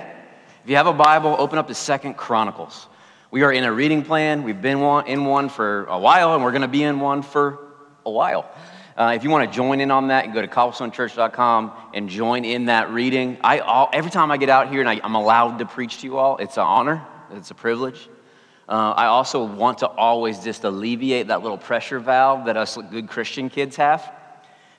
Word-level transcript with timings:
If 0.63 0.69
you 0.71 0.77
have 0.77 0.87
a 0.87 0.93
Bible, 0.93 1.35
open 1.37 1.59
up 1.59 1.67
to 1.67 1.75
Second 1.75 2.15
Chronicles. 2.15 2.87
We 3.35 3.43
are 3.43 3.51
in 3.51 3.65
a 3.65 3.73
reading 3.73 4.01
plan. 4.01 4.43
We've 4.43 4.61
been 4.61 4.77
in 5.07 5.25
one 5.25 5.49
for 5.49 5.83
a 5.87 5.99
while, 5.99 6.35
and 6.35 6.41
we're 6.41 6.53
going 6.53 6.61
to 6.61 6.69
be 6.69 6.83
in 6.83 7.01
one 7.01 7.21
for 7.21 7.59
a 8.05 8.09
while. 8.09 8.49
Uh, 8.95 9.11
if 9.13 9.25
you 9.25 9.29
want 9.29 9.51
to 9.51 9.53
join 9.53 9.81
in 9.81 9.91
on 9.91 10.07
that, 10.07 10.25
you 10.25 10.33
go 10.33 10.41
to 10.41 10.47
cobblestonechurch.com 10.47 11.73
and 11.93 12.07
join 12.07 12.45
in 12.45 12.67
that 12.67 12.91
reading. 12.91 13.37
I, 13.43 13.59
all, 13.59 13.89
every 13.91 14.09
time 14.09 14.31
I 14.31 14.37
get 14.37 14.47
out 14.47 14.69
here 14.69 14.79
and 14.79 14.87
I, 14.87 15.01
am 15.03 15.15
allowed 15.15 15.59
to 15.59 15.65
preach 15.65 15.99
to 15.99 16.07
you 16.07 16.17
all, 16.17 16.37
it's 16.37 16.55
an 16.55 16.63
honor, 16.63 17.05
it's 17.31 17.51
a 17.51 17.55
privilege. 17.55 18.07
Uh, 18.69 18.93
I 18.95 19.07
also 19.07 19.43
want 19.43 19.79
to 19.79 19.87
always 19.87 20.39
just 20.39 20.63
alleviate 20.63 21.27
that 21.27 21.41
little 21.41 21.57
pressure 21.57 21.99
valve 21.99 22.45
that 22.45 22.55
us 22.55 22.77
good 22.89 23.09
Christian 23.09 23.49
kids 23.49 23.75
have, 23.75 24.13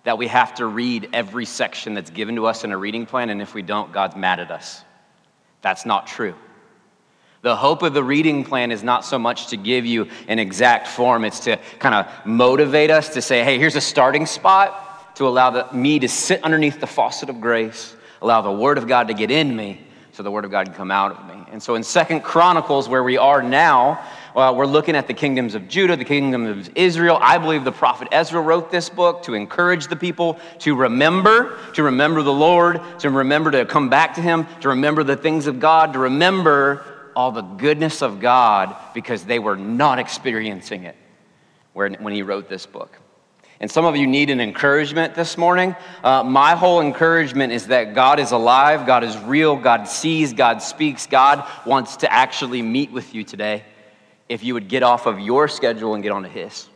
that 0.05 0.17
we 0.17 0.29
have 0.29 0.55
to 0.55 0.65
read 0.65 1.11
every 1.13 1.45
section 1.45 1.93
that's 1.93 2.09
given 2.09 2.37
to 2.37 2.47
us 2.47 2.65
in 2.65 2.73
a 2.73 2.79
reading 2.79 3.05
plan, 3.05 3.29
and 3.29 3.43
if 3.43 3.53
we 3.53 3.61
don't, 3.61 3.93
God's 3.93 4.17
mad 4.17 4.41
at 4.41 4.51
us. 4.51 4.83
That's 5.61 5.85
not 5.85 6.07
true. 6.07 6.35
The 7.47 7.55
hope 7.55 7.85
of 7.85 7.95
the 7.95 8.03
reading 8.03 8.43
plan 8.43 8.73
is 8.73 8.83
not 8.83 9.05
so 9.05 9.21
much 9.21 9.47
to 9.51 9.57
give 9.57 9.87
you 9.87 10.09
an 10.27 10.41
exact 10.41 10.89
form, 10.89 11.25
it's 11.25 11.39
to 11.45 11.61
kind 11.79 11.95
of 11.95 12.27
motivate 12.27 12.91
us 12.91 13.11
to 13.11 13.23
say, 13.23 13.45
hey, 13.45 13.57
here's 13.57 13.77
a 13.77 13.81
starting 13.81 14.27
spot 14.27 15.15
to 15.15 15.29
allow 15.29 15.51
the, 15.51 15.73
me 15.73 16.01
to 16.01 16.09
sit 16.09 16.43
underneath 16.43 16.81
the 16.81 16.89
faucet 16.89 17.31
of 17.31 17.41
grace, 17.41 17.95
allow 18.21 18.41
the 18.41 18.51
Word 18.51 18.79
of 18.79 18.89
God 18.89 19.07
to 19.07 19.15
get 19.15 19.31
in 19.31 19.55
me 19.55 19.81
so 20.11 20.25
the 20.25 20.31
Word 20.33 20.45
of 20.45 20.51
God 20.51 20.67
can 20.67 20.75
come 20.75 20.91
out 20.91 21.13
of 21.13 21.25
me. 21.29 21.45
And 21.53 21.63
so 21.63 21.77
in 21.77 21.85
Second 21.85 22.23
Chronicles, 22.23 22.89
where 22.89 23.05
we 23.05 23.17
are 23.17 23.41
now, 23.45 24.05
well, 24.35 24.57
we're 24.57 24.67
looking 24.67 24.97
at 24.97 25.07
the 25.07 25.15
kingdoms 25.15 25.55
of 25.55 25.69
Judah, 25.69 25.95
the 25.95 26.05
kingdom 26.05 26.47
of 26.47 26.69
Israel. 26.75 27.17
I 27.23 27.39
believe 27.39 27.63
the 27.63 27.71
prophet 27.71 28.09
Ezra 28.11 28.41
wrote 28.41 28.73
this 28.73 28.89
book 28.89 29.23
to 29.23 29.35
encourage 29.35 29.87
the 29.87 29.95
people 29.95 30.41
to 30.59 30.75
remember, 30.75 31.57
to 31.75 31.85
remember 31.85 32.23
the 32.23 32.33
Lord, 32.33 32.81
to 32.99 33.09
remember 33.09 33.53
to 33.53 33.65
come 33.67 33.89
back 33.89 34.15
to 34.15 34.21
Him, 34.21 34.49
to 34.63 34.71
remember 34.71 35.05
the 35.05 35.17
things 35.17 35.47
of 35.47 35.61
God, 35.61 35.93
to 35.93 36.01
remember 36.01 36.85
all 37.17 37.33
the 37.33 37.43
goodness 37.43 38.03
of 38.03 38.21
God 38.21 38.77
because 38.93 39.25
they 39.25 39.39
were 39.39 39.57
not 39.57 39.99
experiencing 39.99 40.85
it 40.85 40.95
when 41.73 42.13
he 42.13 42.23
wrote 42.23 42.49
this 42.49 42.67
book. 42.67 42.99
And 43.59 43.71
some 43.71 43.87
of 43.87 43.97
you 43.97 44.07
need 44.07 44.29
an 44.29 44.39
encouragement 44.39 45.15
this 45.15 45.39
morning. 45.39 45.75
Uh, 46.05 46.23
my 46.23 46.55
whole 46.55 46.83
encouragement 46.83 47.55
is 47.55 47.69
that 47.69 47.95
God 47.95 48.21
is 48.21 48.33
alive, 48.33 48.87
God 48.87 49.03
is 49.03 49.17
real, 49.17 49.57
God 49.57 49.89
sees, 49.89 50.35
God 50.35 50.61
speaks, 50.61 51.07
God 51.07 51.49
wants 51.65 51.97
to 51.99 52.13
actually 52.13 52.61
meet 52.61 52.93
with 52.93 53.15
you 53.15 53.25
today 53.25 53.65
if 54.29 54.45
you 54.45 54.53
would 54.53 54.69
get 54.69 54.83
off 54.83 55.07
of 55.07 55.19
your 55.19 55.49
schedule 55.49 55.95
and 55.95 56.03
get 56.03 56.13
onto 56.13 56.29
His. 56.29 56.69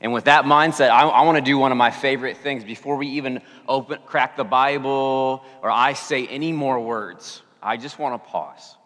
And 0.00 0.14
with 0.14 0.24
that 0.24 0.46
mindset, 0.46 0.88
I, 0.88 1.02
I 1.02 1.22
want 1.26 1.36
to 1.36 1.44
do 1.44 1.58
one 1.58 1.72
of 1.72 1.78
my 1.78 1.90
favorite 1.90 2.38
things 2.38 2.64
before 2.64 2.96
we 2.96 3.08
even 3.08 3.42
open, 3.68 3.98
crack 4.06 4.36
the 4.36 4.44
Bible 4.44 5.44
or 5.62 5.70
I 5.70 5.92
say 5.92 6.26
any 6.26 6.52
more 6.52 6.80
words. 6.80 7.42
I 7.62 7.76
just 7.76 7.98
want 7.98 8.14
to 8.14 8.30
pause. 8.30 8.76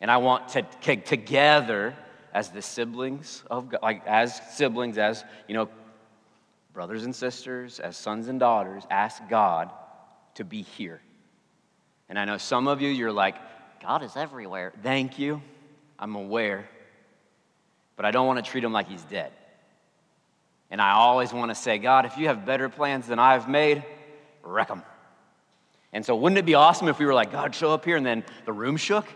And 0.00 0.10
I 0.10 0.18
want 0.18 0.48
to, 0.50 0.62
to 0.82 0.96
together 0.96 1.94
as 2.32 2.50
the 2.50 2.62
siblings 2.62 3.42
of 3.50 3.70
God, 3.70 3.80
like 3.82 4.06
as 4.06 4.40
siblings, 4.54 4.98
as 4.98 5.24
you 5.48 5.54
know, 5.54 5.68
brothers 6.74 7.04
and 7.04 7.16
sisters, 7.16 7.80
as 7.80 7.96
sons 7.96 8.28
and 8.28 8.38
daughters, 8.38 8.82
ask 8.90 9.22
God 9.30 9.70
to 10.34 10.44
be 10.44 10.62
here. 10.62 11.00
And 12.08 12.18
I 12.18 12.24
know 12.26 12.36
some 12.36 12.68
of 12.68 12.82
you, 12.82 12.90
you're 12.90 13.12
like, 13.12 13.36
God 13.80 14.02
is 14.02 14.16
everywhere. 14.16 14.72
Thank 14.82 15.18
you. 15.18 15.40
I'm 15.98 16.14
aware. 16.14 16.68
But 17.96 18.04
I 18.04 18.10
don't 18.10 18.26
want 18.26 18.44
to 18.44 18.50
treat 18.50 18.62
him 18.62 18.72
like 18.72 18.88
he's 18.88 19.02
dead. 19.04 19.32
And 20.70 20.80
I 20.80 20.92
always 20.92 21.32
want 21.32 21.50
to 21.50 21.54
say, 21.54 21.78
God, 21.78 22.04
if 22.04 22.18
you 22.18 22.26
have 22.26 22.44
better 22.44 22.68
plans 22.68 23.06
than 23.06 23.18
I've 23.18 23.48
made, 23.48 23.84
wreck 24.42 24.68
them. 24.68 24.82
And 25.92 26.04
so, 26.04 26.16
wouldn't 26.16 26.38
it 26.38 26.44
be 26.44 26.54
awesome 26.54 26.88
if 26.88 26.98
we 26.98 27.06
were 27.06 27.14
like, 27.14 27.32
God, 27.32 27.54
show 27.54 27.72
up 27.72 27.84
here, 27.84 27.96
and 27.96 28.04
then 28.04 28.24
the 28.44 28.52
room 28.52 28.76
shook? 28.76 29.06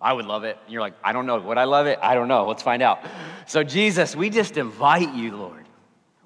I 0.00 0.12
would 0.12 0.26
love 0.26 0.44
it. 0.44 0.58
And 0.64 0.72
you're 0.72 0.82
like, 0.82 0.94
I 1.02 1.12
don't 1.12 1.26
know. 1.26 1.40
Would 1.40 1.58
I 1.58 1.64
love 1.64 1.86
it? 1.86 1.98
I 2.02 2.14
don't 2.14 2.28
know. 2.28 2.46
Let's 2.46 2.62
find 2.62 2.82
out. 2.82 3.00
So, 3.46 3.62
Jesus, 3.62 4.14
we 4.14 4.30
just 4.30 4.56
invite 4.56 5.14
you, 5.14 5.36
Lord. 5.36 5.66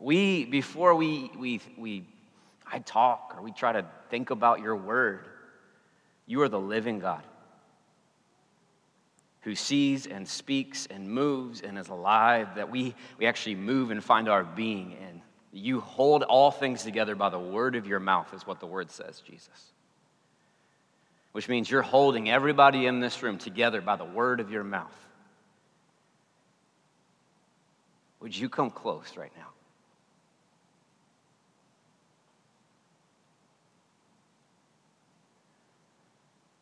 We, 0.01 0.45
before 0.45 0.95
we, 0.95 1.31
we, 1.37 1.61
we, 1.77 2.05
I 2.67 2.79
talk 2.81 3.35
or 3.37 3.43
we 3.43 3.53
try 3.53 3.73
to 3.73 3.85
think 4.11 4.31
about 4.31 4.61
your 4.61 4.77
word, 4.77 5.27
you 6.27 6.41
are 6.43 6.49
the 6.49 6.61
living 6.61 6.99
God 6.99 7.23
who 9.43 9.55
sees 9.55 10.07
and 10.07 10.27
speaks 10.29 10.87
and 10.87 11.09
moves 11.09 11.61
and 11.61 11.79
is 11.79 11.89
alive, 11.89 12.57
that 12.57 12.71
we, 12.71 12.95
we 13.19 13.27
actually 13.27 13.55
move 13.55 13.91
and 13.91 14.03
find 14.03 14.29
our 14.29 14.45
being 14.45 14.93
in. 14.93 15.23
You 15.53 15.81
hold 15.81 16.23
all 16.25 16.51
things 16.51 16.83
together 16.83 17.15
by 17.15 17.31
the 17.31 17.39
word 17.39 17.75
of 17.75 17.87
your 17.87 18.01
mouth, 18.01 18.35
is 18.35 18.47
what 18.47 18.61
the 18.61 18.67
word 18.67 18.91
says, 18.91 19.21
Jesus 19.21 19.73
which 21.33 21.49
means 21.49 21.71
you're 21.71 21.83
holding 21.83 22.31
everybody 22.31 22.87
in 22.87 23.01
this 23.01 23.23
room 23.23 23.39
together 23.39 23.81
by 23.81 23.97
the 23.97 24.05
word 24.05 24.41
of 24.41 24.51
your 24.51 24.65
mouth. 24.65 24.95
Would 28.21 28.37
you 28.37 28.49
come 28.49 28.71
close 28.71 29.17
right 29.17 29.33
now? 29.37 29.49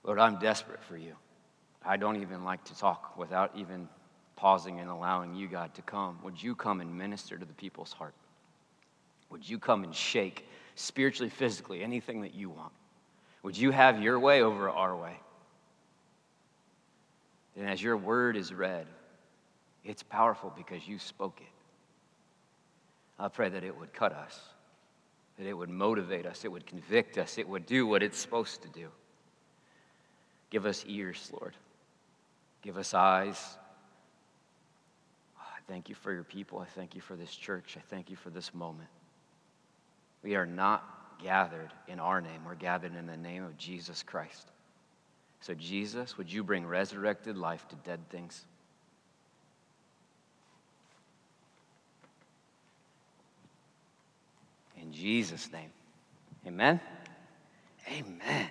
Lord, 0.03 0.21
I'm 0.21 0.39
desperate 0.39 0.83
for 0.85 0.97
you. 0.97 1.15
I 1.85 1.97
don't 1.97 2.23
even 2.23 2.45
like 2.45 2.65
to 2.65 2.79
talk 2.79 3.17
without 3.17 3.53
even 3.57 3.89
pausing 4.37 4.79
and 4.79 4.89
allowing 4.89 5.35
you, 5.35 5.49
God, 5.49 5.75
to 5.75 5.83
come. 5.83 6.19
Would 6.23 6.41
you 6.41 6.55
come 6.55 6.81
and 6.81 6.97
minister 6.97 7.37
to 7.37 7.45
the 7.45 7.55
people's 7.55 7.93
heart? 7.93 8.15
Would 9.31 9.49
you 9.49 9.59
come 9.59 9.83
and 9.83 9.95
shake 9.95 10.47
spiritually, 10.77 11.31
physically, 11.31 11.83
anything 11.83 12.21
that 12.21 12.35
you 12.35 12.51
want? 12.51 12.73
Would 13.47 13.57
you 13.57 13.71
have 13.71 14.03
your 14.03 14.19
way 14.19 14.43
over 14.43 14.69
our 14.69 14.97
way? 14.97 15.17
And 17.57 17.65
as 17.71 17.81
your 17.81 17.97
word 17.97 18.37
is 18.37 18.53
read, 18.53 18.89
it's 19.85 20.03
powerful 20.03 20.53
because 20.57 20.89
you 20.89 20.99
spoke 20.99 21.41
it. 21.41 21.47
I 23.21 23.29
pray 23.29 23.49
that 23.49 23.63
it 23.63 23.79
would 23.79 23.93
cut 23.93 24.13
us, 24.13 24.37
that 25.39 25.47
it 25.47 25.53
would 25.53 25.71
motivate 25.71 26.27
us, 26.27 26.45
it 26.45 26.51
would 26.51 26.67
convict 26.67 27.19
us, 27.19 27.39
it 27.39 27.49
would 27.49 27.67
do 27.67 27.87
what 27.87 28.03
it's 28.03 28.19
supposed 28.19 28.63
to 28.63 28.69
do. 28.69 28.89
Give 30.51 30.67
us 30.67 30.85
ears, 30.89 31.31
Lord. 31.33 31.55
Give 32.63 32.77
us 32.77 32.95
eyes. 32.95 33.59
I 35.39 35.61
thank 35.69 35.89
you 35.89 35.95
for 35.95 36.13
your 36.13 36.25
people. 36.25 36.59
I 36.59 36.67
thank 36.67 36.97
you 36.97 37.01
for 37.01 37.15
this 37.15 37.33
church. 37.33 37.77
I 37.79 37.83
thank 37.91 38.11
you 38.11 38.17
for 38.17 38.31
this 38.31 38.53
moment. 38.53 38.89
We 40.25 40.35
are 40.35 40.47
not 40.47 41.06
gathered 41.23 41.73
in 41.89 42.01
our 42.01 42.21
name. 42.21 42.45
We're 42.45 42.55
gathered 42.55 42.95
in 42.95 43.07
the 43.07 43.17
name 43.17 43.45
of 43.45 43.57
Jesus 43.57 44.03
Christ. 44.03 44.51
So, 45.41 45.55
Jesus, 45.55 46.17
would 46.19 46.33
you 46.33 46.43
bring 46.43 46.67
resurrected 46.67 47.37
life 47.37 47.67
to 47.69 47.77
dead 47.77 48.01
things? 48.09 48.45
In 54.81 54.93
Jesus' 54.93 55.51
name. 55.53 55.71
Amen. 56.47 56.81
Amen. 57.91 58.49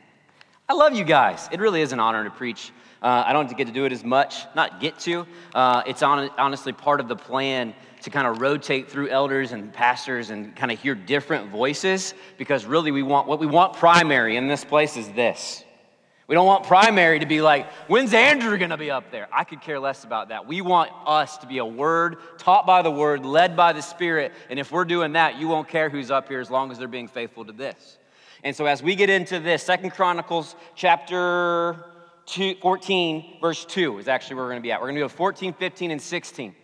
I 0.67 0.73
love 0.73 0.95
you 0.95 1.03
guys. 1.03 1.47
It 1.51 1.59
really 1.59 1.81
is 1.81 1.91
an 1.91 1.99
honor 1.99 2.23
to 2.23 2.29
preach. 2.29 2.71
Uh, 3.05 3.23
I 3.23 3.33
don't 3.33 3.55
get 3.55 3.67
to 3.67 3.73
do 3.73 3.85
it 3.85 3.91
as 3.91 4.03
much, 4.03 4.45
not 4.55 4.79
get 4.79 4.97
to. 5.01 5.27
Uh, 5.53 5.83
it's 5.85 6.01
on, 6.01 6.27
honestly 6.39 6.73
part 6.73 6.99
of 6.99 7.07
the 7.07 7.15
plan 7.15 7.75
to 8.01 8.09
kind 8.09 8.25
of 8.25 8.41
rotate 8.41 8.89
through 8.89 9.09
elders 9.09 9.51
and 9.51 9.71
pastors 9.71 10.31
and 10.31 10.55
kind 10.55 10.71
of 10.71 10.81
hear 10.81 10.95
different 10.95 11.51
voices 11.51 12.15
because 12.39 12.65
really 12.65 12.89
we 12.89 13.03
want 13.03 13.27
what 13.27 13.39
we 13.39 13.45
want 13.45 13.73
primary 13.73 14.37
in 14.37 14.47
this 14.47 14.65
place 14.65 14.97
is 14.97 15.07
this. 15.09 15.63
We 16.27 16.33
don't 16.33 16.47
want 16.47 16.65
primary 16.65 17.19
to 17.19 17.27
be 17.27 17.43
like, 17.43 17.71
when's 17.87 18.11
Andrew 18.15 18.57
going 18.57 18.71
to 18.71 18.77
be 18.77 18.89
up 18.89 19.11
there? 19.11 19.27
I 19.31 19.43
could 19.43 19.61
care 19.61 19.79
less 19.79 20.03
about 20.03 20.29
that. 20.29 20.47
We 20.47 20.61
want 20.61 20.89
us 21.05 21.37
to 21.37 21.45
be 21.45 21.59
a 21.59 21.65
word, 21.65 22.17
taught 22.39 22.65
by 22.65 22.81
the 22.81 22.89
word, 22.89 23.23
led 23.23 23.55
by 23.55 23.73
the 23.73 23.81
Spirit. 23.81 24.31
And 24.49 24.57
if 24.57 24.71
we're 24.71 24.83
doing 24.83 25.13
that, 25.13 25.37
you 25.37 25.47
won't 25.47 25.67
care 25.67 25.91
who's 25.91 26.09
up 26.09 26.27
here 26.27 26.39
as 26.39 26.49
long 26.49 26.71
as 26.71 26.79
they're 26.79 26.87
being 26.87 27.07
faithful 27.07 27.45
to 27.45 27.53
this. 27.53 27.99
And 28.43 28.55
so 28.55 28.65
as 28.65 28.81
we 28.81 28.95
get 28.95 29.11
into 29.11 29.39
this, 29.39 29.61
Second 29.61 29.91
Chronicles 29.91 30.55
chapter 30.73 31.85
two, 32.25 32.55
14, 32.55 33.37
verse 33.41 33.65
2 33.65 33.99
is 33.99 34.07
actually 34.07 34.35
where 34.35 34.45
we're 34.45 34.51
going 34.51 34.61
to 34.61 34.67
be 34.67 34.71
at. 34.71 34.79
We're 34.79 34.87
going 34.87 34.95
to 34.95 35.01
go 35.01 35.09
14, 35.09 35.53
15, 35.53 35.91
and 35.91 36.01
16. 36.01 36.55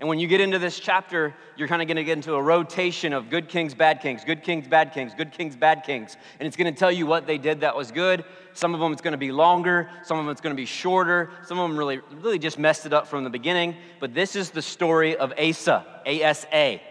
And 0.00 0.08
when 0.08 0.18
you 0.18 0.26
get 0.26 0.40
into 0.40 0.58
this 0.58 0.80
chapter, 0.80 1.34
you're 1.56 1.68
kind 1.68 1.82
of 1.82 1.88
going 1.88 1.98
to 1.98 2.04
get 2.04 2.16
into 2.16 2.32
a 2.32 2.42
rotation 2.42 3.12
of 3.12 3.28
good 3.28 3.50
kings, 3.50 3.74
bad 3.74 4.00
kings, 4.00 4.24
good 4.24 4.42
kings, 4.42 4.66
bad 4.66 4.94
kings, 4.94 5.12
good 5.14 5.30
kings, 5.30 5.56
bad 5.56 5.84
kings. 5.84 6.16
And 6.38 6.46
it's 6.46 6.56
going 6.56 6.72
to 6.72 6.78
tell 6.78 6.90
you 6.90 7.04
what 7.04 7.26
they 7.26 7.36
did 7.36 7.60
that 7.60 7.76
was 7.76 7.92
good. 7.92 8.24
Some 8.54 8.72
of 8.72 8.80
them 8.80 8.92
it's 8.92 9.02
going 9.02 9.12
to 9.12 9.18
be 9.18 9.30
longer, 9.30 9.90
some 10.02 10.18
of 10.18 10.24
them 10.24 10.32
it's 10.32 10.40
going 10.40 10.56
to 10.56 10.60
be 10.60 10.64
shorter, 10.64 11.30
some 11.44 11.58
of 11.58 11.68
them 11.68 11.78
really, 11.78 12.00
really 12.22 12.38
just 12.38 12.58
messed 12.58 12.86
it 12.86 12.94
up 12.94 13.08
from 13.08 13.24
the 13.24 13.30
beginning. 13.30 13.76
But 14.00 14.14
this 14.14 14.36
is 14.36 14.50
the 14.50 14.62
story 14.62 15.18
of 15.18 15.34
Asa, 15.38 15.84
A 16.06 16.22
S 16.22 16.46
A. 16.50 16.82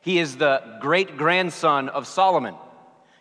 He 0.00 0.18
is 0.18 0.38
the 0.38 0.78
great 0.80 1.18
grandson 1.18 1.90
of 1.90 2.06
Solomon. 2.06 2.54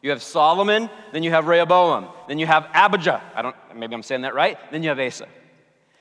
You 0.06 0.12
have 0.12 0.22
Solomon, 0.22 0.88
then 1.13 1.24
you 1.24 1.31
have 1.31 1.48
Rehoboam, 1.48 2.10
then 2.28 2.38
you 2.38 2.46
have 2.46 2.69
Abijah. 2.75 3.24
I 3.34 3.42
don't, 3.42 3.56
maybe 3.75 3.96
I'm 3.96 4.04
saying 4.04 4.22
that 4.22 4.36
right. 4.36 4.56
Then 4.72 4.84
you 4.84 4.90
have 4.90 5.00
Asa. 5.00 5.28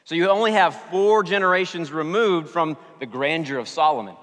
So 0.04 0.14
you 0.14 0.28
only 0.28 0.52
have 0.52 0.74
four 0.90 1.22
generations 1.22 1.90
removed 1.90 2.50
from 2.50 2.76
the 3.00 3.06
grandeur 3.06 3.56
of 3.56 3.66
Solomon. 3.66 4.14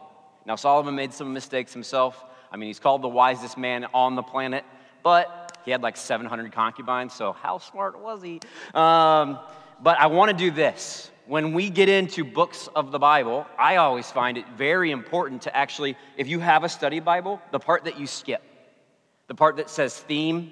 Now, 0.46 0.56
Solomon 0.56 0.94
made 0.94 1.14
some 1.14 1.34
mistakes 1.34 1.74
himself. 1.74 2.24
I 2.52 2.58
mean, 2.58 2.68
he's 2.68 2.78
called 2.78 3.02
the 3.02 3.08
wisest 3.08 3.58
man 3.58 3.88
on 3.92 4.14
the 4.14 4.22
planet, 4.22 4.66
but 5.02 5.58
he 5.66 5.72
had 5.72 5.82
like 5.82 5.98
700 5.98 6.52
concubines, 6.52 7.12
so 7.16 7.34
how 7.34 7.58
smart 7.58 8.00
was 8.00 8.22
he? 8.22 8.40
Um, 8.76 9.40
but 9.82 10.00
I 10.00 10.06
want 10.06 10.30
to 10.30 10.38
do 10.38 10.52
this. 10.52 11.10
When 11.26 11.54
we 11.54 11.72
get 11.72 11.90
into 11.90 12.24
books 12.24 12.70
of 12.76 12.92
the 12.92 13.00
Bible, 13.00 13.48
I 13.58 13.78
always 13.78 14.12
find 14.12 14.38
it 14.38 14.46
very 14.56 14.92
important 14.92 15.42
to 15.44 15.58
actually, 15.58 15.98
if 16.18 16.28
you 16.28 16.40
have 16.40 16.64
a 16.64 16.70
study 16.70 17.00
Bible, 17.00 17.42
the 17.52 17.58
part 17.58 17.86
that 17.86 18.00
you 18.00 18.06
skip, 18.06 18.44
the 19.32 19.36
part 19.36 19.56
that 19.56 19.70
says 19.70 19.98
theme, 19.98 20.52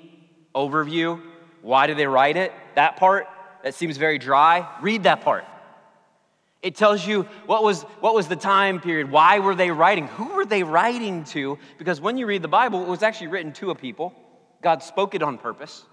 overview, 0.55 1.21
why 1.61 1.85
do 1.85 1.93
they 1.93 2.07
write 2.07 2.37
it, 2.37 2.53
that 2.75 2.95
part, 2.95 3.27
that 3.61 3.73
seems 3.73 3.97
very 3.97 4.17
dry, 4.17 4.65
read 4.81 5.03
that 5.03 5.19
part. 5.19 5.43
It 6.61 6.77
tells 6.77 7.05
you 7.05 7.23
what 7.45 7.61
was, 7.61 7.81
what 7.99 8.15
was 8.15 8.29
the 8.29 8.37
time 8.37 8.79
period, 8.79 9.11
why 9.11 9.39
were 9.39 9.53
they 9.53 9.69
writing, 9.69 10.07
who 10.07 10.33
were 10.33 10.45
they 10.45 10.63
writing 10.63 11.25
to? 11.25 11.59
Because 11.77 11.99
when 11.99 12.17
you 12.17 12.25
read 12.25 12.41
the 12.41 12.47
Bible, 12.47 12.81
it 12.81 12.87
was 12.87 13.03
actually 13.03 13.27
written 13.27 13.51
to 13.55 13.71
a 13.71 13.75
people. 13.75 14.13
God 14.61 14.81
spoke 14.81 15.13
it 15.13 15.23
on 15.23 15.37
purpose. 15.37 15.83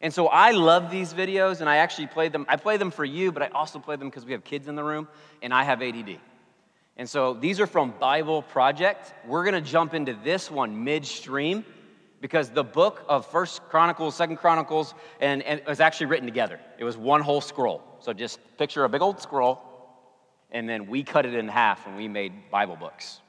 And 0.00 0.14
so 0.14 0.28
I 0.28 0.52
love 0.52 0.92
these 0.92 1.12
videos, 1.12 1.60
and 1.60 1.68
I 1.68 1.78
actually 1.78 2.06
play 2.06 2.28
them. 2.28 2.46
I 2.48 2.54
play 2.54 2.76
them 2.76 2.92
for 2.92 3.04
you, 3.04 3.32
but 3.32 3.42
I 3.42 3.48
also 3.48 3.80
play 3.80 3.96
them 3.96 4.10
because 4.10 4.24
we 4.24 4.30
have 4.30 4.44
kids 4.44 4.68
in 4.68 4.76
the 4.76 4.84
room, 4.84 5.08
and 5.42 5.52
I 5.52 5.64
have 5.64 5.82
ADD. 5.82 6.20
And 6.96 7.10
so 7.10 7.34
these 7.34 7.58
are 7.58 7.66
from 7.66 7.94
Bible 7.98 8.42
Project. 8.42 9.12
We're 9.26 9.42
going 9.42 9.60
to 9.60 9.70
jump 9.70 9.92
into 9.92 10.16
this 10.22 10.52
one 10.52 10.84
midstream 10.84 11.64
because 12.20 12.50
the 12.50 12.64
book 12.64 13.04
of 13.08 13.26
First 13.26 13.62
Chronicles, 13.68 14.14
Second 14.14 14.36
Chronicles, 14.36 14.94
and, 15.20 15.42
and, 15.42 15.60
it 15.60 15.66
was 15.66 15.80
actually 15.80 16.06
written 16.06 16.26
together. 16.26 16.60
It 16.78 16.84
was 16.84 16.96
one 16.96 17.20
whole 17.20 17.40
scroll. 17.40 17.82
So 18.00 18.12
just 18.12 18.40
picture 18.58 18.84
a 18.84 18.88
big 18.88 19.02
old 19.02 19.20
scroll, 19.20 19.60
and 20.50 20.68
then 20.68 20.86
we 20.86 21.02
cut 21.02 21.26
it 21.26 21.34
in 21.34 21.48
half 21.48 21.86
and 21.86 21.96
we 21.96 22.08
made 22.08 22.50
Bible 22.50 22.76
books. 22.76 23.20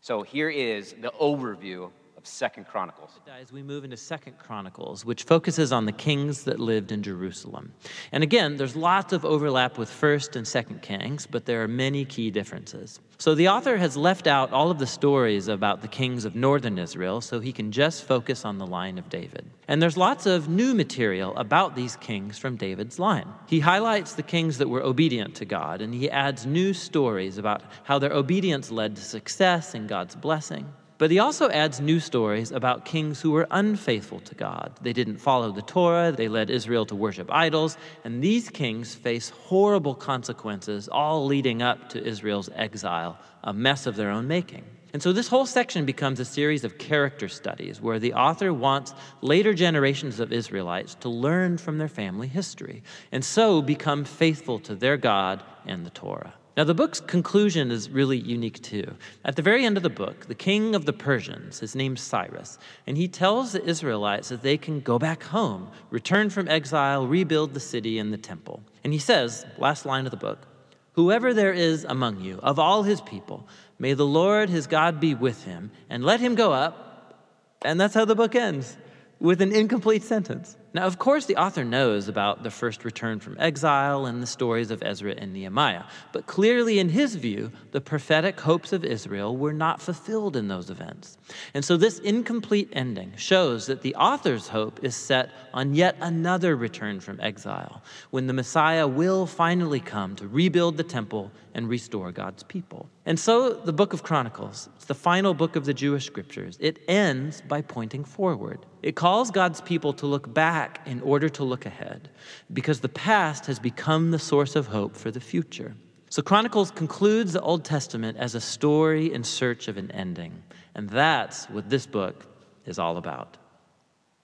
So 0.00 0.22
here 0.22 0.48
is 0.48 0.94
the 1.00 1.12
overview 1.20 1.90
Second 2.28 2.66
Chronicles. 2.66 3.18
As 3.40 3.52
we 3.52 3.62
move 3.62 3.84
into 3.84 3.96
Second 3.96 4.38
Chronicles, 4.38 5.04
which 5.04 5.24
focuses 5.24 5.72
on 5.72 5.86
the 5.86 5.92
kings 5.92 6.44
that 6.44 6.60
lived 6.60 6.92
in 6.92 7.02
Jerusalem. 7.02 7.72
And 8.12 8.22
again, 8.22 8.56
there's 8.56 8.76
lots 8.76 9.12
of 9.12 9.24
overlap 9.24 9.78
with 9.78 9.90
First 9.90 10.36
and 10.36 10.46
Second 10.46 10.82
Kings, 10.82 11.26
but 11.26 11.46
there 11.46 11.62
are 11.62 11.68
many 11.68 12.04
key 12.04 12.30
differences. 12.30 13.00
So 13.20 13.34
the 13.34 13.48
author 13.48 13.76
has 13.78 13.96
left 13.96 14.28
out 14.28 14.52
all 14.52 14.70
of 14.70 14.78
the 14.78 14.86
stories 14.86 15.48
about 15.48 15.82
the 15.82 15.88
kings 15.88 16.24
of 16.24 16.36
northern 16.36 16.78
Israel 16.78 17.20
so 17.20 17.40
he 17.40 17.52
can 17.52 17.72
just 17.72 18.04
focus 18.04 18.44
on 18.44 18.58
the 18.58 18.66
line 18.66 18.96
of 18.96 19.08
David. 19.08 19.44
And 19.66 19.82
there's 19.82 19.96
lots 19.96 20.24
of 20.26 20.48
new 20.48 20.72
material 20.72 21.36
about 21.36 21.74
these 21.74 21.96
kings 21.96 22.38
from 22.38 22.56
David's 22.56 22.98
line. 23.00 23.26
He 23.46 23.58
highlights 23.58 24.12
the 24.12 24.22
kings 24.22 24.58
that 24.58 24.68
were 24.68 24.82
obedient 24.82 25.34
to 25.36 25.44
God, 25.44 25.80
and 25.80 25.92
he 25.92 26.08
adds 26.08 26.46
new 26.46 26.72
stories 26.72 27.38
about 27.38 27.62
how 27.82 27.98
their 27.98 28.12
obedience 28.12 28.70
led 28.70 28.94
to 28.96 29.02
success 29.02 29.74
and 29.74 29.88
God's 29.88 30.14
blessing. 30.14 30.72
But 30.98 31.12
he 31.12 31.20
also 31.20 31.48
adds 31.48 31.80
new 31.80 32.00
stories 32.00 32.50
about 32.50 32.84
kings 32.84 33.20
who 33.20 33.30
were 33.30 33.46
unfaithful 33.52 34.18
to 34.20 34.34
God. 34.34 34.72
They 34.82 34.92
didn't 34.92 35.18
follow 35.18 35.52
the 35.52 35.62
Torah, 35.62 36.10
they 36.10 36.26
led 36.26 36.50
Israel 36.50 36.84
to 36.86 36.96
worship 36.96 37.30
idols, 37.30 37.78
and 38.02 38.20
these 38.20 38.50
kings 38.50 38.96
face 38.96 39.30
horrible 39.30 39.94
consequences, 39.94 40.88
all 40.88 41.24
leading 41.24 41.62
up 41.62 41.88
to 41.90 42.04
Israel's 42.04 42.50
exile, 42.52 43.16
a 43.44 43.52
mess 43.52 43.86
of 43.86 43.94
their 43.94 44.10
own 44.10 44.26
making. 44.26 44.64
And 44.92 45.02
so 45.02 45.12
this 45.12 45.28
whole 45.28 45.46
section 45.46 45.84
becomes 45.84 46.18
a 46.18 46.24
series 46.24 46.64
of 46.64 46.78
character 46.78 47.28
studies 47.28 47.80
where 47.80 48.00
the 48.00 48.14
author 48.14 48.52
wants 48.52 48.94
later 49.20 49.54
generations 49.54 50.18
of 50.18 50.32
Israelites 50.32 50.96
to 50.96 51.08
learn 51.08 51.58
from 51.58 51.78
their 51.78 51.88
family 51.88 52.26
history 52.26 52.82
and 53.12 53.24
so 53.24 53.62
become 53.62 54.04
faithful 54.04 54.58
to 54.60 54.74
their 54.74 54.96
God 54.96 55.44
and 55.66 55.84
the 55.84 55.90
Torah. 55.90 56.34
Now, 56.58 56.64
the 56.64 56.74
book's 56.74 56.98
conclusion 56.98 57.70
is 57.70 57.88
really 57.88 58.18
unique 58.18 58.60
too. 58.60 58.96
At 59.24 59.36
the 59.36 59.42
very 59.42 59.64
end 59.64 59.76
of 59.76 59.84
the 59.84 59.88
book, 59.88 60.26
the 60.26 60.34
king 60.34 60.74
of 60.74 60.86
the 60.86 60.92
Persians 60.92 61.60
his 61.60 61.76
named 61.76 62.00
Cyrus, 62.00 62.58
and 62.84 62.96
he 62.96 63.06
tells 63.06 63.52
the 63.52 63.64
Israelites 63.64 64.30
that 64.30 64.42
they 64.42 64.58
can 64.58 64.80
go 64.80 64.98
back 64.98 65.22
home, 65.22 65.70
return 65.90 66.30
from 66.30 66.48
exile, 66.48 67.06
rebuild 67.06 67.54
the 67.54 67.60
city 67.60 68.00
and 68.00 68.12
the 68.12 68.18
temple. 68.18 68.60
And 68.82 68.92
he 68.92 68.98
says, 68.98 69.46
last 69.56 69.86
line 69.86 70.04
of 70.04 70.10
the 70.10 70.16
book, 70.16 70.48
Whoever 70.94 71.32
there 71.32 71.52
is 71.52 71.84
among 71.84 72.22
you, 72.22 72.40
of 72.42 72.58
all 72.58 72.82
his 72.82 73.02
people, 73.02 73.46
may 73.78 73.94
the 73.94 74.04
Lord 74.04 74.50
his 74.50 74.66
God 74.66 74.98
be 74.98 75.14
with 75.14 75.44
him, 75.44 75.70
and 75.88 76.04
let 76.04 76.18
him 76.18 76.34
go 76.34 76.52
up. 76.52 77.22
And 77.62 77.80
that's 77.80 77.94
how 77.94 78.04
the 78.04 78.16
book 78.16 78.34
ends, 78.34 78.76
with 79.20 79.40
an 79.42 79.52
incomplete 79.52 80.02
sentence. 80.02 80.56
Now, 80.74 80.84
of 80.84 80.98
course, 80.98 81.24
the 81.24 81.36
author 81.36 81.64
knows 81.64 82.08
about 82.08 82.42
the 82.42 82.50
first 82.50 82.84
return 82.84 83.20
from 83.20 83.36
exile 83.38 84.04
and 84.04 84.22
the 84.22 84.26
stories 84.26 84.70
of 84.70 84.82
Ezra 84.82 85.14
and 85.16 85.32
Nehemiah, 85.32 85.84
but 86.12 86.26
clearly, 86.26 86.78
in 86.78 86.90
his 86.90 87.14
view, 87.14 87.50
the 87.70 87.80
prophetic 87.80 88.38
hopes 88.38 88.74
of 88.74 88.84
Israel 88.84 89.34
were 89.34 89.54
not 89.54 89.80
fulfilled 89.80 90.36
in 90.36 90.48
those 90.48 90.68
events. 90.68 91.16
And 91.54 91.64
so, 91.64 91.78
this 91.78 91.98
incomplete 92.00 92.68
ending 92.74 93.14
shows 93.16 93.64
that 93.66 93.80
the 93.80 93.94
author's 93.94 94.48
hope 94.48 94.84
is 94.84 94.94
set 94.94 95.30
on 95.54 95.74
yet 95.74 95.96
another 96.00 96.54
return 96.54 97.00
from 97.00 97.18
exile, 97.20 97.82
when 98.10 98.26
the 98.26 98.34
Messiah 98.34 98.86
will 98.86 99.26
finally 99.26 99.80
come 99.80 100.16
to 100.16 100.28
rebuild 100.28 100.76
the 100.76 100.84
temple 100.84 101.32
and 101.54 101.66
restore 101.68 102.12
God's 102.12 102.42
people. 102.42 102.88
And 103.06 103.18
so, 103.18 103.54
the 103.54 103.72
book 103.72 103.94
of 103.94 104.02
Chronicles, 104.02 104.68
it's 104.76 104.84
the 104.84 104.94
final 104.94 105.32
book 105.32 105.56
of 105.56 105.64
the 105.64 105.72
Jewish 105.72 106.04
scriptures, 106.04 106.58
it 106.60 106.78
ends 106.88 107.40
by 107.40 107.62
pointing 107.62 108.04
forward. 108.04 108.66
It 108.82 108.96
calls 108.96 109.30
God's 109.30 109.60
people 109.62 109.92
to 109.94 110.06
look 110.06 110.32
back 110.68 110.86
in 110.86 111.00
order 111.00 111.28
to 111.28 111.44
look 111.44 111.66
ahead, 111.66 112.10
because 112.52 112.80
the 112.80 112.88
past 112.88 113.46
has 113.46 113.58
become 113.58 114.10
the 114.10 114.18
source 114.18 114.56
of 114.56 114.66
hope 114.66 114.96
for 114.96 115.10
the 115.10 115.20
future. 115.20 115.74
So, 116.10 116.22
Chronicles 116.22 116.70
concludes 116.70 117.32
the 117.32 117.40
Old 117.40 117.64
Testament 117.64 118.16
as 118.18 118.34
a 118.34 118.40
story 118.40 119.12
in 119.12 119.22
search 119.24 119.68
of 119.68 119.76
an 119.76 119.90
ending. 119.90 120.42
And 120.74 120.88
that's 120.88 121.46
what 121.50 121.68
this 121.68 121.86
book 121.86 122.26
is 122.64 122.78
all 122.78 122.96
about. 122.96 123.36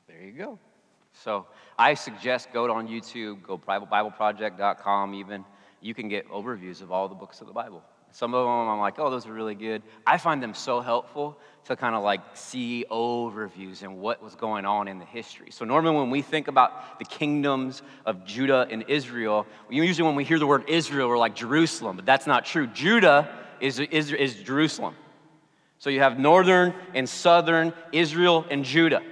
There 0.06 0.22
you 0.22 0.32
go. 0.32 0.58
So, 1.12 1.46
I 1.78 1.94
suggest 1.94 2.52
go 2.52 2.72
on 2.72 2.88
YouTube, 2.88 3.42
go 3.42 3.58
BibleProject.com 3.58 5.14
even. 5.14 5.44
You 5.82 5.94
can 5.94 6.08
get 6.08 6.26
overviews 6.30 6.80
of 6.80 6.90
all 6.90 7.08
the 7.08 7.14
books 7.14 7.40
of 7.42 7.46
the 7.46 7.52
Bible. 7.52 7.82
Some 8.14 8.32
of 8.32 8.44
them 8.44 8.68
I'm 8.68 8.78
like, 8.78 9.00
oh, 9.00 9.10
those 9.10 9.26
are 9.26 9.32
really 9.32 9.56
good. 9.56 9.82
I 10.06 10.18
find 10.18 10.40
them 10.40 10.54
so 10.54 10.80
helpful 10.80 11.36
to 11.64 11.74
kind 11.74 11.96
of 11.96 12.04
like 12.04 12.20
see 12.34 12.84
overviews 12.88 13.82
and 13.82 13.98
what 13.98 14.22
was 14.22 14.36
going 14.36 14.64
on 14.64 14.86
in 14.86 15.00
the 15.00 15.04
history. 15.04 15.50
So 15.50 15.64
normally 15.64 15.96
when 15.96 16.10
we 16.10 16.22
think 16.22 16.46
about 16.46 17.00
the 17.00 17.06
kingdoms 17.06 17.82
of 18.06 18.24
Judah 18.24 18.68
and 18.70 18.84
Israel, 18.86 19.46
usually 19.68 20.06
when 20.06 20.14
we 20.14 20.22
hear 20.22 20.38
the 20.38 20.46
word 20.46 20.62
Israel, 20.68 21.08
we're 21.08 21.18
like 21.18 21.34
Jerusalem, 21.34 21.96
but 21.96 22.06
that's 22.06 22.28
not 22.28 22.44
true. 22.44 22.68
Judah 22.68 23.28
is, 23.58 23.80
is, 23.80 24.12
is 24.12 24.36
Jerusalem. 24.36 24.94
So 25.80 25.90
you 25.90 25.98
have 25.98 26.16
northern 26.16 26.72
and 26.94 27.08
southern 27.08 27.72
Israel 27.90 28.46
and 28.48 28.64
Judah. 28.64 29.02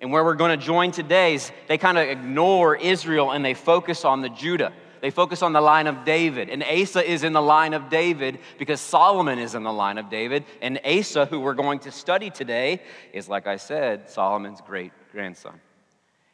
And 0.00 0.12
where 0.12 0.22
we're 0.22 0.34
going 0.34 0.56
to 0.56 0.64
join 0.64 0.92
today 0.92 1.34
is 1.34 1.50
they 1.66 1.76
kind 1.76 1.98
of 1.98 2.08
ignore 2.08 2.76
Israel 2.76 3.32
and 3.32 3.44
they 3.44 3.54
focus 3.54 4.04
on 4.04 4.22
the 4.22 4.28
Judah. 4.28 4.72
They 5.00 5.10
focus 5.10 5.42
on 5.42 5.52
the 5.52 5.60
line 5.60 5.86
of 5.86 6.04
David. 6.04 6.50
And 6.50 6.62
Asa 6.62 7.08
is 7.08 7.24
in 7.24 7.32
the 7.32 7.42
line 7.42 7.74
of 7.74 7.88
David 7.88 8.38
because 8.58 8.80
Solomon 8.80 9.38
is 9.38 9.54
in 9.54 9.62
the 9.62 9.72
line 9.72 9.98
of 9.98 10.10
David. 10.10 10.44
And 10.60 10.80
Asa, 10.84 11.26
who 11.26 11.40
we're 11.40 11.54
going 11.54 11.80
to 11.80 11.90
study 11.90 12.30
today, 12.30 12.82
is, 13.12 13.28
like 13.28 13.46
I 13.46 13.56
said, 13.56 14.08
Solomon's 14.08 14.60
great 14.60 14.92
grandson. 15.12 15.60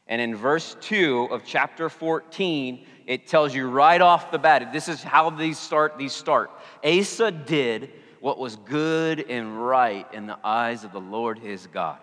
And 0.06 0.20
in 0.20 0.36
verse 0.36 0.76
2 0.82 1.28
of 1.30 1.44
chapter 1.44 1.88
14, 1.88 2.84
it 3.06 3.26
tells 3.26 3.54
you 3.54 3.68
right 3.68 4.00
off 4.00 4.30
the 4.30 4.38
bat, 4.38 4.72
this 4.72 4.88
is 4.88 5.02
how 5.02 5.30
these 5.30 5.58
start, 5.58 5.96
these 5.96 6.12
start. 6.12 6.50
Asa 6.84 7.30
did 7.30 7.90
what 8.20 8.38
was 8.38 8.56
good 8.56 9.20
and 9.30 9.66
right 9.66 10.06
in 10.12 10.26
the 10.26 10.38
eyes 10.44 10.84
of 10.84 10.92
the 10.92 11.00
Lord 11.00 11.38
his 11.38 11.66
God. 11.66 11.98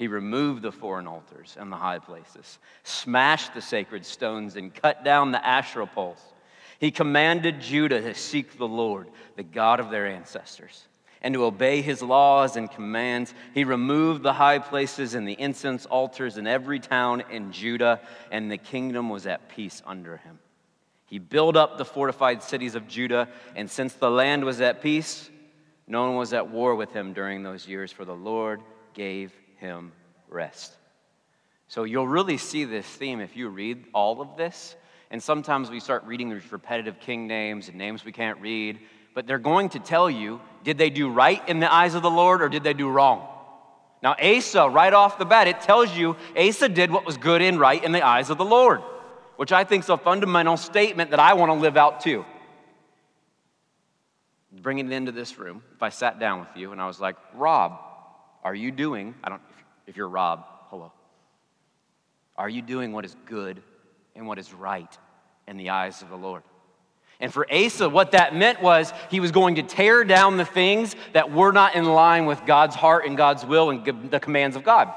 He 0.00 0.08
removed 0.08 0.62
the 0.62 0.72
foreign 0.72 1.06
altars 1.06 1.58
and 1.60 1.70
the 1.70 1.76
high 1.76 1.98
places, 1.98 2.58
smashed 2.84 3.52
the 3.52 3.60
sacred 3.60 4.06
stones, 4.06 4.56
and 4.56 4.74
cut 4.74 5.04
down 5.04 5.30
the 5.30 5.46
Asherah 5.46 5.86
poles. 5.86 6.32
He 6.78 6.90
commanded 6.90 7.60
Judah 7.60 8.00
to 8.00 8.14
seek 8.14 8.56
the 8.56 8.66
Lord, 8.66 9.10
the 9.36 9.42
God 9.42 9.78
of 9.78 9.90
their 9.90 10.06
ancestors, 10.06 10.86
and 11.20 11.34
to 11.34 11.44
obey 11.44 11.82
his 11.82 12.00
laws 12.00 12.56
and 12.56 12.70
commands. 12.70 13.34
He 13.52 13.64
removed 13.64 14.22
the 14.22 14.32
high 14.32 14.58
places 14.58 15.12
and 15.12 15.28
the 15.28 15.38
incense 15.38 15.84
altars 15.84 16.38
in 16.38 16.46
every 16.46 16.80
town 16.80 17.22
in 17.30 17.52
Judah, 17.52 18.00
and 18.32 18.50
the 18.50 18.56
kingdom 18.56 19.10
was 19.10 19.26
at 19.26 19.50
peace 19.50 19.82
under 19.84 20.16
him. 20.16 20.38
He 21.04 21.18
built 21.18 21.56
up 21.56 21.76
the 21.76 21.84
fortified 21.84 22.42
cities 22.42 22.74
of 22.74 22.88
Judah, 22.88 23.28
and 23.54 23.70
since 23.70 23.92
the 23.92 24.10
land 24.10 24.44
was 24.44 24.62
at 24.62 24.80
peace, 24.80 25.28
no 25.86 26.04
one 26.06 26.16
was 26.16 26.32
at 26.32 26.48
war 26.48 26.74
with 26.74 26.90
him 26.94 27.12
during 27.12 27.42
those 27.42 27.68
years, 27.68 27.92
for 27.92 28.06
the 28.06 28.16
Lord 28.16 28.62
gave 28.94 29.32
him 29.60 29.92
rest. 30.28 30.72
So 31.68 31.84
you'll 31.84 32.08
really 32.08 32.36
see 32.36 32.64
this 32.64 32.86
theme 32.86 33.20
if 33.20 33.36
you 33.36 33.48
read 33.48 33.84
all 33.94 34.20
of 34.20 34.36
this. 34.36 34.74
And 35.10 35.22
sometimes 35.22 35.70
we 35.70 35.80
start 35.80 36.04
reading 36.04 36.30
these 36.30 36.50
repetitive 36.50 37.00
king 37.00 37.26
names 37.26 37.68
and 37.68 37.78
names 37.78 38.04
we 38.04 38.12
can't 38.12 38.40
read, 38.40 38.78
but 39.14 39.26
they're 39.26 39.38
going 39.38 39.68
to 39.70 39.78
tell 39.78 40.10
you 40.10 40.40
did 40.64 40.78
they 40.78 40.90
do 40.90 41.08
right 41.08 41.46
in 41.48 41.60
the 41.60 41.72
eyes 41.72 41.94
of 41.94 42.02
the 42.02 42.10
Lord 42.10 42.42
or 42.42 42.48
did 42.48 42.64
they 42.64 42.74
do 42.74 42.88
wrong? 42.88 43.26
Now, 44.02 44.14
Asa, 44.20 44.68
right 44.68 44.92
off 44.92 45.18
the 45.18 45.24
bat, 45.24 45.46
it 45.46 45.60
tells 45.60 45.94
you 45.96 46.16
Asa 46.36 46.68
did 46.68 46.90
what 46.90 47.04
was 47.04 47.16
good 47.16 47.42
and 47.42 47.60
right 47.60 47.82
in 47.82 47.92
the 47.92 48.02
eyes 48.02 48.30
of 48.30 48.38
the 48.38 48.44
Lord 48.44 48.82
which 49.40 49.52
I 49.52 49.64
think 49.64 49.84
is 49.84 49.88
a 49.88 49.96
fundamental 49.96 50.58
statement 50.58 51.12
that 51.12 51.18
I 51.18 51.32
want 51.32 51.48
to 51.48 51.54
live 51.54 51.78
out 51.78 52.00
too. 52.00 52.26
Bringing 54.52 54.92
it 54.92 54.94
into 54.94 55.12
this 55.12 55.38
room, 55.38 55.62
if 55.74 55.82
I 55.82 55.88
sat 55.88 56.20
down 56.20 56.40
with 56.40 56.54
you 56.56 56.72
and 56.72 56.80
I 56.80 56.86
was 56.86 57.00
like, 57.00 57.16
Rob, 57.32 57.80
are 58.44 58.54
you 58.54 58.70
doing, 58.70 59.14
I 59.24 59.30
don't, 59.30 59.40
if 59.90 59.96
you're 59.96 60.08
Rob, 60.08 60.44
hello. 60.68 60.92
Are 62.36 62.48
you 62.48 62.62
doing 62.62 62.92
what 62.92 63.04
is 63.04 63.16
good 63.26 63.60
and 64.14 64.24
what 64.24 64.38
is 64.38 64.54
right 64.54 64.96
in 65.48 65.56
the 65.56 65.70
eyes 65.70 66.00
of 66.00 66.10
the 66.10 66.16
Lord? 66.16 66.44
And 67.18 67.34
for 67.34 67.44
Asa, 67.52 67.88
what 67.88 68.12
that 68.12 68.32
meant 68.32 68.62
was 68.62 68.92
he 69.10 69.18
was 69.18 69.32
going 69.32 69.56
to 69.56 69.64
tear 69.64 70.04
down 70.04 70.36
the 70.36 70.44
things 70.44 70.94
that 71.12 71.32
were 71.32 71.50
not 71.50 71.74
in 71.74 71.86
line 71.86 72.26
with 72.26 72.46
God's 72.46 72.76
heart 72.76 73.04
and 73.04 73.16
God's 73.16 73.44
will 73.44 73.70
and 73.70 74.10
the 74.12 74.20
commands 74.20 74.54
of 74.54 74.62
God. 74.62 74.94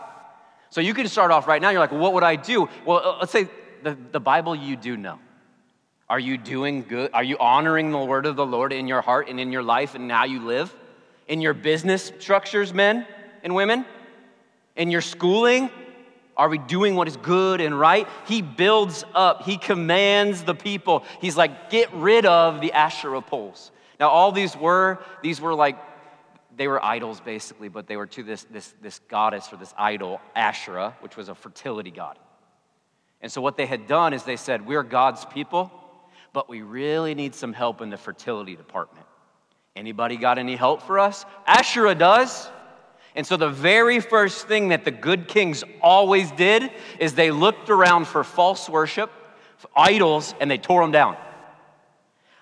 So 0.69 0.79
you 0.79 0.93
can 0.93 1.07
start 1.07 1.31
off 1.31 1.47
right 1.47 1.59
now. 1.59 1.71
You're 1.71 1.79
like, 1.79 1.91
well, 1.91 2.01
what 2.01 2.13
would 2.13 2.23
I 2.23 2.35
do? 2.35 2.69
Well, 2.85 2.99
uh, 3.03 3.17
let's 3.19 3.31
say 3.31 3.49
the, 3.81 3.97
the 4.11 4.19
Bible 4.19 4.55
you 4.55 4.75
do 4.75 4.95
know? 4.95 5.17
Are 6.07 6.19
you 6.19 6.37
doing 6.37 6.83
good? 6.83 7.09
Are 7.15 7.23
you 7.23 7.39
honoring 7.39 7.91
the 7.91 7.97
word 7.97 8.27
of 8.27 8.35
the 8.35 8.45
Lord 8.45 8.71
in 8.71 8.87
your 8.87 9.01
heart 9.01 9.27
and 9.27 9.39
in 9.39 9.51
your 9.51 9.63
life 9.63 9.95
and 9.95 10.11
how 10.11 10.25
you 10.25 10.45
live? 10.45 10.73
In 11.27 11.41
your 11.41 11.55
business 11.55 12.11
structures, 12.19 12.75
men 12.75 13.07
and 13.41 13.55
women? 13.55 13.87
In 14.75 14.91
your 14.91 15.01
schooling? 15.01 15.69
Are 16.35 16.49
we 16.49 16.57
doing 16.57 16.95
what 16.95 17.07
is 17.07 17.17
good 17.17 17.61
and 17.61 17.79
right? 17.79 18.07
He 18.25 18.41
builds 18.41 19.05
up, 19.13 19.43
he 19.43 19.57
commands 19.57 20.43
the 20.43 20.55
people. 20.55 21.03
He's 21.21 21.37
like, 21.37 21.69
get 21.69 21.93
rid 21.93 22.25
of 22.25 22.59
the 22.59 22.71
Asherah 22.73 23.21
poles. 23.21 23.71
Now, 23.99 24.09
all 24.09 24.31
these 24.31 24.55
were, 24.57 24.99
these 25.21 25.39
were 25.39 25.53
like, 25.53 25.77
they 26.55 26.67
were 26.67 26.83
idols 26.83 27.19
basically, 27.21 27.69
but 27.69 27.87
they 27.87 27.97
were 27.97 28.07
to 28.07 28.23
this, 28.23 28.45
this, 28.45 28.73
this 28.81 28.99
goddess 29.07 29.51
or 29.51 29.57
this 29.57 29.73
idol, 29.77 30.19
Asherah, 30.35 30.95
which 31.01 31.15
was 31.15 31.29
a 31.29 31.35
fertility 31.35 31.91
god. 31.91 32.17
And 33.21 33.31
so, 33.31 33.41
what 33.41 33.55
they 33.55 33.65
had 33.65 33.87
done 33.87 34.13
is 34.13 34.23
they 34.23 34.35
said, 34.35 34.65
We're 34.65 34.83
God's 34.83 35.25
people, 35.25 35.71
but 36.33 36.49
we 36.49 36.61
really 36.61 37.15
need 37.15 37.33
some 37.33 37.53
help 37.53 37.81
in 37.81 37.89
the 37.89 37.97
fertility 37.97 38.55
department. 38.55 39.05
Anybody 39.75 40.17
got 40.17 40.37
any 40.37 40.55
help 40.55 40.81
for 40.83 40.99
us? 40.99 41.25
Asherah 41.47 41.95
does. 41.95 42.49
And 43.15 43.27
so, 43.27 43.37
the 43.37 43.49
very 43.49 43.99
first 43.99 44.47
thing 44.47 44.69
that 44.69 44.85
the 44.85 44.91
good 44.91 45.27
kings 45.27 45.63
always 45.81 46.31
did 46.31 46.71
is 46.99 47.13
they 47.13 47.29
looked 47.29 47.69
around 47.69 48.07
for 48.07 48.23
false 48.23 48.67
worship, 48.67 49.11
for 49.57 49.69
idols, 49.75 50.33
and 50.39 50.49
they 50.49 50.57
tore 50.57 50.81
them 50.81 50.91
down. 50.91 51.15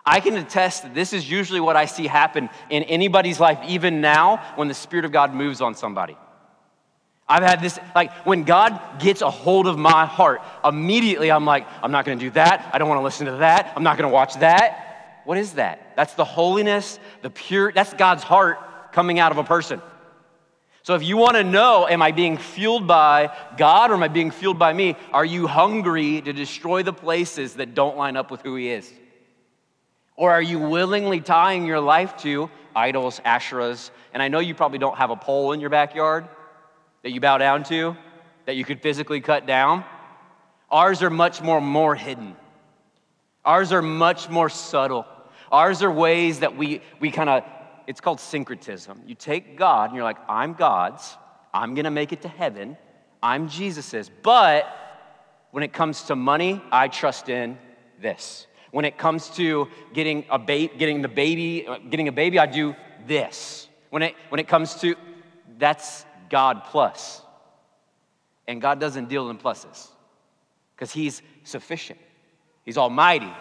I 0.05 0.19
can 0.19 0.35
attest 0.35 0.83
that 0.83 0.95
this 0.95 1.13
is 1.13 1.29
usually 1.29 1.59
what 1.59 1.75
I 1.75 1.85
see 1.85 2.07
happen 2.07 2.49
in 2.69 2.83
anybody's 2.83 3.39
life, 3.39 3.59
even 3.67 4.01
now, 4.01 4.37
when 4.55 4.67
the 4.67 4.73
Spirit 4.73 5.05
of 5.05 5.11
God 5.11 5.33
moves 5.33 5.61
on 5.61 5.75
somebody. 5.75 6.17
I've 7.27 7.43
had 7.43 7.61
this, 7.61 7.79
like, 7.95 8.11
when 8.25 8.43
God 8.43 8.99
gets 8.99 9.21
a 9.21 9.29
hold 9.29 9.67
of 9.67 9.77
my 9.77 10.05
heart, 10.05 10.41
immediately 10.65 11.31
I'm 11.31 11.45
like, 11.45 11.67
I'm 11.83 11.91
not 11.91 12.03
gonna 12.03 12.19
do 12.19 12.31
that. 12.31 12.69
I 12.73 12.77
don't 12.77 12.89
wanna 12.89 13.03
listen 13.03 13.25
to 13.27 13.37
that. 13.37 13.73
I'm 13.75 13.83
not 13.83 13.97
gonna 13.97 14.09
watch 14.09 14.35
that. 14.39 15.21
What 15.23 15.37
is 15.37 15.53
that? 15.53 15.95
That's 15.95 16.13
the 16.15 16.25
holiness, 16.25 16.99
the 17.21 17.29
pure, 17.29 17.71
that's 17.71 17.93
God's 17.93 18.23
heart 18.23 18.91
coming 18.91 19.19
out 19.19 19.31
of 19.31 19.37
a 19.37 19.43
person. 19.43 19.81
So 20.83 20.95
if 20.95 21.03
you 21.03 21.15
wanna 21.15 21.43
know, 21.43 21.87
am 21.87 22.01
I 22.01 22.11
being 22.11 22.37
fueled 22.37 22.87
by 22.87 23.35
God 23.57 23.91
or 23.91 23.93
am 23.93 24.03
I 24.03 24.07
being 24.07 24.31
fueled 24.31 24.57
by 24.57 24.73
me? 24.73 24.95
Are 25.13 25.25
you 25.25 25.45
hungry 25.47 26.21
to 26.21 26.33
destroy 26.33 26.81
the 26.81 26.93
places 26.93 27.55
that 27.55 27.75
don't 27.75 27.97
line 27.97 28.17
up 28.17 28.31
with 28.31 28.41
who 28.41 28.55
He 28.55 28.69
is? 28.69 28.91
Or 30.15 30.31
are 30.31 30.41
you 30.41 30.59
willingly 30.59 31.21
tying 31.21 31.65
your 31.65 31.79
life 31.79 32.17
to 32.17 32.49
idols, 32.75 33.19
asherahs? 33.25 33.91
And 34.13 34.21
I 34.21 34.27
know 34.27 34.39
you 34.39 34.55
probably 34.55 34.79
don't 34.79 34.97
have 34.97 35.09
a 35.09 35.15
pole 35.15 35.51
in 35.51 35.59
your 35.59 35.69
backyard 35.69 36.27
that 37.03 37.11
you 37.11 37.19
bow 37.21 37.37
down 37.37 37.63
to, 37.65 37.95
that 38.45 38.55
you 38.55 38.65
could 38.65 38.81
physically 38.81 39.21
cut 39.21 39.45
down. 39.45 39.83
Ours 40.69 41.03
are 41.03 41.09
much 41.09 41.41
more, 41.41 41.61
more 41.61 41.95
hidden. 41.95 42.35
Ours 43.43 43.71
are 43.71 43.81
much 43.81 44.29
more 44.29 44.49
subtle. 44.49 45.05
Ours 45.51 45.83
are 45.83 45.91
ways 45.91 46.39
that 46.39 46.55
we, 46.55 46.81
we 46.99 47.11
kind 47.11 47.29
of, 47.29 47.43
it's 47.87 48.01
called 48.01 48.19
syncretism. 48.19 49.01
You 49.05 49.15
take 49.15 49.57
God 49.57 49.89
and 49.89 49.95
you're 49.95 50.03
like, 50.03 50.17
I'm 50.29 50.53
God's, 50.53 51.17
I'm 51.53 51.75
gonna 51.75 51.91
make 51.91 52.13
it 52.13 52.21
to 52.23 52.27
heaven, 52.27 52.77
I'm 53.21 53.47
Jesus's. 53.47 54.09
But 54.09 54.67
when 55.51 55.63
it 55.63 55.73
comes 55.73 56.03
to 56.03 56.15
money, 56.15 56.61
I 56.71 56.87
trust 56.87 57.29
in 57.29 57.57
this. 58.01 58.47
When 58.71 58.85
it 58.85 58.97
comes 58.97 59.29
to 59.31 59.67
getting 59.93 60.25
a 60.29 60.39
ba- 60.39 60.69
getting 60.77 61.01
the 61.01 61.09
baby, 61.09 61.67
uh, 61.67 61.77
getting 61.89 62.07
a 62.07 62.11
baby, 62.11 62.39
I 62.39 62.45
do 62.45 62.75
this. 63.05 63.67
When 63.89 64.01
it 64.01 64.15
when 64.29 64.39
it 64.39 64.47
comes 64.47 64.75
to 64.75 64.95
that's 65.57 66.05
God 66.29 66.63
plus. 66.65 67.21
And 68.47 68.61
God 68.61 68.79
doesn't 68.79 69.07
deal 69.07 69.29
in 69.29 69.37
pluses 69.37 69.87
because 70.75 70.91
He's 70.91 71.21
sufficient, 71.43 71.99
He's 72.65 72.77
almighty, 72.77 73.31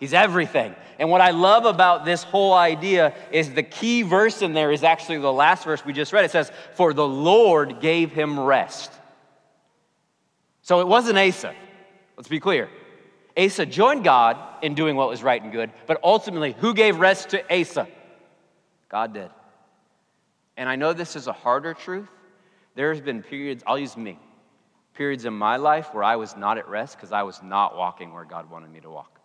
He's 0.00 0.14
everything. 0.14 0.74
And 0.98 1.10
what 1.10 1.20
I 1.20 1.30
love 1.30 1.66
about 1.66 2.06
this 2.06 2.22
whole 2.22 2.54
idea 2.54 3.14
is 3.30 3.52
the 3.52 3.62
key 3.62 4.00
verse 4.00 4.40
in 4.40 4.54
there 4.54 4.72
is 4.72 4.82
actually 4.82 5.18
the 5.18 5.32
last 5.32 5.64
verse 5.64 5.84
we 5.84 5.92
just 5.92 6.12
read. 6.12 6.24
It 6.24 6.30
says, 6.30 6.50
For 6.74 6.94
the 6.94 7.06
Lord 7.06 7.80
gave 7.80 8.10
him 8.10 8.40
rest. 8.40 8.90
So 10.62 10.80
it 10.80 10.88
wasn't 10.88 11.18
Asa. 11.18 11.54
Let's 12.16 12.28
be 12.28 12.40
clear. 12.40 12.70
Asa 13.36 13.66
joined 13.66 14.04
God 14.04 14.38
in 14.62 14.74
doing 14.74 14.96
what 14.96 15.08
was 15.08 15.22
right 15.22 15.40
and 15.40 15.52
good, 15.52 15.70
but 15.86 16.00
ultimately, 16.02 16.56
who 16.58 16.74
gave 16.74 16.98
rest 16.98 17.30
to 17.30 17.60
Asa? 17.60 17.86
God 18.88 19.14
did. 19.14 19.30
And 20.56 20.68
I 20.68 20.76
know 20.76 20.92
this 20.92 21.14
is 21.14 21.26
a 21.26 21.32
harder 21.32 21.74
truth, 21.74 22.08
there's 22.74 23.00
been 23.00 23.22
periods, 23.22 23.62
I'll 23.66 23.78
use 23.78 23.96
me, 23.96 24.18
periods 24.94 25.24
in 25.24 25.34
my 25.34 25.56
life 25.56 25.92
where 25.92 26.04
I 26.04 26.16
was 26.16 26.36
not 26.36 26.58
at 26.58 26.68
rest 26.68 26.96
because 26.96 27.12
I 27.12 27.22
was 27.22 27.42
not 27.42 27.76
walking 27.76 28.12
where 28.12 28.24
God 28.24 28.50
wanted 28.50 28.70
me 28.70 28.80
to 28.80 28.90
walk. 28.90 29.19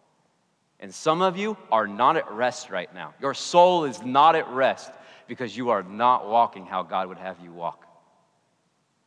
And 0.80 0.94
some 0.94 1.22
of 1.22 1.38
you 1.38 1.58
are 1.72 1.88
not 1.88 2.18
at 2.18 2.30
rest 2.32 2.70
right 2.70 2.94
now. 2.94 3.14
Your 3.22 3.34
soul 3.34 3.86
is 3.86 4.02
not 4.02 4.36
at 4.36 4.48
rest 4.50 4.92
because 5.28 5.56
you 5.56 5.70
are 5.70 5.84
not 5.84 6.28
walking 6.28 6.66
how 6.66 6.84
God 6.84 7.08
would 7.08 7.18
have 7.18 7.40
you 7.40 7.52
walk. 7.52 7.86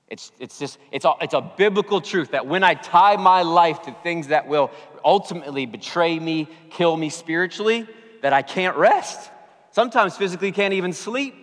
It's, 0.09 0.33
it's 0.39 0.59
just, 0.59 0.79
it's 0.91 1.05
a, 1.05 1.13
it's 1.21 1.35
a 1.35 1.41
biblical 1.41 2.01
truth 2.01 2.31
that 2.31 2.47
when 2.47 2.65
I 2.65 2.75
tie 2.75 3.17
my 3.17 3.43
life 3.43 3.83
to 3.83 3.95
things 4.03 4.29
that 4.29 4.49
will 4.49 4.71
ultimately 5.05 5.67
betray 5.67 6.19
me, 6.19 6.49
kill 6.71 6.97
me 6.97 7.11
spiritually, 7.11 7.87
that 8.23 8.33
I 8.33 8.41
can't 8.41 8.77
rest. 8.77 9.31
Sometimes 9.71 10.17
physically 10.17 10.51
can't 10.51 10.75
even 10.75 10.95
sleep. 10.95 11.35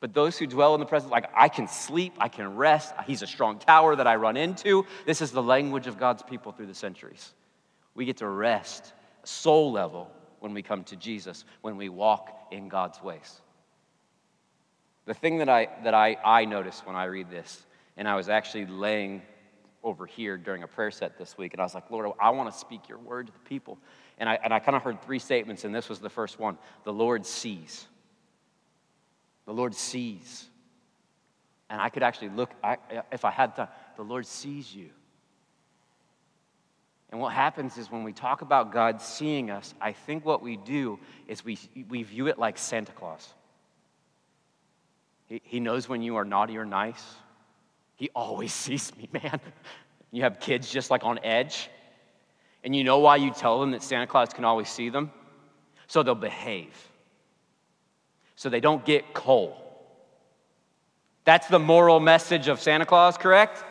But 0.00 0.14
those 0.14 0.36
who 0.36 0.46
dwell 0.46 0.74
in 0.74 0.80
the 0.80 0.86
presence, 0.86 1.12
like 1.12 1.30
I 1.32 1.48
can 1.48 1.68
sleep, 1.68 2.14
I 2.18 2.28
can 2.28 2.56
rest. 2.56 2.92
He's 3.06 3.22
a 3.22 3.26
strong 3.26 3.58
tower 3.58 3.94
that 3.94 4.06
I 4.06 4.16
run 4.16 4.36
into. 4.36 4.84
This 5.06 5.20
is 5.20 5.30
the 5.30 5.42
language 5.42 5.86
of 5.86 5.98
God's 5.98 6.22
people 6.22 6.50
through 6.50 6.66
the 6.66 6.74
centuries. 6.74 7.34
We 7.94 8.04
get 8.04 8.18
to 8.18 8.28
rest, 8.28 8.92
soul 9.24 9.72
level, 9.72 10.10
when 10.40 10.54
we 10.54 10.62
come 10.62 10.82
to 10.84 10.96
Jesus, 10.96 11.44
when 11.60 11.76
we 11.76 11.88
walk 11.88 12.48
in 12.50 12.68
God's 12.68 13.00
ways. 13.02 13.40
The 15.04 15.14
thing 15.14 15.38
that 15.38 15.48
I, 15.48 15.68
that 15.84 15.94
I, 15.94 16.16
I 16.24 16.44
noticed 16.44 16.86
when 16.86 16.96
I 16.96 17.04
read 17.04 17.30
this, 17.30 17.64
and 17.96 18.08
I 18.08 18.16
was 18.16 18.28
actually 18.28 18.66
laying 18.66 19.22
over 19.84 20.06
here 20.06 20.36
during 20.36 20.62
a 20.62 20.68
prayer 20.68 20.90
set 20.90 21.18
this 21.18 21.36
week, 21.36 21.54
and 21.54 21.60
I 21.60 21.64
was 21.64 21.74
like, 21.74 21.90
Lord, 21.90 22.10
I 22.20 22.30
want 22.30 22.52
to 22.52 22.58
speak 22.58 22.88
your 22.88 22.98
word 22.98 23.26
to 23.26 23.32
the 23.32 23.38
people. 23.40 23.78
And 24.18 24.28
I, 24.28 24.38
and 24.42 24.52
I 24.52 24.58
kind 24.58 24.76
of 24.76 24.82
heard 24.82 25.02
three 25.02 25.18
statements, 25.18 25.64
and 25.64 25.74
this 25.74 25.88
was 25.88 25.98
the 25.98 26.10
first 26.10 26.38
one 26.38 26.58
The 26.84 26.92
Lord 26.92 27.26
sees. 27.26 27.86
The 29.46 29.52
Lord 29.52 29.74
sees. 29.74 30.48
And 31.68 31.80
I 31.80 31.88
could 31.88 32.02
actually 32.02 32.28
look, 32.28 32.50
I, 32.62 32.76
if 33.10 33.24
I 33.24 33.30
had 33.30 33.56
time, 33.56 33.68
the 33.96 34.02
Lord 34.02 34.26
sees 34.26 34.74
you. 34.74 34.90
And 37.12 37.20
what 37.20 37.32
happens 37.32 37.78
is 37.78 37.90
when 37.90 38.02
we 38.02 38.12
talk 38.12 38.42
about 38.42 38.72
God 38.72 39.00
seeing 39.00 39.50
us, 39.50 39.74
I 39.80 39.92
think 39.92 40.24
what 40.24 40.42
we 40.42 40.56
do 40.56 40.98
is 41.28 41.44
we, 41.44 41.58
we 41.88 42.02
view 42.02 42.26
it 42.26 42.38
like 42.38 42.58
Santa 42.58 42.90
Claus. 42.90 43.32
He, 45.26 45.40
he 45.44 45.60
knows 45.60 45.88
when 45.88 46.02
you 46.02 46.16
are 46.16 46.24
naughty 46.24 46.56
or 46.56 46.64
nice. 46.64 47.04
He 47.94 48.10
always 48.16 48.52
sees 48.52 48.96
me, 48.96 49.08
man. 49.12 49.38
You 50.10 50.22
have 50.22 50.40
kids 50.40 50.68
just 50.68 50.90
like 50.90 51.04
on 51.04 51.20
edge. 51.22 51.70
And 52.64 52.74
you 52.74 52.82
know 52.82 52.98
why 52.98 53.16
you 53.16 53.30
tell 53.30 53.60
them 53.60 53.70
that 53.70 53.84
Santa 53.84 54.08
Claus 54.08 54.30
can 54.30 54.44
always 54.44 54.68
see 54.68 54.88
them? 54.88 55.12
So 55.86 56.02
they'll 56.02 56.14
behave 56.16 56.74
so 58.42 58.48
they 58.48 58.58
don't 58.58 58.84
get 58.84 59.14
coal. 59.14 59.56
That's 61.24 61.46
the 61.46 61.60
moral 61.60 62.00
message 62.00 62.48
of 62.48 62.60
Santa 62.60 62.84
Claus, 62.84 63.16
correct? 63.16 63.64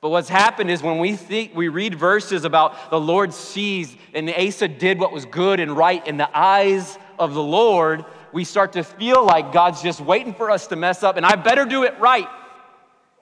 But 0.00 0.08
what's 0.10 0.30
happened 0.30 0.70
is 0.70 0.82
when 0.82 0.98
we 0.98 1.14
think 1.14 1.54
we 1.54 1.68
read 1.68 1.94
verses 1.94 2.44
about 2.44 2.90
the 2.90 3.00
Lord 3.00 3.34
sees 3.34 3.94
and 4.14 4.30
Asa 4.30 4.66
did 4.66 4.98
what 4.98 5.12
was 5.12 5.26
good 5.26 5.60
and 5.60 5.76
right 5.76 6.04
in 6.06 6.16
the 6.16 6.38
eyes 6.38 6.98
of 7.18 7.34
the 7.34 7.42
Lord, 7.42 8.06
we 8.32 8.44
start 8.44 8.72
to 8.72 8.82
feel 8.82 9.22
like 9.24 9.52
God's 9.52 9.82
just 9.82 10.00
waiting 10.00 10.32
for 10.32 10.50
us 10.50 10.68
to 10.68 10.76
mess 10.76 11.02
up 11.02 11.18
and 11.18 11.26
I 11.26 11.36
better 11.36 11.66
do 11.66 11.84
it 11.84 11.98
right. 12.00 12.28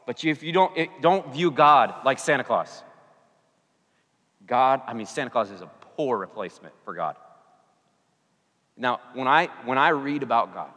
But 0.07 0.25
if 0.25 0.43
you 0.43 0.53
don't, 0.53 0.77
it, 0.77 0.89
don't 1.03 1.33
view 1.33 1.51
God 1.51 1.95
like 2.05 2.21
Santa 2.21 2.45
Claus. 2.45 2.85
God, 4.47 4.81
I 4.87 4.95
mean, 4.95 5.07
Santa 5.07 5.31
Claus 5.31 5.51
is 5.51 5.61
a 5.61 5.71
poor 5.97 6.17
replacement 6.17 6.75
for 6.85 6.95
God. 6.95 7.17
Now, 8.77 9.01
when 9.15 9.27
I, 9.27 9.49
when 9.65 9.79
I 9.79 9.89
read 9.89 10.23
about 10.23 10.55
God 10.55 10.71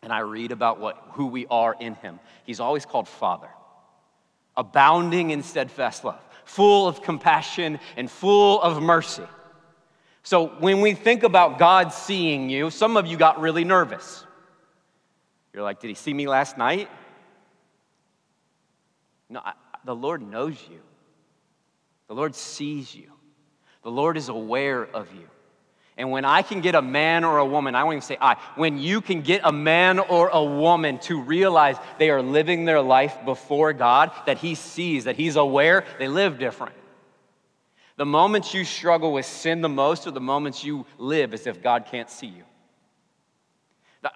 and 0.00 0.12
I 0.12 0.20
read 0.20 0.52
about 0.52 0.78
what, 0.78 0.96
who 1.12 1.26
we 1.26 1.46
are 1.48 1.74
in 1.78 1.96
Him, 1.96 2.20
He's 2.44 2.60
always 2.60 2.86
called 2.86 3.08
Father 3.08 3.48
abounding 4.58 5.30
in 5.30 5.42
steadfast 5.42 6.04
love, 6.04 6.20
full 6.44 6.86
of 6.86 7.00
compassion 7.00 7.78
and 7.96 8.10
full 8.10 8.60
of 8.60 8.82
mercy. 8.82 9.22
So 10.22 10.48
when 10.58 10.82
we 10.82 10.92
think 10.92 11.22
about 11.22 11.58
God 11.58 11.94
seeing 11.94 12.50
you, 12.50 12.68
some 12.68 12.98
of 12.98 13.06
you 13.06 13.16
got 13.16 13.40
really 13.40 13.64
nervous. 13.64 14.26
You're 15.54 15.62
like, 15.62 15.80
did 15.80 15.88
he 15.88 15.94
see 15.94 16.12
me 16.12 16.28
last 16.28 16.58
night? 16.58 16.90
No, 19.30 19.40
I, 19.42 19.54
the 19.84 19.94
Lord 19.94 20.20
knows 20.20 20.58
you. 20.70 20.80
The 22.08 22.14
Lord 22.14 22.34
sees 22.34 22.94
you. 22.94 23.10
The 23.82 23.90
Lord 23.90 24.16
is 24.16 24.28
aware 24.28 24.84
of 24.84 25.08
you. 25.14 25.28
And 25.98 26.12
when 26.12 26.24
I 26.24 26.42
can 26.42 26.60
get 26.60 26.76
a 26.76 26.80
man 26.80 27.24
or 27.24 27.38
a 27.38 27.44
woman, 27.44 27.74
I 27.74 27.82
won't 27.82 27.94
even 27.94 28.02
say 28.02 28.16
I, 28.20 28.36
when 28.54 28.78
you 28.78 29.00
can 29.00 29.20
get 29.20 29.40
a 29.42 29.50
man 29.50 29.98
or 29.98 30.28
a 30.28 30.42
woman 30.42 30.98
to 31.00 31.20
realize 31.20 31.76
they 31.98 32.08
are 32.10 32.22
living 32.22 32.64
their 32.64 32.80
life 32.80 33.18
before 33.24 33.72
God, 33.72 34.12
that 34.26 34.38
He 34.38 34.54
sees, 34.54 35.04
that 35.04 35.16
He's 35.16 35.34
aware, 35.34 35.84
they 35.98 36.06
live 36.06 36.38
different. 36.38 36.76
The 37.96 38.06
moments 38.06 38.54
you 38.54 38.64
struggle 38.64 39.12
with 39.12 39.26
sin 39.26 39.60
the 39.60 39.68
most 39.68 40.06
are 40.06 40.12
the 40.12 40.20
moments 40.20 40.62
you 40.62 40.86
live 40.98 41.34
as 41.34 41.48
if 41.48 41.60
God 41.64 41.86
can't 41.90 42.08
see 42.08 42.28
you. 42.28 42.44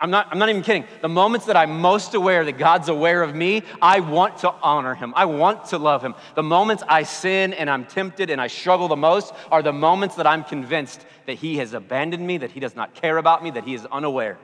I'm 0.00 0.10
not, 0.10 0.28
I'm 0.30 0.38
not 0.38 0.48
even 0.48 0.62
kidding. 0.62 0.84
The 1.00 1.08
moments 1.08 1.46
that 1.46 1.56
I'm 1.56 1.80
most 1.80 2.14
aware 2.14 2.44
that 2.44 2.56
God's 2.56 2.88
aware 2.88 3.20
of 3.22 3.34
me, 3.34 3.64
I 3.80 3.98
want 3.98 4.38
to 4.38 4.52
honor 4.62 4.94
Him. 4.94 5.12
I 5.16 5.24
want 5.24 5.66
to 5.66 5.78
love 5.78 6.02
Him. 6.04 6.14
The 6.36 6.42
moments 6.42 6.84
I 6.86 7.02
sin 7.02 7.52
and 7.52 7.68
I'm 7.68 7.84
tempted 7.84 8.30
and 8.30 8.40
I 8.40 8.46
struggle 8.46 8.86
the 8.86 8.96
most 8.96 9.34
are 9.50 9.60
the 9.60 9.72
moments 9.72 10.14
that 10.16 10.26
I'm 10.26 10.44
convinced 10.44 11.04
that 11.26 11.34
He 11.34 11.56
has 11.56 11.72
abandoned 11.72 12.24
me, 12.24 12.38
that 12.38 12.52
He 12.52 12.60
does 12.60 12.76
not 12.76 12.94
care 12.94 13.16
about 13.16 13.42
me, 13.42 13.50
that 13.50 13.64
He 13.64 13.74
is 13.74 13.84
unaware. 13.86 14.38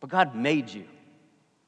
But 0.00 0.08
God 0.08 0.34
made 0.34 0.70
you. 0.70 0.84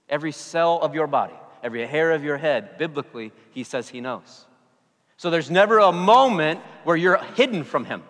Every 0.08 0.32
cell 0.32 0.80
of 0.80 0.94
your 0.94 1.06
body, 1.06 1.34
every 1.62 1.86
hair 1.86 2.12
of 2.12 2.24
your 2.24 2.38
head, 2.38 2.78
biblically, 2.78 3.30
He 3.50 3.62
says 3.62 3.90
He 3.90 4.00
knows. 4.00 4.46
So 5.18 5.28
there's 5.28 5.50
never 5.50 5.80
a 5.80 5.92
moment 5.92 6.60
where 6.84 6.96
you're 6.96 7.22
hidden 7.34 7.62
from 7.62 7.84
Him. 7.84 8.02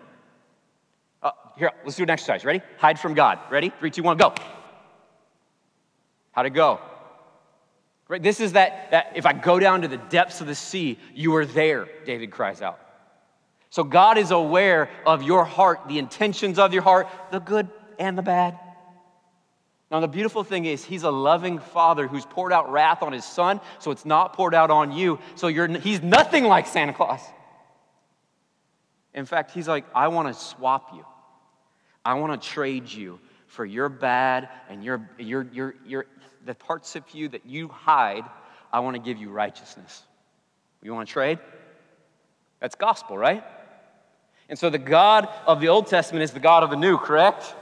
Here, 1.57 1.73
let's 1.85 1.97
do 1.97 2.03
an 2.03 2.11
exercise. 2.11 2.45
Ready? 2.45 2.63
Hide 2.79 2.99
from 2.99 3.15
God. 3.15 3.39
Ready? 3.51 3.73
Three, 3.79 3.91
two, 3.91 4.03
one, 4.03 4.17
go. 4.17 4.35
How'd 6.33 6.47
it 6.47 6.51
go? 6.51 6.81
Right? 8.09 8.23
This 8.23 8.41
is 8.41 8.53
that, 8.53 8.91
that 8.91 9.13
if 9.17 9.27
I 9.27 9.33
go 9.33 9.59
down 9.59 9.83
to 9.83 9.89
the 9.89 9.97
depths 9.97 10.41
of 10.41 10.47
the 10.47 10.55
sea, 10.55 10.99
you 11.15 11.35
are 11.37 11.47
there, 11.47 11.89
David 12.05 12.31
cries 12.31 12.63
out. 12.63 12.79
So 13.71 13.83
God 13.83 14.17
is 14.17 14.31
aware 14.31 14.91
of 15.05 15.23
your 15.23 15.45
heart, 15.45 15.89
the 15.89 15.99
intentions 15.99 16.59
of 16.59 16.73
your 16.73 16.83
heart, 16.83 17.09
the 17.33 17.41
good 17.41 17.69
and 17.99 18.17
the 18.17 18.23
bad. 18.23 18.59
Now, 19.91 20.01
the 20.01 20.09
beautiful 20.09 20.45
thing 20.45 20.65
is, 20.67 20.85
He's 20.85 21.05
a 21.05 21.11
loving 21.11 21.59
Father 21.59 22.07
who's 22.07 22.27
poured 22.27 22.53
out 22.53 22.71
wrath 22.71 23.03
on 23.03 23.13
His 23.13 23.25
Son, 23.25 23.61
so 23.79 23.91
it's 23.91 24.05
not 24.05 24.35
poured 24.35 24.55
out 24.55 24.71
on 24.71 24.93
you. 24.93 25.19
So 25.37 25.49
you're, 25.49 25.69
He's 25.69 26.03
nothing 26.03 26.45
like 26.45 26.67
Santa 26.67 26.93
Claus. 26.93 27.21
In 29.15 29.27
fact, 29.27 29.53
He's 29.53 29.69
like, 29.69 29.85
I 29.95 30.09
want 30.09 30.29
to 30.29 30.35
swap 30.35 30.91
you. 30.95 31.05
I 32.07 32.15
want 32.15 32.41
to 32.41 32.49
trade 32.49 32.89
you 32.89 33.19
for 33.49 33.65
your 33.65 33.89
bad 33.89 34.49
and 34.69 34.85
your, 34.85 35.11
your, 35.19 35.43
your, 35.53 35.75
your, 35.85 36.07
the 36.45 36.55
parts 36.55 36.95
of 36.95 37.03
you 37.11 37.29
that 37.31 37.45
you 37.45 37.67
hide. 37.67 38.23
I 38.73 38.79
want 38.79 38.95
to 38.95 39.03
give 39.03 39.19
you 39.19 39.29
righteousness. 39.29 40.05
You 40.85 40.95
want 40.95 41.09
to 41.09 41.13
trade? 41.13 41.41
That's 42.61 42.77
gospel, 42.77 43.19
right? 43.19 43.43
And 44.49 44.57
so 44.57 44.71
the 44.71 44.79
God 44.79 45.29
of 45.49 45.61
the 45.61 45.67
Old 45.67 45.89
Testament 45.89 46.23
is 46.23 46.31
the 46.31 46.39
God 46.39 46.63
of 46.63 46.71
the 46.71 46.77
New, 46.77 46.97
correct? 46.97 47.53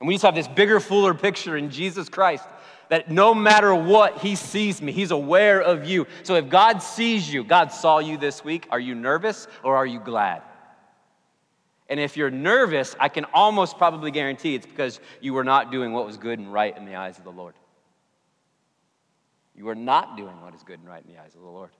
And 0.00 0.08
we 0.08 0.14
just 0.14 0.24
have 0.24 0.34
this 0.34 0.48
bigger, 0.48 0.80
fuller 0.80 1.14
picture 1.14 1.56
in 1.56 1.70
Jesus 1.70 2.08
Christ 2.08 2.44
that 2.88 3.08
no 3.08 3.34
matter 3.34 3.72
what, 3.72 4.18
He 4.18 4.34
sees 4.34 4.82
me. 4.82 4.90
He's 4.90 5.12
aware 5.12 5.62
of 5.62 5.84
you. 5.84 6.08
So 6.24 6.34
if 6.34 6.48
God 6.48 6.82
sees 6.82 7.32
you, 7.32 7.44
God 7.44 7.70
saw 7.70 8.00
you 8.00 8.16
this 8.16 8.42
week, 8.42 8.66
are 8.72 8.80
you 8.80 8.96
nervous 8.96 9.46
or 9.62 9.76
are 9.76 9.86
you 9.86 10.00
glad? 10.00 10.42
And 11.90 11.98
if 11.98 12.16
you're 12.16 12.30
nervous, 12.30 12.94
I 13.00 13.08
can 13.08 13.26
almost 13.34 13.76
probably 13.76 14.12
guarantee 14.12 14.54
it's 14.54 14.64
because 14.64 15.00
you 15.20 15.34
were 15.34 15.42
not 15.42 15.72
doing 15.72 15.92
what 15.92 16.06
was 16.06 16.16
good 16.16 16.38
and 16.38 16.50
right 16.50 16.74
in 16.74 16.86
the 16.86 16.94
eyes 16.94 17.18
of 17.18 17.24
the 17.24 17.32
Lord. 17.32 17.54
You 19.56 19.68
are 19.68 19.74
not 19.74 20.16
doing 20.16 20.40
what 20.40 20.54
is 20.54 20.62
good 20.62 20.78
and 20.78 20.88
right 20.88 21.04
in 21.04 21.12
the 21.12 21.20
eyes 21.20 21.34
of 21.34 21.42
the 21.42 21.48
Lord. 21.48 21.70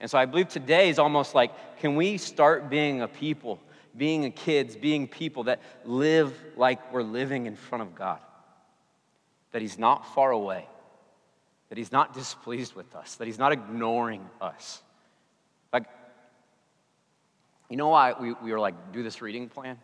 And 0.00 0.10
so 0.10 0.18
I 0.18 0.24
believe 0.24 0.48
today 0.48 0.88
is 0.88 0.98
almost 0.98 1.34
like 1.34 1.52
can 1.78 1.94
we 1.94 2.16
start 2.16 2.70
being 2.70 3.02
a 3.02 3.08
people, 3.08 3.60
being 3.94 4.24
a 4.24 4.30
kids, 4.30 4.76
being 4.76 5.06
people 5.06 5.44
that 5.44 5.60
live 5.84 6.34
like 6.56 6.92
we're 6.92 7.02
living 7.02 7.44
in 7.44 7.54
front 7.54 7.82
of 7.82 7.94
God? 7.94 8.20
That 9.52 9.60
He's 9.60 9.78
not 9.78 10.14
far 10.14 10.30
away, 10.30 10.66
that 11.68 11.76
He's 11.76 11.92
not 11.92 12.14
displeased 12.14 12.74
with 12.74 12.96
us, 12.96 13.16
that 13.16 13.26
He's 13.26 13.38
not 13.38 13.52
ignoring 13.52 14.28
us. 14.40 14.82
You 17.68 17.76
know 17.76 17.88
why 17.88 18.14
we, 18.18 18.32
we 18.32 18.52
were 18.52 18.60
like, 18.60 18.92
do 18.92 19.02
this 19.02 19.22
reading 19.22 19.48
plan? 19.48 19.78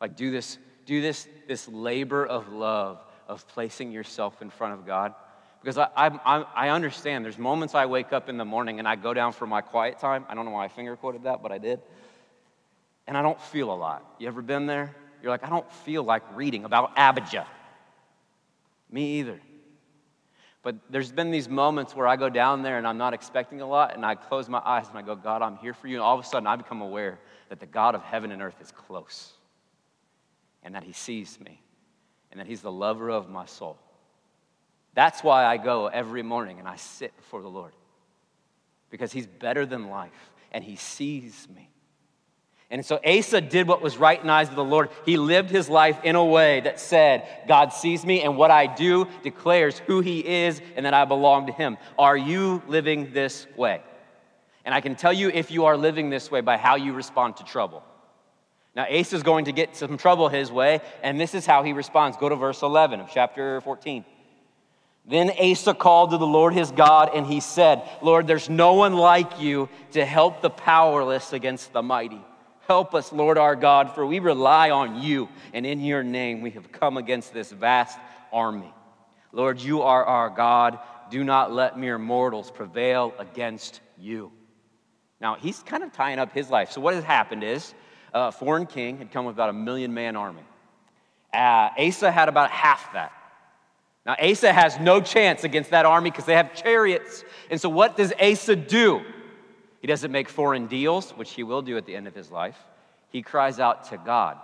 Like, 0.00 0.16
do 0.16 0.30
this, 0.30 0.58
do 0.84 1.00
this, 1.00 1.28
this 1.46 1.68
labor 1.68 2.26
of 2.26 2.52
love 2.52 3.04
of 3.28 3.46
placing 3.48 3.92
yourself 3.92 4.42
in 4.42 4.50
front 4.50 4.74
of 4.74 4.86
God? 4.86 5.14
Because 5.62 5.78
I, 5.78 5.88
I, 5.96 6.44
I 6.54 6.68
understand 6.70 7.24
there's 7.24 7.38
moments 7.38 7.74
I 7.76 7.86
wake 7.86 8.12
up 8.12 8.28
in 8.28 8.36
the 8.36 8.44
morning 8.44 8.80
and 8.80 8.88
I 8.88 8.96
go 8.96 9.14
down 9.14 9.32
for 9.32 9.46
my 9.46 9.60
quiet 9.60 10.00
time. 10.00 10.26
I 10.28 10.34
don't 10.34 10.44
know 10.44 10.50
why 10.50 10.64
I 10.64 10.68
finger 10.68 10.96
quoted 10.96 11.22
that, 11.22 11.40
but 11.40 11.52
I 11.52 11.58
did. 11.58 11.80
And 13.06 13.16
I 13.16 13.22
don't 13.22 13.40
feel 13.40 13.72
a 13.72 13.74
lot. 13.74 14.04
You 14.18 14.26
ever 14.26 14.42
been 14.42 14.66
there? 14.66 14.94
You're 15.22 15.30
like, 15.30 15.44
I 15.44 15.50
don't 15.50 15.70
feel 15.70 16.02
like 16.02 16.22
reading 16.34 16.64
about 16.64 16.92
Abijah. 16.96 17.46
Me 18.90 19.20
either. 19.20 19.40
But 20.62 20.76
there's 20.88 21.10
been 21.10 21.32
these 21.32 21.48
moments 21.48 21.94
where 21.96 22.06
I 22.06 22.14
go 22.14 22.28
down 22.28 22.62
there 22.62 22.78
and 22.78 22.86
I'm 22.86 22.98
not 22.98 23.14
expecting 23.14 23.60
a 23.60 23.66
lot, 23.66 23.94
and 23.96 24.06
I 24.06 24.14
close 24.14 24.48
my 24.48 24.62
eyes 24.64 24.88
and 24.88 24.96
I 24.96 25.02
go, 25.02 25.16
God, 25.16 25.42
I'm 25.42 25.56
here 25.56 25.74
for 25.74 25.88
you. 25.88 25.96
And 25.96 26.02
all 26.02 26.16
of 26.16 26.24
a 26.24 26.28
sudden, 26.28 26.46
I 26.46 26.54
become 26.54 26.80
aware 26.80 27.18
that 27.48 27.58
the 27.58 27.66
God 27.66 27.96
of 27.96 28.02
heaven 28.02 28.30
and 28.30 28.40
earth 28.40 28.60
is 28.60 28.70
close, 28.70 29.32
and 30.62 30.74
that 30.76 30.84
He 30.84 30.92
sees 30.92 31.40
me, 31.40 31.60
and 32.30 32.38
that 32.38 32.46
He's 32.46 32.62
the 32.62 32.70
lover 32.70 33.10
of 33.10 33.28
my 33.28 33.44
soul. 33.44 33.76
That's 34.94 35.24
why 35.24 35.44
I 35.44 35.56
go 35.56 35.88
every 35.88 36.22
morning 36.22 36.60
and 36.60 36.68
I 36.68 36.76
sit 36.76 37.16
before 37.16 37.42
the 37.42 37.48
Lord, 37.48 37.72
because 38.88 39.10
He's 39.10 39.26
better 39.26 39.66
than 39.66 39.90
life, 39.90 40.30
and 40.52 40.62
He 40.62 40.76
sees 40.76 41.48
me. 41.52 41.71
And 42.72 42.86
so 42.86 42.98
Asa 43.06 43.42
did 43.42 43.68
what 43.68 43.82
was 43.82 43.98
right 43.98 44.18
in 44.18 44.28
the 44.28 44.32
eyes 44.32 44.48
of 44.48 44.56
the 44.56 44.64
Lord. 44.64 44.88
He 45.04 45.18
lived 45.18 45.50
his 45.50 45.68
life 45.68 45.98
in 46.04 46.16
a 46.16 46.24
way 46.24 46.60
that 46.60 46.80
said, 46.80 47.28
God 47.46 47.70
sees 47.70 48.02
me, 48.02 48.22
and 48.22 48.38
what 48.38 48.50
I 48.50 48.66
do 48.66 49.06
declares 49.22 49.78
who 49.80 50.00
he 50.00 50.26
is 50.26 50.62
and 50.74 50.86
that 50.86 50.94
I 50.94 51.04
belong 51.04 51.48
to 51.48 51.52
him. 51.52 51.76
Are 51.98 52.16
you 52.16 52.62
living 52.66 53.12
this 53.12 53.46
way? 53.58 53.82
And 54.64 54.74
I 54.74 54.80
can 54.80 54.96
tell 54.96 55.12
you 55.12 55.28
if 55.28 55.50
you 55.50 55.66
are 55.66 55.76
living 55.76 56.08
this 56.08 56.30
way 56.30 56.40
by 56.40 56.56
how 56.56 56.76
you 56.76 56.94
respond 56.94 57.36
to 57.36 57.44
trouble. 57.44 57.84
Now, 58.74 58.86
Asa 58.90 59.16
is 59.16 59.22
going 59.22 59.44
to 59.44 59.52
get 59.52 59.76
some 59.76 59.98
trouble 59.98 60.30
his 60.30 60.50
way, 60.50 60.80
and 61.02 61.20
this 61.20 61.34
is 61.34 61.44
how 61.44 61.64
he 61.64 61.74
responds. 61.74 62.16
Go 62.16 62.30
to 62.30 62.36
verse 62.36 62.62
11 62.62 63.00
of 63.00 63.10
chapter 63.12 63.60
14. 63.60 64.02
Then 65.04 65.30
Asa 65.38 65.74
called 65.74 66.12
to 66.12 66.16
the 66.16 66.26
Lord 66.26 66.54
his 66.54 66.70
God, 66.70 67.10
and 67.14 67.26
he 67.26 67.40
said, 67.40 67.86
Lord, 68.00 68.26
there's 68.26 68.48
no 68.48 68.72
one 68.72 68.94
like 68.94 69.38
you 69.42 69.68
to 69.90 70.06
help 70.06 70.40
the 70.40 70.48
powerless 70.48 71.34
against 71.34 71.74
the 71.74 71.82
mighty. 71.82 72.22
Help 72.68 72.94
us, 72.94 73.12
Lord 73.12 73.38
our 73.38 73.56
God, 73.56 73.94
for 73.94 74.06
we 74.06 74.18
rely 74.18 74.70
on 74.70 75.02
you, 75.02 75.28
and 75.52 75.66
in 75.66 75.80
your 75.80 76.02
name 76.02 76.40
we 76.42 76.50
have 76.50 76.70
come 76.70 76.96
against 76.96 77.34
this 77.34 77.50
vast 77.50 77.98
army. 78.32 78.72
Lord, 79.32 79.60
you 79.60 79.82
are 79.82 80.04
our 80.04 80.30
God. 80.30 80.78
Do 81.10 81.24
not 81.24 81.52
let 81.52 81.78
mere 81.78 81.98
mortals 81.98 82.50
prevail 82.50 83.14
against 83.18 83.80
you. 83.98 84.30
Now, 85.20 85.36
he's 85.36 85.62
kind 85.62 85.82
of 85.82 85.92
tying 85.92 86.18
up 86.18 86.32
his 86.32 86.50
life. 86.50 86.70
So, 86.72 86.80
what 86.80 86.94
has 86.94 87.04
happened 87.04 87.44
is 87.44 87.74
a 88.12 88.32
foreign 88.32 88.66
king 88.66 88.98
had 88.98 89.10
come 89.10 89.24
with 89.24 89.36
about 89.36 89.50
a 89.50 89.54
million 89.54 89.94
man 89.94 90.16
army. 90.16 90.42
Uh, 91.32 91.70
Asa 91.78 92.10
had 92.10 92.28
about 92.28 92.50
half 92.50 92.92
that. 92.92 93.12
Now, 94.04 94.16
Asa 94.20 94.52
has 94.52 94.78
no 94.80 95.00
chance 95.00 95.44
against 95.44 95.70
that 95.70 95.86
army 95.86 96.10
because 96.10 96.24
they 96.24 96.34
have 96.34 96.54
chariots. 96.54 97.24
And 97.50 97.60
so, 97.60 97.68
what 97.68 97.96
does 97.96 98.12
Asa 98.20 98.56
do? 98.56 99.02
He 99.82 99.88
doesn't 99.88 100.12
make 100.12 100.28
foreign 100.28 100.68
deals, 100.68 101.10
which 101.10 101.32
he 101.32 101.42
will 101.42 101.60
do 101.60 101.76
at 101.76 101.84
the 101.84 101.94
end 101.94 102.06
of 102.06 102.14
his 102.14 102.30
life. 102.30 102.56
He 103.10 103.20
cries 103.20 103.58
out 103.60 103.90
to 103.90 103.98
God. 103.98 104.38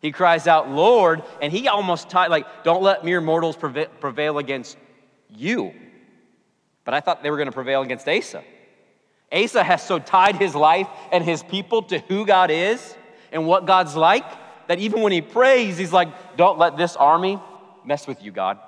He 0.00 0.12
cries 0.12 0.46
out, 0.46 0.70
Lord, 0.70 1.22
and 1.40 1.50
he 1.50 1.66
almost 1.66 2.10
tied, 2.10 2.28
like, 2.28 2.62
don't 2.62 2.82
let 2.82 3.02
mere 3.02 3.20
mortals 3.20 3.56
prevail 3.56 4.38
against 4.38 4.76
you. 5.34 5.72
But 6.84 6.92
I 6.92 7.00
thought 7.00 7.22
they 7.22 7.30
were 7.30 7.38
going 7.38 7.48
to 7.48 7.52
prevail 7.52 7.82
against 7.82 8.06
Asa. 8.06 8.44
Asa 9.32 9.64
has 9.64 9.82
so 9.82 9.98
tied 9.98 10.36
his 10.36 10.54
life 10.54 10.86
and 11.10 11.24
his 11.24 11.42
people 11.42 11.82
to 11.84 11.98
who 11.98 12.26
God 12.26 12.50
is 12.50 12.94
and 13.32 13.46
what 13.46 13.66
God's 13.66 13.96
like 13.96 14.24
that 14.68 14.78
even 14.78 15.00
when 15.00 15.12
he 15.12 15.22
prays, 15.22 15.78
he's 15.78 15.92
like, 15.92 16.36
Don't 16.36 16.58
let 16.58 16.76
this 16.76 16.94
army 16.94 17.40
mess 17.84 18.06
with 18.06 18.22
you, 18.22 18.32
God. 18.32 18.58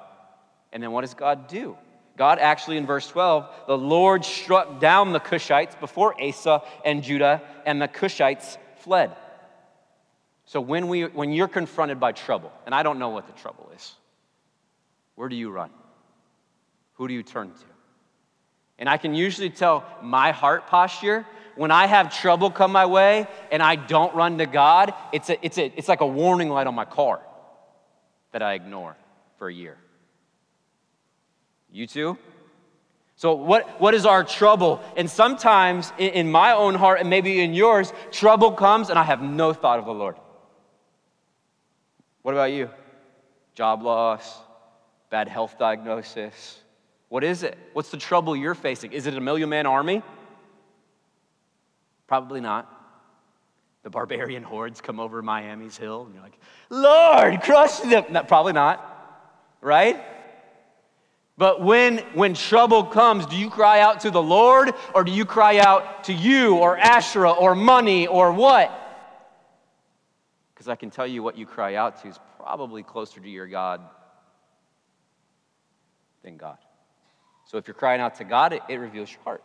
And 0.72 0.82
then 0.82 0.92
what 0.92 1.02
does 1.02 1.14
God 1.14 1.46
do? 1.46 1.76
God 2.18 2.38
actually, 2.40 2.76
in 2.76 2.84
verse 2.84 3.06
12, 3.06 3.48
the 3.68 3.78
Lord 3.78 4.24
struck 4.24 4.80
down 4.80 5.12
the 5.12 5.20
Cushites 5.20 5.78
before 5.78 6.20
Asa 6.20 6.62
and 6.84 7.02
Judah, 7.02 7.40
and 7.64 7.80
the 7.80 7.88
Cushites 7.88 8.58
fled. 8.80 9.12
So 10.44 10.60
when, 10.60 10.88
we, 10.88 11.04
when 11.04 11.32
you're 11.32 11.48
confronted 11.48 12.00
by 12.00 12.12
trouble, 12.12 12.52
and 12.66 12.74
I 12.74 12.82
don't 12.82 12.98
know 12.98 13.10
what 13.10 13.26
the 13.26 13.32
trouble 13.34 13.70
is, 13.76 13.92
where 15.14 15.28
do 15.28 15.36
you 15.36 15.50
run? 15.50 15.70
Who 16.94 17.06
do 17.06 17.14
you 17.14 17.22
turn 17.22 17.50
to? 17.50 17.64
And 18.78 18.88
I 18.88 18.96
can 18.96 19.14
usually 19.14 19.50
tell 19.50 19.84
my 20.02 20.32
heart 20.32 20.66
posture 20.66 21.26
when 21.56 21.70
I 21.70 21.86
have 21.86 22.16
trouble 22.16 22.50
come 22.50 22.72
my 22.72 22.86
way 22.86 23.26
and 23.50 23.62
I 23.62 23.76
don't 23.76 24.14
run 24.14 24.38
to 24.38 24.46
God, 24.46 24.94
it's, 25.12 25.28
a, 25.28 25.44
it's, 25.44 25.58
a, 25.58 25.72
it's 25.76 25.88
like 25.88 26.00
a 26.00 26.06
warning 26.06 26.48
light 26.48 26.66
on 26.66 26.74
my 26.74 26.84
car 26.84 27.20
that 28.32 28.42
I 28.42 28.54
ignore 28.54 28.96
for 29.38 29.48
a 29.48 29.54
year. 29.54 29.76
You 31.70 31.86
too? 31.86 32.18
So, 33.16 33.34
what, 33.34 33.80
what 33.80 33.94
is 33.94 34.06
our 34.06 34.22
trouble? 34.22 34.80
And 34.96 35.10
sometimes 35.10 35.92
in, 35.98 36.10
in 36.10 36.30
my 36.30 36.52
own 36.52 36.74
heart 36.76 37.00
and 37.00 37.10
maybe 37.10 37.40
in 37.40 37.52
yours, 37.52 37.92
trouble 38.12 38.52
comes 38.52 38.90
and 38.90 38.98
I 38.98 39.02
have 39.02 39.20
no 39.20 39.52
thought 39.52 39.78
of 39.78 39.86
the 39.86 39.94
Lord. 39.94 40.16
What 42.22 42.32
about 42.32 42.52
you? 42.52 42.70
Job 43.54 43.82
loss, 43.82 44.38
bad 45.10 45.28
health 45.28 45.58
diagnosis, 45.58 46.60
what 47.08 47.24
is 47.24 47.42
it? 47.42 47.56
What's 47.72 47.90
the 47.90 47.96
trouble 47.96 48.36
you're 48.36 48.54
facing? 48.54 48.92
Is 48.92 49.06
it 49.06 49.14
a 49.14 49.20
million 49.20 49.48
man 49.48 49.66
army? 49.66 50.02
Probably 52.06 52.40
not. 52.40 52.74
The 53.82 53.90
barbarian 53.90 54.42
hordes 54.42 54.80
come 54.80 55.00
over 55.00 55.22
Miami's 55.22 55.76
hill, 55.76 56.04
and 56.04 56.14
you're 56.14 56.22
like, 56.22 56.38
Lord, 56.68 57.40
crush 57.42 57.78
them. 57.78 58.04
No, 58.10 58.22
probably 58.24 58.52
not, 58.52 59.56
right? 59.60 60.00
But 61.38 61.62
when, 61.62 61.98
when 62.14 62.34
trouble 62.34 62.82
comes, 62.82 63.24
do 63.24 63.36
you 63.36 63.48
cry 63.48 63.78
out 63.78 64.00
to 64.00 64.10
the 64.10 64.20
Lord 64.20 64.74
or 64.92 65.04
do 65.04 65.12
you 65.12 65.24
cry 65.24 65.58
out 65.58 66.04
to 66.04 66.12
you 66.12 66.56
or 66.56 66.76
Asherah 66.76 67.30
or 67.30 67.54
money 67.54 68.08
or 68.08 68.32
what? 68.32 68.72
Because 70.52 70.66
I 70.66 70.74
can 70.74 70.90
tell 70.90 71.06
you 71.06 71.22
what 71.22 71.38
you 71.38 71.46
cry 71.46 71.76
out 71.76 72.02
to 72.02 72.08
is 72.08 72.18
probably 72.40 72.82
closer 72.82 73.20
to 73.20 73.28
your 73.28 73.46
God 73.46 73.80
than 76.24 76.36
God. 76.36 76.58
So 77.46 77.56
if 77.56 77.68
you're 77.68 77.74
crying 77.74 78.00
out 78.00 78.16
to 78.16 78.24
God, 78.24 78.52
it, 78.52 78.62
it 78.68 78.76
reveals 78.76 79.12
your 79.12 79.22
heart. 79.22 79.44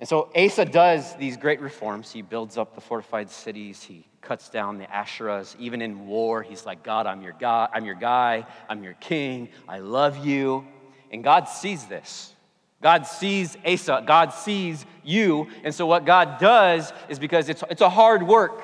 And 0.00 0.08
so 0.08 0.30
Asa 0.34 0.64
does 0.64 1.14
these 1.14 1.36
great 1.36 1.60
reforms. 1.60 2.10
He 2.10 2.22
builds 2.22 2.58
up 2.58 2.74
the 2.74 2.80
fortified 2.80 3.30
cities. 3.30 3.84
He 3.84 4.04
cuts 4.22 4.48
down 4.48 4.78
the 4.78 4.86
Asherahs. 4.86 5.54
Even 5.58 5.82
in 5.82 6.06
war, 6.06 6.42
he's 6.42 6.64
like, 6.64 6.82
God, 6.82 7.06
I'm 7.06 7.20
your 7.22 7.34
God, 7.38 7.70
I'm 7.74 7.84
your 7.84 7.96
guy, 7.96 8.46
I'm 8.68 8.82
your 8.82 8.94
king, 8.94 9.48
I 9.68 9.80
love 9.80 10.24
you. 10.24 10.66
And 11.10 11.22
God 11.22 11.44
sees 11.48 11.84
this. 11.84 12.32
God 12.80 13.06
sees 13.06 13.56
Asa, 13.66 14.02
God 14.06 14.32
sees 14.32 14.86
you. 15.04 15.48
And 15.62 15.74
so 15.74 15.86
what 15.86 16.04
God 16.04 16.38
does 16.38 16.92
is 17.08 17.18
because 17.18 17.48
it's, 17.48 17.62
it's 17.70 17.82
a 17.82 17.90
hard 17.90 18.22
work. 18.22 18.60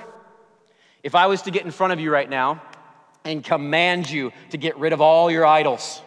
If 1.02 1.14
I 1.14 1.26
was 1.26 1.42
to 1.42 1.50
get 1.50 1.64
in 1.64 1.70
front 1.70 1.92
of 1.92 2.00
you 2.00 2.10
right 2.10 2.28
now 2.28 2.62
and 3.24 3.44
command 3.44 4.10
you 4.10 4.32
to 4.50 4.56
get 4.56 4.76
rid 4.78 4.92
of 4.92 5.00
all 5.00 5.30
your 5.30 5.46
idols, 5.46 6.02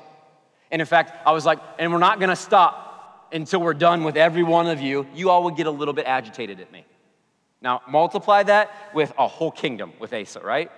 and 0.72 0.82
in 0.82 0.86
fact, 0.86 1.14
I 1.26 1.32
was 1.32 1.46
like, 1.46 1.60
and 1.78 1.92
we're 1.92 2.00
not 2.00 2.20
gonna 2.20 2.36
stop 2.36 3.30
until 3.32 3.62
we're 3.62 3.74
done 3.74 4.04
with 4.04 4.18
every 4.18 4.44
one 4.44 4.68
of 4.68 4.82
you. 4.82 5.08
You 5.14 5.30
all 5.30 5.44
would 5.44 5.56
get 5.56 5.68
a 5.68 5.72
little 5.72 5.94
bit 5.94 6.06
agitated 6.06 6.60
at 6.60 6.72
me. 6.72 6.86
Now, 7.62 7.82
multiply 7.88 8.44
that 8.44 8.72
with 8.94 9.14
a 9.18 9.28
whole 9.28 9.52
kingdom 9.52 9.94
with 10.00 10.14
Asa, 10.14 10.40
right? 10.40 10.72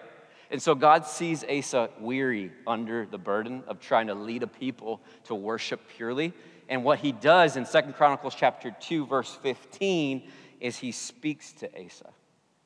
And 0.52 0.62
so 0.62 0.76
God 0.76 1.06
sees 1.08 1.44
Asa 1.44 1.90
weary 2.00 2.52
under 2.68 3.06
the 3.06 3.18
burden 3.18 3.64
of 3.68 3.80
trying 3.80 4.08
to 4.08 4.14
lead 4.14 4.44
a 4.44 4.48
people 4.48 5.02
to 5.24 5.34
worship 5.34 5.82
purely. 5.96 6.34
And 6.70 6.84
what 6.84 7.00
he 7.00 7.12
does 7.12 7.56
in 7.56 7.66
Second 7.66 7.94
Chronicles 7.94 8.36
chapter 8.36 8.76
2, 8.80 9.06
verse 9.06 9.34
15, 9.42 10.30
is 10.60 10.78
he 10.78 10.92
speaks 10.92 11.54
to 11.54 11.70
Asa. 11.84 12.10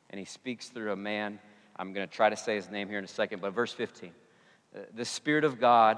And 0.10 0.20
he 0.20 0.26
speaks 0.26 0.70
through 0.70 0.92
a 0.92 0.96
man. 0.96 1.40
I'm 1.76 1.94
going 1.94 2.08
to 2.08 2.14
try 2.14 2.30
to 2.30 2.36
say 2.36 2.56
his 2.56 2.70
name 2.70 2.90
here 2.90 3.00
in 3.00 3.06
a 3.06 3.08
second, 3.08 3.42
but 3.42 3.52
verse 3.52 3.72
15. 3.72 4.12
Uh, 4.76 4.80
the 4.96 5.06
Spirit 5.06 5.44
of 5.44 5.60
God 5.60 5.98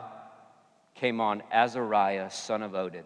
came 0.93 1.21
on 1.21 1.41
Azariah, 1.51 2.29
son 2.29 2.61
of 2.61 2.73
Oded. 2.73 3.03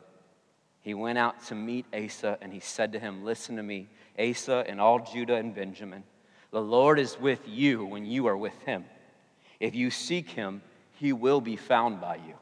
He 0.81 0.93
went 0.93 1.17
out 1.17 1.41
to 1.45 1.55
meet 1.55 1.85
Asa, 1.93 2.37
and 2.41 2.51
he 2.51 2.59
said 2.59 2.91
to 2.93 2.99
him, 2.99 3.23
Listen 3.23 3.55
to 3.55 3.63
me, 3.63 3.87
Asa 4.19 4.63
and 4.67 4.79
all 4.79 4.99
Judah 4.99 5.35
and 5.35 5.53
Benjamin. 5.53 6.03
The 6.51 6.61
Lord 6.61 6.99
is 6.99 7.19
with 7.19 7.41
you 7.47 7.85
when 7.85 8.05
you 8.05 8.27
are 8.27 8.37
with 8.37 8.57
him. 8.61 8.85
If 9.59 9.75
you 9.75 9.89
seek 9.89 10.29
him, 10.29 10.61
he 10.99 11.13
will 11.13 11.41
be 11.41 11.55
found 11.55 11.99
by 11.99 12.15
you. 12.15 12.35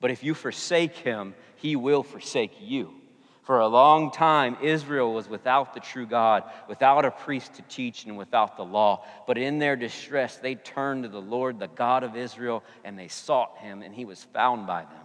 But 0.00 0.10
if 0.10 0.22
you 0.22 0.34
forsake 0.34 0.96
him, 0.96 1.34
he 1.56 1.76
will 1.76 2.02
forsake 2.02 2.52
you. 2.60 2.94
For 3.42 3.60
a 3.60 3.66
long 3.66 4.10
time, 4.10 4.56
Israel 4.62 5.12
was 5.12 5.28
without 5.28 5.74
the 5.74 5.80
true 5.80 6.06
God, 6.06 6.44
without 6.68 7.04
a 7.04 7.10
priest 7.10 7.54
to 7.54 7.62
teach, 7.62 8.04
and 8.04 8.16
without 8.16 8.56
the 8.56 8.64
law. 8.64 9.04
But 9.26 9.38
in 9.38 9.58
their 9.58 9.76
distress, 9.76 10.36
they 10.36 10.54
turned 10.54 11.02
to 11.02 11.08
the 11.08 11.20
Lord, 11.20 11.58
the 11.58 11.66
God 11.66 12.04
of 12.04 12.16
Israel, 12.16 12.62
and 12.84 12.98
they 12.98 13.08
sought 13.08 13.58
him, 13.58 13.82
and 13.82 13.94
he 13.94 14.04
was 14.04 14.22
found 14.22 14.66
by 14.66 14.82
them. 14.82 15.04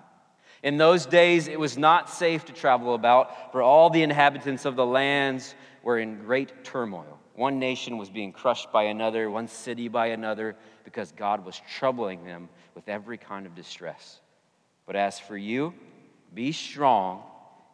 In 0.66 0.78
those 0.78 1.06
days, 1.06 1.48
it 1.48 1.60
was 1.60 1.78
not 1.78 2.10
safe 2.10 2.46
to 2.46 2.52
travel 2.52 2.96
about, 2.96 3.52
for 3.52 3.62
all 3.62 3.92
the 3.92 4.02
inhabitants 4.02 4.66
of 4.66 4.76
the 4.76 4.86
lands 4.86 5.54
were 5.84 6.00
in 6.00 6.24
great 6.24 6.64
turmoil. 6.64 7.20
One 7.36 7.60
nation 7.60 8.00
was 8.00 8.10
being 8.10 8.32
crushed 8.32 8.72
by 8.72 8.86
another, 8.86 9.30
one 9.30 9.48
city 9.48 9.90
by 9.90 10.08
another, 10.08 10.56
because 10.84 11.12
God 11.12 11.46
was 11.46 11.62
troubling 11.78 12.26
them 12.26 12.50
with 12.74 12.90
every 12.90 13.20
kind 13.20 13.46
of 13.46 13.54
distress. 13.54 14.22
But 14.88 14.96
as 14.96 15.20
for 15.20 15.38
you, 15.38 15.72
be 16.34 16.52
strong 16.52 17.22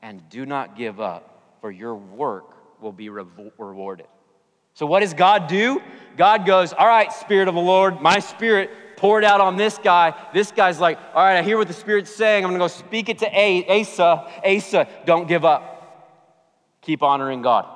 and 0.02 0.28
do 0.30 0.46
not 0.46 0.76
give 0.76 1.00
up, 1.00 1.58
for 1.62 1.72
your 1.72 1.96
work 1.96 2.82
will 2.82 2.92
be 2.92 3.08
rewarded. 3.08 4.08
So, 4.82 4.88
what 4.88 5.02
does 5.02 5.14
God 5.14 5.46
do? 5.46 5.80
God 6.18 6.44
goes, 6.44 6.74
All 6.74 6.88
right, 6.88 7.14
Spirit 7.14 7.48
of 7.48 7.54
the 7.54 7.62
Lord, 7.62 8.02
my 8.02 8.18
spirit 8.18 8.72
poured 8.98 9.24
out 9.24 9.40
on 9.40 9.56
this 9.56 9.78
guy. 9.78 10.16
This 10.34 10.52
guy's 10.52 10.80
like, 10.80 10.98
All 11.14 11.24
right, 11.24 11.38
I 11.38 11.44
hear 11.44 11.60
what 11.60 11.68
the 11.68 11.74
Spirit's 11.76 12.10
saying. 12.10 12.44
I'm 12.44 12.50
gonna 12.50 12.64
go 12.64 12.68
speak 12.68 13.08
it 13.08 13.20
to 13.20 13.28
Asa. 13.30 14.28
Asa, 14.44 14.88
don't 15.06 15.28
give 15.28 15.46
up. 15.46 16.26
Keep 16.82 17.04
honoring 17.04 17.44
God. 17.44 17.68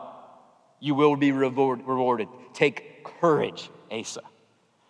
You 0.79 0.95
will 0.95 1.15
be 1.15 1.31
rewarded. 1.31 2.27
Take 2.55 3.03
courage, 3.21 3.69
Asa. 3.91 4.21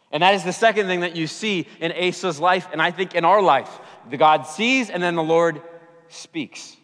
And 0.09 0.23
that 0.23 0.35
is 0.35 0.45
the 0.45 0.53
second 0.53 0.87
thing 0.87 1.01
that 1.01 1.17
you 1.17 1.27
see 1.27 1.67
in 1.81 1.91
Asa's 1.91 2.39
life, 2.39 2.69
and 2.71 2.81
I 2.81 2.91
think 2.91 3.13
in 3.13 3.25
our 3.25 3.41
life. 3.41 3.81
The 4.09 4.15
God 4.15 4.43
sees, 4.43 4.89
and 4.89 5.03
then 5.03 5.15
the 5.15 5.21
Lord 5.21 5.61
speaks. 6.07 6.77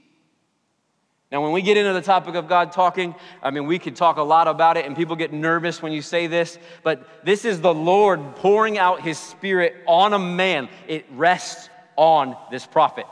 Now, 1.31 1.41
when 1.41 1.53
we 1.53 1.61
get 1.61 1.77
into 1.77 1.93
the 1.93 2.01
topic 2.01 2.35
of 2.35 2.49
God 2.49 2.73
talking, 2.73 3.15
I 3.41 3.51
mean, 3.51 3.65
we 3.65 3.79
could 3.79 3.95
talk 3.95 4.17
a 4.17 4.21
lot 4.21 4.49
about 4.49 4.75
it, 4.75 4.85
and 4.85 4.97
people 4.97 5.15
get 5.15 5.31
nervous 5.31 5.81
when 5.81 5.93
you 5.93 6.01
say 6.01 6.27
this, 6.27 6.59
but 6.83 7.23
this 7.23 7.45
is 7.45 7.61
the 7.61 7.73
Lord 7.73 8.35
pouring 8.35 8.77
out 8.77 9.01
his 9.01 9.17
spirit 9.17 9.75
on 9.87 10.13
a 10.13 10.19
man. 10.19 10.67
It 10.89 11.05
rests 11.11 11.69
on 11.95 12.35
this 12.51 12.67
prophet. 12.67 13.05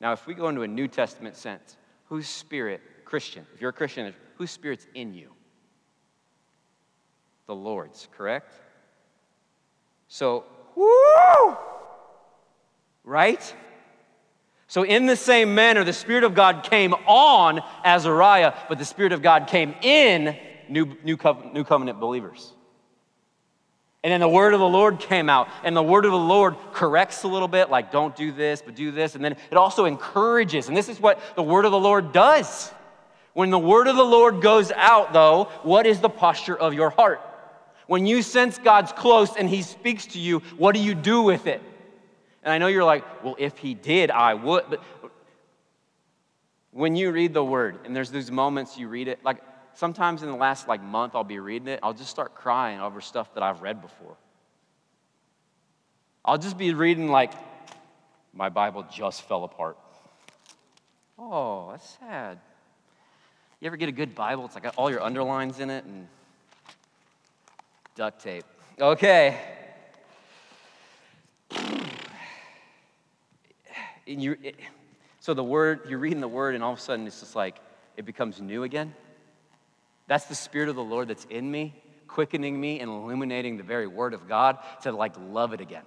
Now, 0.00 0.12
if 0.12 0.26
we 0.26 0.34
go 0.34 0.48
into 0.48 0.60
a 0.60 0.68
New 0.68 0.86
Testament 0.86 1.34
sense, 1.34 1.78
whose 2.06 2.28
spirit, 2.28 2.82
Christian, 3.06 3.46
if 3.54 3.60
you're 3.60 3.70
a 3.70 3.72
Christian, 3.72 4.14
whose 4.36 4.50
spirit's 4.50 4.86
in 4.94 5.14
you? 5.14 5.30
The 7.46 7.54
Lord's, 7.54 8.06
correct? 8.16 8.52
So, 10.08 10.44
woo! 10.74 11.56
Right? 13.04 13.54
So, 14.70 14.84
in 14.84 15.06
the 15.06 15.16
same 15.16 15.56
manner, 15.56 15.82
the 15.82 15.92
Spirit 15.92 16.22
of 16.22 16.32
God 16.32 16.62
came 16.62 16.94
on 17.08 17.60
Azariah, 17.84 18.54
but 18.68 18.78
the 18.78 18.84
Spirit 18.84 19.10
of 19.10 19.20
God 19.20 19.48
came 19.48 19.74
in 19.82 20.36
new, 20.68 20.96
new, 21.02 21.18
new 21.52 21.64
covenant 21.64 21.98
believers. 21.98 22.52
And 24.04 24.12
then 24.12 24.20
the 24.20 24.28
word 24.28 24.54
of 24.54 24.60
the 24.60 24.68
Lord 24.68 25.00
came 25.00 25.28
out, 25.28 25.48
and 25.64 25.76
the 25.76 25.82
word 25.82 26.04
of 26.04 26.12
the 26.12 26.16
Lord 26.16 26.54
corrects 26.72 27.24
a 27.24 27.26
little 27.26 27.48
bit, 27.48 27.68
like 27.68 27.90
don't 27.90 28.14
do 28.14 28.30
this, 28.30 28.62
but 28.62 28.76
do 28.76 28.92
this. 28.92 29.16
And 29.16 29.24
then 29.24 29.32
it 29.50 29.56
also 29.56 29.86
encourages. 29.86 30.68
And 30.68 30.76
this 30.76 30.88
is 30.88 31.00
what 31.00 31.20
the 31.34 31.42
word 31.42 31.64
of 31.64 31.72
the 31.72 31.76
Lord 31.76 32.12
does. 32.12 32.70
When 33.32 33.50
the 33.50 33.58
word 33.58 33.88
of 33.88 33.96
the 33.96 34.04
Lord 34.04 34.40
goes 34.40 34.70
out, 34.70 35.12
though, 35.12 35.48
what 35.64 35.84
is 35.84 35.98
the 35.98 36.08
posture 36.08 36.56
of 36.56 36.74
your 36.74 36.90
heart? 36.90 37.20
When 37.88 38.06
you 38.06 38.22
sense 38.22 38.56
God's 38.56 38.92
close 38.92 39.34
and 39.34 39.50
he 39.50 39.62
speaks 39.62 40.06
to 40.06 40.20
you, 40.20 40.38
what 40.58 40.76
do 40.76 40.80
you 40.80 40.94
do 40.94 41.22
with 41.22 41.48
it? 41.48 41.60
And 42.42 42.52
I 42.52 42.58
know 42.58 42.68
you're 42.68 42.84
like, 42.84 43.22
well, 43.22 43.36
if 43.38 43.58
he 43.58 43.74
did, 43.74 44.10
I 44.10 44.34
would. 44.34 44.64
But 44.70 44.82
when 46.72 46.96
you 46.96 47.10
read 47.12 47.34
the 47.34 47.44
word, 47.44 47.78
and 47.84 47.94
there's 47.94 48.10
those 48.10 48.30
moments 48.30 48.78
you 48.78 48.88
read 48.88 49.08
it, 49.08 49.22
like 49.24 49.38
sometimes 49.74 50.22
in 50.22 50.30
the 50.30 50.36
last 50.36 50.68
like 50.68 50.82
month 50.82 51.14
I'll 51.14 51.24
be 51.24 51.38
reading 51.38 51.68
it, 51.68 51.80
I'll 51.82 51.92
just 51.94 52.10
start 52.10 52.34
crying 52.34 52.80
over 52.80 53.00
stuff 53.00 53.34
that 53.34 53.42
I've 53.42 53.60
read 53.60 53.82
before. 53.82 54.16
I'll 56.24 56.38
just 56.38 56.56
be 56.58 56.72
reading 56.74 57.08
like 57.08 57.32
My 58.32 58.48
Bible 58.48 58.84
just 58.90 59.22
fell 59.22 59.44
apart. 59.44 59.76
Oh, 61.18 61.68
that's 61.72 61.98
sad. 61.98 62.38
You 63.60 63.66
ever 63.66 63.76
get 63.76 63.88
a 63.88 63.92
good 63.92 64.14
Bible? 64.14 64.46
It's 64.46 64.54
like 64.54 64.72
all 64.78 64.90
your 64.90 65.02
underlines 65.02 65.60
in 65.60 65.68
it 65.68 65.84
and 65.84 66.06
duct 67.94 68.22
tape. 68.22 68.44
Okay. 68.80 69.38
And 74.10 74.20
you, 74.20 74.36
it, 74.42 74.56
so 75.20 75.34
the 75.34 75.44
word, 75.44 75.82
you're 75.88 76.00
reading 76.00 76.20
the 76.20 76.28
word, 76.28 76.56
and 76.56 76.64
all 76.64 76.72
of 76.72 76.78
a 76.78 76.82
sudden 76.82 77.06
it's 77.06 77.20
just 77.20 77.36
like 77.36 77.58
it 77.96 78.04
becomes 78.04 78.40
new 78.40 78.64
again. 78.64 78.92
That's 80.08 80.24
the 80.24 80.34
Spirit 80.34 80.68
of 80.68 80.74
the 80.74 80.82
Lord 80.82 81.06
that's 81.06 81.26
in 81.26 81.48
me, 81.48 81.80
quickening 82.08 82.60
me 82.60 82.80
and 82.80 82.90
illuminating 82.90 83.56
the 83.56 83.62
very 83.62 83.86
Word 83.86 84.12
of 84.12 84.28
God 84.28 84.58
to 84.82 84.90
like 84.90 85.12
love 85.30 85.52
it 85.52 85.60
again. 85.60 85.84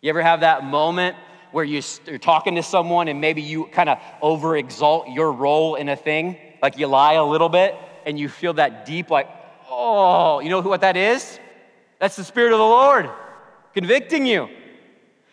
You 0.00 0.10
ever 0.10 0.22
have 0.22 0.40
that 0.40 0.62
moment 0.62 1.16
where 1.50 1.64
you're 1.64 1.82
talking 2.20 2.54
to 2.54 2.62
someone 2.62 3.08
and 3.08 3.20
maybe 3.20 3.42
you 3.42 3.64
kind 3.66 3.88
of 3.88 3.98
over 4.22 4.56
exalt 4.56 5.08
your 5.08 5.32
role 5.32 5.74
in 5.74 5.88
a 5.88 5.96
thing, 5.96 6.36
like 6.62 6.78
you 6.78 6.86
lie 6.86 7.14
a 7.14 7.24
little 7.24 7.48
bit, 7.48 7.74
and 8.06 8.16
you 8.16 8.28
feel 8.28 8.52
that 8.54 8.86
deep, 8.86 9.10
like, 9.10 9.28
oh, 9.68 10.38
you 10.38 10.50
know 10.50 10.60
what 10.60 10.82
that 10.82 10.96
is? 10.96 11.40
That's 11.98 12.14
the 12.14 12.22
Spirit 12.22 12.52
of 12.52 12.58
the 12.58 12.64
Lord 12.64 13.10
convicting 13.74 14.26
you. 14.26 14.48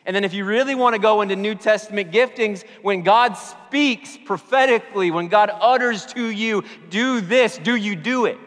And 0.06 0.16
then, 0.16 0.24
if 0.24 0.34
you 0.34 0.46
really 0.46 0.76
want 0.76 0.94
to 0.94 1.00
go 1.00 1.22
into 1.22 1.36
New 1.36 1.56
Testament 1.56 2.12
giftings, 2.12 2.64
when 2.84 3.02
God 3.02 3.34
speaks 3.34 4.18
prophetically, 4.24 5.10
when 5.10 5.30
God 5.30 5.50
utters 5.50 6.06
to 6.08 6.30
you, 6.30 6.64
do 6.90 7.22
this, 7.22 7.58
do 7.58 7.76
you 7.76 7.96
do 7.96 8.26
it? 8.26 8.38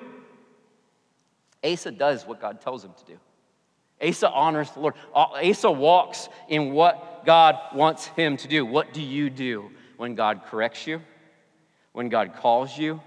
Asa 1.64 1.90
does 1.90 2.25
what 2.25 2.40
God 2.40 2.61
tells 2.61 2.85
him 2.85 2.92
to 2.97 3.05
do. 3.05 3.18
Asa 4.07 4.31
honors 4.31 4.71
the 4.71 4.81
Lord. 4.81 4.94
Uh, 5.12 5.27
Asa 5.44 5.71
walks 5.71 6.29
in 6.49 6.73
what 6.73 7.25
God 7.27 7.57
wants 7.75 8.07
him 8.07 8.37
to 8.37 8.47
do. 8.47 8.64
What 8.64 8.94
do 8.94 9.03
you 9.03 9.29
do 9.29 9.71
when 9.97 10.14
God 10.14 10.42
corrects 10.47 10.87
you? 10.87 11.03
When 11.92 12.09
God 12.09 12.37
calls 12.37 12.79
you? 12.79 13.01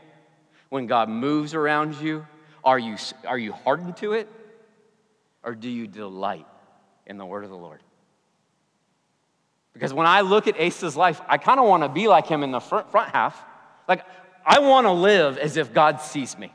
When 0.67 0.87
God 0.87 1.07
moves 1.07 1.53
around 1.53 1.95
you? 2.01 2.27
Are 2.63 2.77
you, 2.77 2.97
are 3.25 3.37
you 3.37 3.53
hardened 3.53 3.95
to 3.97 4.11
it? 4.13 4.27
Or 5.43 5.55
do 5.55 5.69
you 5.69 5.87
delight 5.87 6.45
in 7.07 7.17
the 7.17 7.25
word 7.25 7.45
of 7.45 7.49
the 7.49 7.57
Lord? 7.57 7.81
Because 9.73 9.93
when 9.93 10.07
I 10.07 10.21
look 10.21 10.47
at 10.47 10.59
Asa's 10.59 10.95
life, 10.95 11.21
I 11.27 11.37
kind 11.37 11.59
of 11.59 11.67
want 11.67 11.83
to 11.83 11.89
be 11.89 12.07
like 12.07 12.27
him 12.27 12.43
in 12.43 12.51
the 12.51 12.59
front, 12.59 12.91
front 12.91 13.11
half. 13.11 13.41
Like, 13.87 14.05
I 14.45 14.59
want 14.59 14.85
to 14.85 14.91
live 14.91 15.37
as 15.37 15.57
if 15.57 15.73
God 15.73 16.01
sees 16.01 16.37
me. 16.37 16.51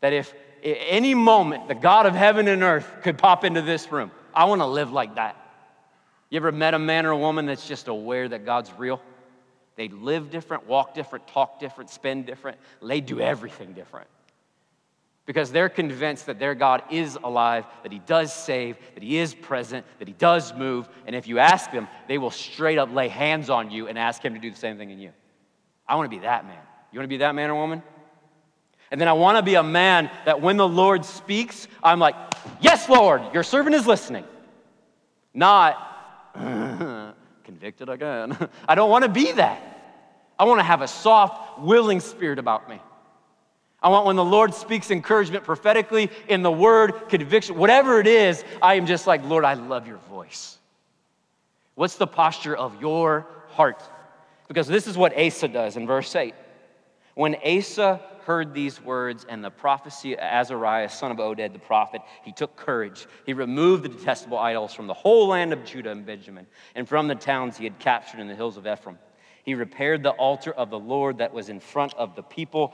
That 0.00 0.12
if 0.12 0.34
any 0.62 1.14
moment 1.14 1.68
the 1.68 1.74
God 1.74 2.06
of 2.06 2.14
heaven 2.14 2.48
and 2.48 2.62
earth 2.62 2.90
could 3.02 3.18
pop 3.18 3.44
into 3.44 3.62
this 3.62 3.90
room, 3.90 4.10
I 4.34 4.44
want 4.44 4.60
to 4.60 4.66
live 4.66 4.92
like 4.92 5.14
that. 5.14 5.36
You 6.30 6.36
ever 6.36 6.52
met 6.52 6.74
a 6.74 6.78
man 6.78 7.06
or 7.06 7.10
a 7.10 7.18
woman 7.18 7.46
that's 7.46 7.66
just 7.66 7.88
aware 7.88 8.28
that 8.28 8.44
God's 8.44 8.72
real? 8.76 9.00
They 9.76 9.88
live 9.88 10.30
different, 10.30 10.66
walk 10.66 10.94
different, 10.94 11.26
talk 11.28 11.58
different, 11.58 11.90
spend 11.90 12.26
different. 12.26 12.58
They 12.82 13.00
do 13.00 13.20
everything 13.20 13.72
different 13.72 14.08
because 15.26 15.50
they're 15.50 15.68
convinced 15.68 16.26
that 16.26 16.38
their 16.38 16.54
God 16.54 16.82
is 16.90 17.18
alive, 17.22 17.64
that 17.82 17.92
He 17.92 17.98
does 18.00 18.32
save, 18.32 18.76
that 18.94 19.02
He 19.02 19.18
is 19.18 19.34
present, 19.34 19.86
that 19.98 20.08
He 20.08 20.14
does 20.14 20.54
move. 20.54 20.88
And 21.06 21.16
if 21.16 21.26
you 21.26 21.38
ask 21.38 21.70
them, 21.70 21.88
they 22.08 22.18
will 22.18 22.30
straight 22.30 22.78
up 22.78 22.92
lay 22.92 23.08
hands 23.08 23.48
on 23.48 23.70
you 23.70 23.88
and 23.88 23.98
ask 23.98 24.22
Him 24.22 24.34
to 24.34 24.40
do 24.40 24.50
the 24.50 24.56
same 24.56 24.76
thing 24.76 24.90
in 24.90 24.98
you. 24.98 25.12
I 25.88 25.96
want 25.96 26.10
to 26.10 26.16
be 26.16 26.22
that 26.22 26.46
man. 26.46 26.58
You 26.92 26.98
want 26.98 27.04
to 27.04 27.14
be 27.14 27.18
that 27.18 27.34
man 27.34 27.50
or 27.50 27.54
woman? 27.54 27.82
And 28.90 29.00
then 29.00 29.08
I 29.08 29.14
want 29.14 29.38
to 29.38 29.42
be 29.42 29.54
a 29.54 29.62
man 29.62 30.10
that 30.26 30.40
when 30.40 30.56
the 30.56 30.68
Lord 30.68 31.04
speaks, 31.04 31.68
I'm 31.82 31.98
like, 31.98 32.14
Yes, 32.60 32.88
Lord, 32.88 33.22
your 33.32 33.42
servant 33.42 33.74
is 33.74 33.86
listening. 33.86 34.24
Not 35.32 36.34
convicted 37.44 37.88
again. 37.88 38.36
I 38.68 38.74
don't 38.74 38.90
want 38.90 39.04
to 39.04 39.10
be 39.10 39.32
that. 39.32 39.70
I 40.38 40.44
want 40.44 40.60
to 40.60 40.64
have 40.64 40.82
a 40.82 40.88
soft, 40.88 41.60
willing 41.60 42.00
spirit 42.00 42.38
about 42.38 42.68
me. 42.68 42.80
I 43.84 43.88
want 43.88 44.06
when 44.06 44.16
the 44.16 44.24
Lord 44.24 44.54
speaks 44.54 44.90
encouragement 44.90 45.44
prophetically 45.44 46.10
in 46.26 46.42
the 46.42 46.50
word, 46.50 47.10
conviction, 47.10 47.56
whatever 47.56 48.00
it 48.00 48.06
is, 48.06 48.42
I 48.62 48.76
am 48.76 48.86
just 48.86 49.06
like, 49.06 49.22
Lord, 49.26 49.44
I 49.44 49.54
love 49.54 49.86
your 49.86 49.98
voice. 50.08 50.56
What's 51.74 51.96
the 51.96 52.06
posture 52.06 52.56
of 52.56 52.80
your 52.80 53.26
heart? 53.48 53.82
Because 54.48 54.66
this 54.66 54.86
is 54.86 54.96
what 54.96 55.14
Asa 55.18 55.48
does 55.48 55.76
in 55.76 55.86
verse 55.86 56.16
8. 56.16 56.34
When 57.14 57.36
Asa 57.44 58.00
heard 58.24 58.54
these 58.54 58.80
words 58.80 59.26
and 59.28 59.44
the 59.44 59.50
prophecy 59.50 60.14
of 60.14 60.20
Azariah, 60.20 60.88
son 60.88 61.10
of 61.10 61.18
Oded 61.18 61.52
the 61.52 61.58
prophet, 61.58 62.00
he 62.24 62.32
took 62.32 62.56
courage. 62.56 63.06
He 63.26 63.34
removed 63.34 63.82
the 63.82 63.90
detestable 63.90 64.38
idols 64.38 64.72
from 64.72 64.86
the 64.86 64.94
whole 64.94 65.28
land 65.28 65.52
of 65.52 65.62
Judah 65.62 65.90
and 65.90 66.06
Benjamin 66.06 66.46
and 66.74 66.88
from 66.88 67.06
the 67.06 67.14
towns 67.14 67.58
he 67.58 67.64
had 67.64 67.78
captured 67.78 68.20
in 68.20 68.28
the 68.28 68.34
hills 68.34 68.56
of 68.56 68.66
Ephraim. 68.66 68.98
He 69.44 69.54
repaired 69.54 70.02
the 70.02 70.12
altar 70.12 70.52
of 70.52 70.70
the 70.70 70.78
Lord 70.78 71.18
that 71.18 71.34
was 71.34 71.50
in 71.50 71.60
front 71.60 71.92
of 71.94 72.16
the 72.16 72.22
people 72.22 72.72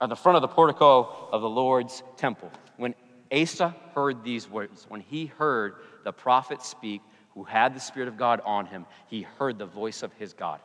at 0.00 0.08
the 0.08 0.16
front 0.16 0.36
of 0.36 0.42
the 0.42 0.48
portico 0.48 1.28
of 1.32 1.42
the 1.42 1.48
Lord's 1.48 2.02
temple. 2.16 2.50
When 2.76 2.94
Asa 3.32 3.74
heard 3.94 4.24
these 4.24 4.48
words, 4.48 4.86
when 4.88 5.00
he 5.00 5.26
heard 5.26 5.74
the 6.04 6.12
prophet 6.12 6.62
speak, 6.62 7.02
who 7.34 7.44
had 7.44 7.74
the 7.74 7.80
Spirit 7.80 8.08
of 8.08 8.16
God 8.16 8.40
on 8.44 8.66
him, 8.66 8.86
he 9.06 9.22
heard 9.22 9.58
the 9.58 9.66
voice 9.66 10.02
of 10.02 10.12
his 10.14 10.32
God. 10.32 10.60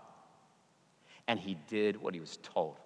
And 1.28 1.40
he 1.40 1.58
did 1.68 2.02
what 2.02 2.14
he 2.14 2.20
was 2.20 2.38
told. 2.42 2.78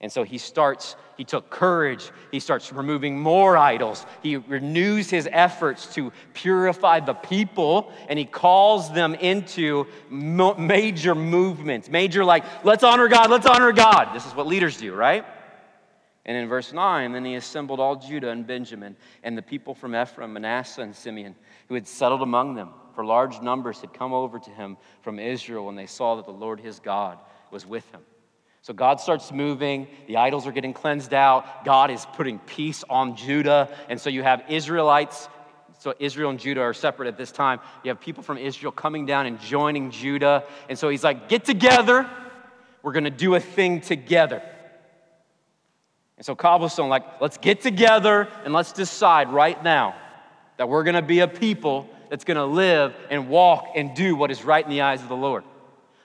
And 0.00 0.12
so 0.12 0.24
he 0.24 0.36
starts, 0.36 0.94
he 1.16 1.24
took 1.24 1.48
courage. 1.48 2.10
He 2.30 2.38
starts 2.38 2.70
removing 2.70 3.18
more 3.18 3.56
idols. 3.56 4.04
He 4.22 4.36
renews 4.36 5.08
his 5.08 5.26
efforts 5.32 5.94
to 5.94 6.12
purify 6.34 7.00
the 7.00 7.14
people, 7.14 7.92
and 8.08 8.18
he 8.18 8.26
calls 8.26 8.92
them 8.92 9.14
into 9.14 9.86
major 10.10 11.14
movements. 11.14 11.88
Major, 11.88 12.24
like, 12.24 12.44
let's 12.62 12.84
honor 12.84 13.08
God, 13.08 13.30
let's 13.30 13.46
honor 13.46 13.72
God. 13.72 14.14
This 14.14 14.26
is 14.26 14.34
what 14.34 14.46
leaders 14.46 14.76
do, 14.76 14.94
right? 14.94 15.24
And 16.26 16.36
in 16.36 16.48
verse 16.48 16.72
9, 16.72 17.12
then 17.12 17.24
he 17.24 17.36
assembled 17.36 17.78
all 17.78 17.94
Judah 17.94 18.30
and 18.30 18.44
Benjamin 18.44 18.96
and 19.22 19.38
the 19.38 19.42
people 19.42 19.74
from 19.74 19.94
Ephraim, 19.94 20.32
Manasseh, 20.32 20.82
and 20.82 20.94
Simeon, 20.94 21.36
who 21.68 21.74
had 21.74 21.86
settled 21.86 22.20
among 22.20 22.56
them, 22.56 22.70
for 22.96 23.04
large 23.04 23.40
numbers 23.40 23.80
had 23.80 23.94
come 23.94 24.12
over 24.12 24.40
to 24.40 24.50
him 24.50 24.76
from 25.02 25.20
Israel 25.20 25.66
when 25.66 25.76
they 25.76 25.86
saw 25.86 26.16
that 26.16 26.26
the 26.26 26.32
Lord 26.32 26.58
his 26.58 26.80
God 26.80 27.18
was 27.52 27.64
with 27.64 27.88
him. 27.92 28.00
So 28.62 28.74
God 28.74 29.00
starts 29.00 29.30
moving, 29.30 29.86
the 30.08 30.16
idols 30.16 30.48
are 30.48 30.52
getting 30.52 30.74
cleansed 30.74 31.14
out, 31.14 31.64
God 31.64 31.92
is 31.92 32.04
putting 32.14 32.40
peace 32.40 32.82
on 32.90 33.14
Judah, 33.14 33.68
and 33.88 34.00
so 34.00 34.10
you 34.10 34.24
have 34.24 34.42
Israelites. 34.48 35.28
So 35.78 35.94
Israel 36.00 36.30
and 36.30 36.40
Judah 36.40 36.62
are 36.62 36.74
separate 36.74 37.06
at 37.06 37.18
this 37.18 37.30
time. 37.30 37.60
You 37.84 37.90
have 37.90 38.00
people 38.00 38.24
from 38.24 38.38
Israel 38.38 38.72
coming 38.72 39.06
down 39.06 39.26
and 39.26 39.38
joining 39.38 39.90
Judah. 39.90 40.42
And 40.70 40.76
so 40.76 40.88
he's 40.88 41.04
like, 41.04 41.28
get 41.28 41.44
together. 41.44 42.08
We're 42.82 42.92
going 42.92 43.04
to 43.04 43.10
do 43.10 43.34
a 43.34 43.40
thing 43.40 43.82
together. 43.82 44.42
And 46.16 46.24
so, 46.24 46.34
Cobblestone, 46.34 46.88
like, 46.88 47.20
let's 47.20 47.36
get 47.36 47.60
together 47.60 48.28
and 48.44 48.54
let's 48.54 48.72
decide 48.72 49.30
right 49.30 49.62
now 49.62 49.94
that 50.56 50.68
we're 50.68 50.84
to 50.94 51.02
be 51.02 51.20
a 51.20 51.28
people 51.28 51.88
that's 52.08 52.24
to 52.36 52.46
live 52.46 52.94
and 53.10 53.28
walk 53.28 53.72
and 53.74 53.94
do 53.94 54.16
what 54.16 54.30
is 54.30 54.44
right 54.44 54.64
in 54.64 54.70
the 54.70 54.80
eyes 54.80 55.02
of 55.02 55.08
the 55.08 55.16
Lord. 55.16 55.44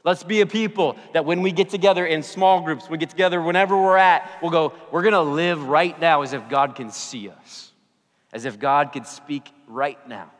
Let's 0.03 0.23
be 0.23 0.41
a 0.41 0.47
people 0.47 0.97
that 1.13 1.25
when 1.25 1.41
we 1.41 1.51
get 1.51 1.69
together 1.69 2.05
in 2.05 2.23
small 2.23 2.61
groups, 2.61 2.89
we 2.89 2.97
get 2.97 3.11
together 3.11 3.41
whenever 3.41 3.79
we're 3.79 3.97
at, 3.97 4.29
we'll 4.41 4.51
go, 4.51 4.73
we're 4.91 5.03
to 5.13 5.21
live 5.21 5.63
right 5.63 5.99
now 5.99 6.23
as 6.23 6.33
if 6.33 6.49
God 6.49 6.75
can 6.75 6.89
see 6.89 7.29
us, 7.29 7.71
as 8.33 8.45
if 8.45 8.59
God 8.59 8.91
could 8.91 9.05
speak 9.05 9.51
right 9.67 9.99
now. 10.07 10.31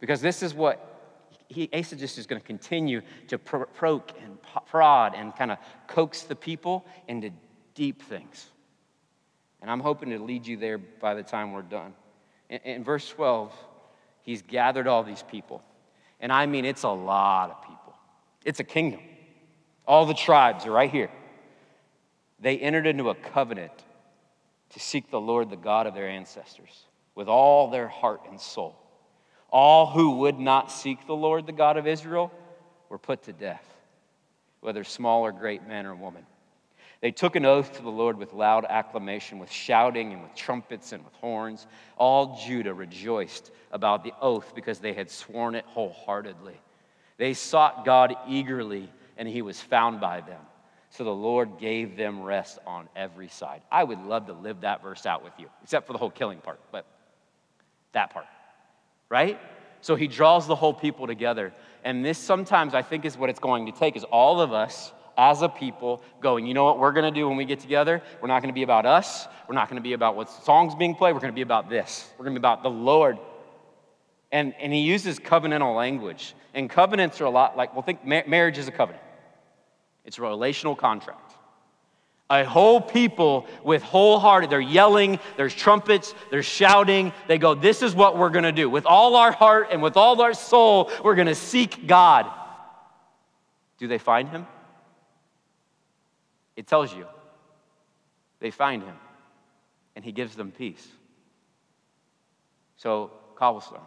Because 0.00 0.20
this 0.20 0.42
is 0.42 0.54
what 0.54 0.86
he, 1.48 1.68
Asa 1.72 1.96
just 1.96 2.18
is 2.18 2.26
to 2.40 2.46
continue 2.46 3.00
to 3.28 3.38
provoke 3.38 4.12
and 4.22 4.38
prod 4.66 5.14
and 5.14 5.34
kind 5.34 5.50
of 5.50 5.58
coax 5.86 6.22
the 6.22 6.36
people 6.36 6.84
into 7.08 7.30
deep 7.80 8.02
things. 8.02 8.46
And 9.62 9.70
I'm 9.70 9.80
hoping 9.80 10.10
to 10.10 10.18
lead 10.18 10.46
you 10.46 10.58
there 10.58 10.76
by 10.76 11.14
the 11.14 11.22
time 11.22 11.52
we're 11.52 11.62
done. 11.62 11.94
In, 12.50 12.60
in 12.64 12.84
verse 12.84 13.08
12, 13.08 13.54
he's 14.20 14.42
gathered 14.42 14.86
all 14.86 15.02
these 15.02 15.22
people. 15.22 15.62
And 16.20 16.30
I 16.30 16.44
mean, 16.44 16.66
it's 16.66 16.82
a 16.82 16.90
lot 16.90 17.50
of 17.50 17.62
people, 17.62 17.94
it's 18.44 18.60
a 18.60 18.64
kingdom. 18.64 19.00
All 19.86 20.04
the 20.04 20.12
tribes 20.12 20.66
are 20.66 20.70
right 20.70 20.90
here. 20.90 21.10
They 22.38 22.58
entered 22.58 22.86
into 22.86 23.08
a 23.08 23.14
covenant 23.14 23.72
to 24.74 24.78
seek 24.78 25.10
the 25.10 25.20
Lord, 25.20 25.48
the 25.48 25.56
God 25.56 25.86
of 25.86 25.94
their 25.94 26.08
ancestors, 26.08 26.84
with 27.14 27.28
all 27.28 27.70
their 27.70 27.88
heart 27.88 28.20
and 28.28 28.38
soul. 28.38 28.76
All 29.48 29.86
who 29.86 30.18
would 30.18 30.38
not 30.38 30.70
seek 30.70 31.06
the 31.06 31.16
Lord, 31.16 31.46
the 31.46 31.52
God 31.52 31.78
of 31.78 31.86
Israel, 31.86 32.30
were 32.90 32.98
put 32.98 33.22
to 33.22 33.32
death, 33.32 33.64
whether 34.60 34.84
small 34.84 35.22
or 35.22 35.32
great, 35.32 35.66
man 35.66 35.86
or 35.86 35.94
woman. 35.94 36.26
They 37.00 37.12
took 37.12 37.34
an 37.34 37.46
oath 37.46 37.72
to 37.76 37.82
the 37.82 37.90
Lord 37.90 38.18
with 38.18 38.34
loud 38.34 38.66
acclamation, 38.68 39.38
with 39.38 39.50
shouting 39.50 40.12
and 40.12 40.22
with 40.22 40.34
trumpets 40.34 40.92
and 40.92 41.02
with 41.02 41.14
horns. 41.14 41.66
All 41.96 42.38
Judah 42.44 42.74
rejoiced 42.74 43.50
about 43.72 44.04
the 44.04 44.12
oath 44.20 44.52
because 44.54 44.80
they 44.80 44.92
had 44.92 45.10
sworn 45.10 45.54
it 45.54 45.64
wholeheartedly. 45.66 46.60
They 47.16 47.32
sought 47.32 47.84
God 47.86 48.14
eagerly, 48.28 48.90
and 49.16 49.26
he 49.26 49.40
was 49.40 49.60
found 49.60 50.00
by 50.00 50.20
them. 50.20 50.40
So 50.90 51.04
the 51.04 51.10
Lord 51.10 51.58
gave 51.58 51.96
them 51.96 52.22
rest 52.22 52.58
on 52.66 52.88
every 52.96 53.28
side. 53.28 53.62
I 53.70 53.84
would 53.84 54.00
love 54.00 54.26
to 54.26 54.32
live 54.32 54.62
that 54.62 54.82
verse 54.82 55.06
out 55.06 55.24
with 55.24 55.32
you, 55.38 55.46
except 55.62 55.86
for 55.86 55.92
the 55.92 55.98
whole 55.98 56.10
killing 56.10 56.40
part, 56.40 56.60
but 56.72 56.84
that 57.92 58.12
part, 58.12 58.26
right? 59.08 59.38
So 59.80 59.94
he 59.94 60.06
draws 60.06 60.46
the 60.46 60.56
whole 60.56 60.74
people 60.74 61.06
together. 61.06 61.54
And 61.84 62.04
this 62.04 62.18
sometimes 62.18 62.74
I 62.74 62.82
think 62.82 63.04
is 63.04 63.16
what 63.16 63.30
it's 63.30 63.38
going 63.38 63.66
to 63.66 63.72
take 63.72 63.96
is 63.96 64.04
all 64.04 64.40
of 64.40 64.52
us 64.52 64.92
as 65.20 65.42
a 65.42 65.48
people 65.50 66.02
going, 66.22 66.46
you 66.46 66.54
know 66.54 66.64
what 66.64 66.78
we're 66.78 66.92
going 66.92 67.04
to 67.04 67.10
do 67.10 67.28
when 67.28 67.36
we 67.36 67.44
get 67.44 67.60
together? 67.60 68.00
We're 68.22 68.28
not 68.28 68.40
going 68.40 68.48
to 68.48 68.54
be 68.54 68.62
about 68.62 68.86
us. 68.86 69.28
We're 69.46 69.54
not 69.54 69.68
going 69.68 69.76
to 69.76 69.82
be 69.82 69.92
about 69.92 70.16
what 70.16 70.30
songs 70.30 70.74
being 70.74 70.94
played. 70.94 71.12
We're 71.12 71.20
going 71.20 71.32
to 71.32 71.36
be 71.36 71.42
about 71.42 71.68
this. 71.68 72.10
We're 72.16 72.24
going 72.24 72.34
to 72.34 72.40
be 72.40 72.42
about 72.42 72.62
the 72.62 72.70
Lord. 72.70 73.18
And, 74.32 74.54
and 74.58 74.72
he 74.72 74.80
uses 74.80 75.18
covenantal 75.18 75.76
language. 75.76 76.34
And 76.54 76.70
covenants 76.70 77.20
are 77.20 77.26
a 77.26 77.30
lot 77.30 77.54
like, 77.54 77.74
well, 77.74 77.82
think 77.82 78.02
marriage 78.04 78.56
is 78.56 78.66
a 78.66 78.72
covenant. 78.72 79.04
It's 80.06 80.16
a 80.16 80.22
relational 80.22 80.74
contract. 80.74 81.34
A 82.30 82.44
whole 82.44 82.80
people 82.80 83.46
with 83.62 83.82
wholehearted, 83.82 84.48
they're 84.48 84.60
yelling, 84.60 85.18
there's 85.36 85.52
trumpets, 85.52 86.14
they're 86.30 86.44
shouting. 86.44 87.12
They 87.26 87.38
go, 87.38 87.54
This 87.54 87.82
is 87.82 87.92
what 87.92 88.16
we're 88.16 88.30
gonna 88.30 88.52
do. 88.52 88.70
With 88.70 88.86
all 88.86 89.16
our 89.16 89.32
heart 89.32 89.68
and 89.72 89.82
with 89.82 89.96
all 89.96 90.20
our 90.22 90.32
soul, 90.32 90.92
we're 91.02 91.16
gonna 91.16 91.34
seek 91.34 91.88
God. 91.88 92.30
Do 93.78 93.88
they 93.88 93.98
find 93.98 94.28
him? 94.28 94.46
It 96.56 96.66
tells 96.66 96.94
you. 96.94 97.06
They 98.40 98.50
find 98.50 98.82
him, 98.82 98.96
and 99.94 100.04
he 100.04 100.12
gives 100.12 100.34
them 100.34 100.50
peace. 100.50 100.86
So, 102.76 103.12
Cobblestone, 103.36 103.80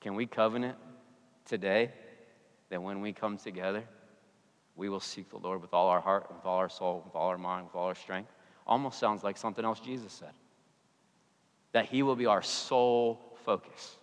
can 0.00 0.14
we 0.14 0.26
covenant 0.26 0.76
today 1.46 1.90
that 2.68 2.82
when 2.82 3.00
we 3.00 3.12
come 3.12 3.38
together, 3.38 3.82
we 4.76 4.88
will 4.88 5.00
seek 5.00 5.30
the 5.30 5.38
Lord 5.38 5.60
with 5.60 5.74
all 5.74 5.88
our 5.88 6.00
heart, 6.00 6.30
with 6.30 6.44
all 6.44 6.58
our 6.58 6.68
soul, 6.68 7.02
with 7.04 7.14
all 7.14 7.28
our 7.28 7.38
mind, 7.38 7.66
with 7.66 7.74
all 7.74 7.86
our 7.86 7.94
strength. 7.94 8.30
Almost 8.66 8.98
sounds 8.98 9.24
like 9.24 9.36
something 9.36 9.64
else 9.64 9.80
Jesus 9.80 10.12
said. 10.12 10.32
That 11.72 11.86
He 11.86 12.02
will 12.02 12.14
be 12.14 12.26
our 12.26 12.42
sole 12.42 13.36
focus. 13.44 13.96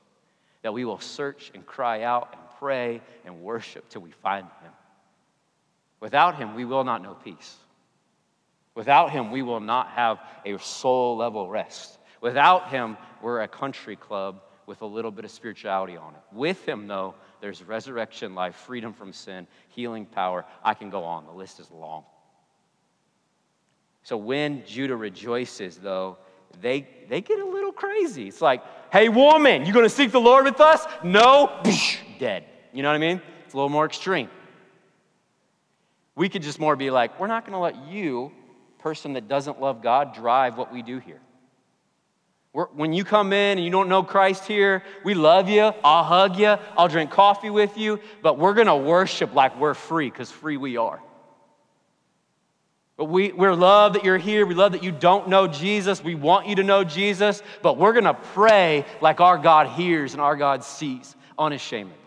That 0.64 0.74
we 0.74 0.84
will 0.84 1.00
search 1.00 1.52
and 1.54 1.66
cry 1.66 2.02
out 2.02 2.30
and 2.34 2.42
pray 2.60 3.02
and 3.24 3.42
worship 3.42 3.88
till 3.90 4.02
we 4.02 4.12
find 4.12 4.48
Him. 4.64 4.72
Without 6.00 6.36
Him, 6.36 6.56
we 6.56 6.66
will 6.66 6.84
not 6.84 7.02
know 7.02 7.14
peace. 7.14 7.56
Without 8.76 9.12
Him, 9.12 9.32
we 9.32 9.42
will 9.42 9.60
not 9.60 9.90
have 9.90 10.20
a 10.46 10.58
soul 10.60 11.18
level 11.18 11.50
rest. 11.50 11.98
Without 12.22 12.70
Him, 12.70 12.98
we're 13.22 13.42
a 13.42 13.48
country 13.48 13.96
club 13.96 14.42
with 14.68 14.82
a 14.82 14.86
little 14.86 15.12
bit 15.12 15.26
of 15.26 15.32
spirituality 15.32 15.96
on 15.96 16.14
it. 16.14 16.22
With 16.32 16.68
Him, 16.68 16.88
though, 16.88 17.16
there's 17.42 17.64
resurrection 17.64 18.36
life, 18.36 18.56
freedom 18.56 18.94
from 18.94 19.14
sin, 19.14 19.48
healing 19.70 20.06
power. 20.06 20.46
I 20.64 20.74
can 20.74 20.90
go 20.90 21.04
on. 21.04 21.26
The 21.26 21.32
list 21.32 21.60
is 21.60 21.70
long. 21.72 22.04
So 24.04 24.18
when 24.18 24.66
Judah 24.66 24.96
rejoices, 24.96 25.78
though, 25.78 26.18
they, 26.62 26.88
they 27.10 27.22
get 27.22 27.40
a 27.40 27.46
little 27.46 27.72
crazy. 27.72 28.28
It's 28.28 28.42
like, 28.42 28.64
hey, 28.92 29.10
woman, 29.10 29.66
you 29.66 29.74
to 29.74 29.90
seek 29.90 30.12
the 30.12 30.20
Lord 30.20 30.46
with 30.46 30.62
us? 30.62 30.86
No, 31.04 31.62
dead. 32.20 32.46
You 32.72 32.84
know 32.84 32.90
what 32.90 32.96
I 32.96 33.00
mean? 33.00 33.22
It's 33.44 33.54
a 33.54 33.58
little 33.58 33.70
more 33.70 33.86
extreme. 33.86 34.30
We 36.16 36.30
could 36.30 36.42
just 36.42 36.60
more 36.60 36.76
be 36.76 36.90
like, 36.92 37.20
we're 37.20 37.28
not 37.28 37.46
going 37.46 37.54
to 37.54 37.60
let 37.60 37.92
you, 37.92 38.32
person 38.80 39.14
that 39.14 39.28
doesn't 39.28 39.60
love 39.60 39.82
God, 39.82 40.14
drive 40.14 40.58
what 40.58 40.72
we 40.72 40.82
do 40.82 41.00
here. 41.00 41.20
We're, 42.54 42.68
when 42.68 42.94
you 42.94 43.04
come 43.04 43.34
in 43.34 43.58
and 43.58 43.66
you 43.66 43.70
don't 43.70 43.90
know 43.90 44.02
Christ 44.02 44.46
here, 44.46 44.82
we 45.04 45.14
love 45.14 45.50
you. 45.50 45.74
I'll 45.84 46.06
hug 46.06 46.38
you. 46.38 46.56
I'll 46.78 46.88
drink 46.88 47.12
coffee 47.12 47.50
with 47.50 47.78
you. 47.78 48.00
But 48.22 48.38
we're 48.38 48.54
going 48.54 48.68
to 48.68 48.78
worship 48.78 49.36
like 49.36 49.60
we're 49.60 49.74
free 49.74 50.10
because 50.10 50.32
free 50.32 50.56
we 50.56 50.78
are. 50.78 51.02
But 52.96 53.06
we, 53.06 53.34
we're 53.34 53.54
love 53.54 53.94
that 53.94 54.06
you're 54.06 54.18
here. 54.18 54.46
We 54.46 54.56
love 54.56 54.72
that 54.72 54.84
you 54.84 54.94
don't 54.94 55.28
know 55.28 55.48
Jesus. 55.50 56.02
We 56.02 56.16
want 56.16 56.48
you 56.48 56.56
to 56.56 56.64
know 56.64 56.86
Jesus. 56.86 57.44
But 57.62 57.78
we're 57.78 57.92
going 57.92 58.06
to 58.06 58.14
pray 58.14 58.86
like 59.02 59.20
our 59.20 59.38
God 59.38 59.68
hears 59.68 60.14
and 60.14 60.22
our 60.22 60.38
God 60.38 60.64
sees 60.64 61.14
unashamedly. 61.38 61.98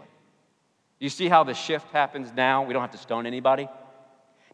You 0.99 1.11
see 1.11 1.29
how 1.29 1.45
the 1.45 1.53
shift 1.53 1.91
happens 1.93 2.33
now? 2.35 2.65
We 2.65 2.73
don't 2.73 2.81
have 2.81 2.93
to 2.93 2.99
stone 2.99 3.27
anybody. 3.27 3.69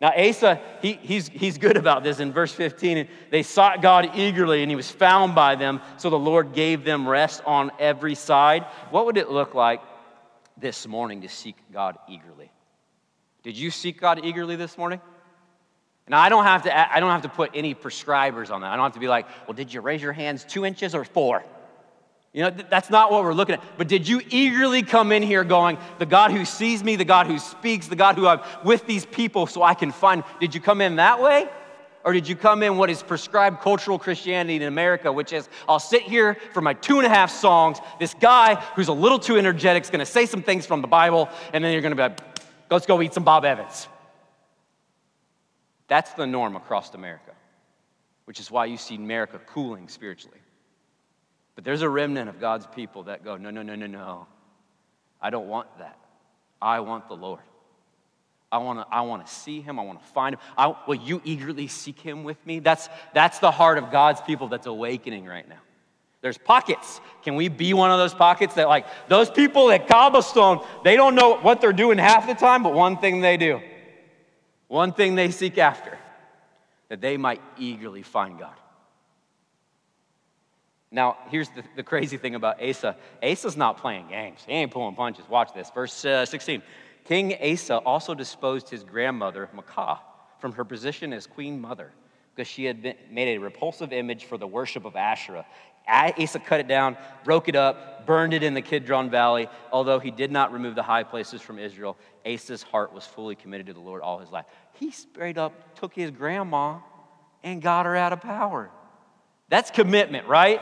Now, 0.05 0.13
Asa, 0.19 0.61
he, 0.83 0.99
he's, 1.01 1.29
he's 1.29 1.57
good 1.57 1.79
about 1.79 2.05
this 2.05 2.21
in 2.21 2.31
verse 2.31 2.53
15. 2.53 3.09
They 3.31 3.43
sought 3.43 3.81
God 3.81 4.11
eagerly, 4.15 4.61
and 4.61 4.71
he 4.71 4.77
was 4.77 4.91
found 4.91 5.35
by 5.35 5.55
them, 5.55 5.81
so 5.97 6.11
the 6.11 6.19
Lord 6.19 6.53
gave 6.53 6.85
them 6.85 7.09
rest 7.09 7.43
on 7.47 7.73
every 7.79 8.15
side. 8.15 8.65
What 8.91 9.07
would 9.07 9.17
it 9.17 9.31
look 9.31 9.55
like 9.55 9.81
this 10.59 10.87
morning 10.87 11.23
to 11.23 11.31
seek 11.31 11.57
God 11.73 11.97
eagerly? 12.07 12.53
Did 13.45 13.57
you 13.57 13.71
seek 13.71 13.99
God 13.99 14.23
eagerly 14.23 14.57
this 14.57 14.77
morning? 14.77 15.01
Now, 16.07 16.21
I 16.21 16.29
don't 16.29 16.45
have 16.45 16.65
to, 16.65 16.95
I 16.95 17.01
don't 17.01 17.11
have 17.11 17.23
to 17.23 17.31
put 17.31 17.53
any 17.55 17.75
prescribers 17.75 18.51
on 18.51 18.61
that. 18.61 18.73
I 18.73 18.77
don't 18.77 18.85
have 18.85 18.93
to 18.93 19.01
be 19.01 19.09
like, 19.09 19.27
well, 19.49 19.55
did 19.55 19.73
you 19.73 19.81
raise 19.81 20.03
your 20.03 20.13
hands 20.13 20.45
two 20.45 20.67
inches 20.67 20.95
or 20.95 21.07
four? 21.07 21.43
You 22.35 22.43
know, 22.43 22.51
that's 22.51 22.91
not 22.91 23.13
what 23.13 23.23
we're 23.23 23.33
looking 23.33 23.55
at. 23.55 23.63
But 23.79 23.87
did 23.87 24.09
you 24.09 24.21
eagerly 24.29 24.83
come 24.83 25.13
in 25.13 25.23
here 25.23 25.45
going, 25.45 25.79
the 26.01 26.07
God 26.07 26.33
who 26.33 26.45
sees 26.45 26.83
me, 26.83 26.97
the 26.97 27.05
God 27.05 27.29
who 27.29 27.39
speaks, 27.39 27.87
the 27.87 27.95
God 27.95 28.17
who 28.17 28.27
I'm 28.27 28.41
with 28.65 28.87
these 28.87 29.07
people 29.07 29.47
so 29.47 29.63
I 29.63 29.75
can 29.75 29.93
find? 29.93 30.25
Did 30.41 30.53
you 30.53 30.61
come 30.61 30.81
in 30.81 30.97
that 30.97 31.23
way? 31.23 31.49
Or 32.05 32.13
did 32.13 32.29
you 32.29 32.35
come 32.35 32.65
in 32.65 32.77
what 32.77 32.91
is 32.91 33.05
prescribed 33.05 33.61
cultural 33.61 34.01
Christianity 34.01 34.57
in 34.57 34.63
America, 34.65 35.13
which 35.13 35.33
is 35.33 35.49
I'll 35.69 35.79
sit 35.79 36.03
here 36.03 36.37
for 36.53 36.61
my 36.61 36.75
two 36.75 36.99
and 36.99 37.07
a 37.07 37.09
half 37.09 37.31
songs. 37.31 37.79
This 38.01 38.15
guy 38.15 38.57
who's 38.75 38.89
a 38.89 38.93
little 38.93 39.21
too 39.21 39.37
energetic 39.37 39.85
is 39.85 39.91
going 39.91 40.01
to 40.01 40.07
say 40.07 40.27
some 40.27 40.43
things 40.43 40.67
from 40.67 40.83
the 40.83 40.89
Bible, 40.89 41.29
and 41.53 41.65
then 41.65 41.73
you're 41.73 41.83
going 41.83 41.93
to 41.93 41.97
be 41.97 42.03
like, 42.03 42.21
let's 42.69 42.85
go 42.85 43.01
eat 43.01 43.15
some 43.15 43.25
Bob 43.25 43.45
Evans. 43.45 43.87
That's 45.87 46.13
the 46.15 46.27
norm 46.27 46.57
across 46.57 46.93
America, 46.95 47.33
which 48.25 48.41
is 48.41 48.51
why 48.51 48.67
you 48.67 48.77
see 48.77 48.97
America 48.97 49.41
cooling 49.47 49.89
spiritually. 49.89 50.41
But 51.55 51.65
there's 51.65 51.83
a 51.83 51.89
remnant 51.89 52.29
of 52.29 52.41
God's 52.41 52.67
people 52.67 53.05
that 53.05 53.25
go, 53.25 53.37
no, 53.37 53.51
no, 53.51 53.63
no, 53.63 53.75
no, 53.75 53.87
no. 53.87 54.27
I 55.21 55.31
don't 55.31 55.49
want 55.49 55.69
that. 55.79 55.99
I 56.61 56.81
want 56.81 57.09
the 57.09 57.17
Lord. 57.17 57.41
I 58.51 58.59
want 58.59 58.79
to 58.81 58.95
I 58.95 59.01
want 59.03 59.27
to 59.27 59.33
see 59.33 59.61
him. 59.61 59.79
I 59.79 59.83
want 59.83 60.01
to 60.01 60.07
find 60.13 60.35
him. 60.35 60.41
I, 60.57 60.75
will 60.87 60.95
you 60.95 61.21
eagerly 61.25 61.67
seek 61.67 61.99
him 61.99 62.25
with 62.25 62.45
me? 62.47 62.61
That's, 62.61 62.89
that's 63.13 63.39
the 63.39 63.51
heart 63.51 63.79
of 63.79 63.91
God's 63.91 64.21
people 64.21 64.49
that's 64.49 64.67
awakening 64.67 65.27
right 65.27 65.49
now. 65.49 65.59
There's 66.21 66.39
pockets. 66.39 67.01
Can 67.23 67.37
we 67.37 67.49
be 67.49 67.75
one 67.75 67.91
of 67.91 67.99
those 67.99 68.15
pockets 68.15 68.55
that, 68.55 68.67
like, 68.67 68.87
those 69.09 69.29
people 69.29 69.71
at 69.71 69.87
Cobblestone, 69.89 70.65
they 70.83 70.97
don't 70.97 71.15
know 71.15 71.37
what 71.37 71.61
they're 71.61 71.73
doing 71.73 71.99
half 71.99 72.27
the 72.27 72.35
time, 72.35 72.63
but 72.63 72.73
one 72.73 72.97
thing 72.97 73.21
they 73.21 73.37
do, 73.37 73.61
one 74.69 74.95
thing 74.95 75.17
they 75.17 75.31
seek 75.31 75.59
after, 75.59 75.99
that 76.89 77.03
they 77.03 77.19
might 77.19 77.43
eagerly 77.59 78.03
find 78.03 78.39
God. 78.39 78.55
Now, 80.95 81.17
here's 81.29 81.49
the, 81.49 81.65
the, 81.75 81.83
crazy 81.83 82.17
thing 82.17 82.37
about 82.37 82.63
Asa 82.63 82.97
Asa's 83.21 83.57
not 83.57 83.79
playing 83.79 84.07
games, 84.09 84.45
he 84.47 84.53
ain't 84.53 84.71
pulling 84.71 84.95
punches. 84.95 85.29
Watch 85.29 85.53
this. 85.53 85.69
Verse 85.75 86.05
uh, 86.05 86.25
16 86.25 86.63
King 87.05 87.35
Asa 87.43 87.79
also 87.79 88.15
disposed 88.15 88.71
his 88.71 88.85
grandmother, 88.85 89.51
Maacah, 89.55 89.99
from 90.39 90.53
her 90.53 90.65
position 90.65 91.13
as 91.13 91.27
queen 91.27 91.61
mother 91.61 91.91
because 92.35 92.49
she 92.49 92.65
had 92.65 92.81
been, 92.81 92.95
made 93.11 93.37
a 93.37 93.39
repulsive 93.39 93.93
image 93.93 94.25
for 94.25 94.39
the 94.39 94.47
worship 94.47 94.85
of 94.85 94.95
Asherah. 94.95 95.45
Asa 95.87 96.39
cut 96.39 96.61
it 96.61 96.69
down, 96.69 96.97
broke 97.25 97.49
it 97.49 97.57
up, 97.57 98.07
burned 98.07 98.33
it 98.33 98.43
in 98.43 98.55
the 98.55 98.63
Kidron 98.63 99.11
Valley. 99.11 99.49
Although 99.73 99.99
he 99.99 100.13
did 100.13 100.31
not 100.31 100.53
remove 100.53 100.77
the 100.77 100.83
high 100.83 101.03
places 101.03 101.43
from 101.43 101.59
Israel, 101.59 101.97
Asa's 102.25 102.63
heart 102.63 102.93
was 102.93 103.05
fully 103.05 103.35
committed 103.35 103.67
to 103.67 103.73
the 103.73 103.81
Lord 103.81 104.01
all 104.01 104.19
his 104.19 104.31
life. 104.31 104.47
He 104.75 104.93
straight 104.93 105.39
up 105.39 105.75
took 105.75 105.93
his 105.93 106.13
grandma 106.13 106.79
and 107.43 107.61
got 107.61 107.85
her 107.85 107.97
out 107.97 108.13
of 108.13 108.21
power. 108.21 108.71
That's 109.49 109.71
commitment, 109.71 110.27
right? 110.27 110.61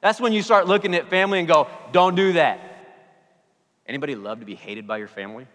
That's 0.00 0.20
when 0.20 0.32
you 0.32 0.42
start 0.42 0.66
looking 0.66 0.94
at 0.94 1.08
family 1.08 1.38
and 1.38 1.48
go, 1.48 1.68
don't 1.92 2.14
do 2.14 2.34
that. 2.34 2.60
Anybody 3.86 4.14
love 4.14 4.40
to 4.40 4.46
be 4.46 4.54
hated 4.54 4.86
by 4.86 4.98
your 4.98 5.08
family? 5.08 5.46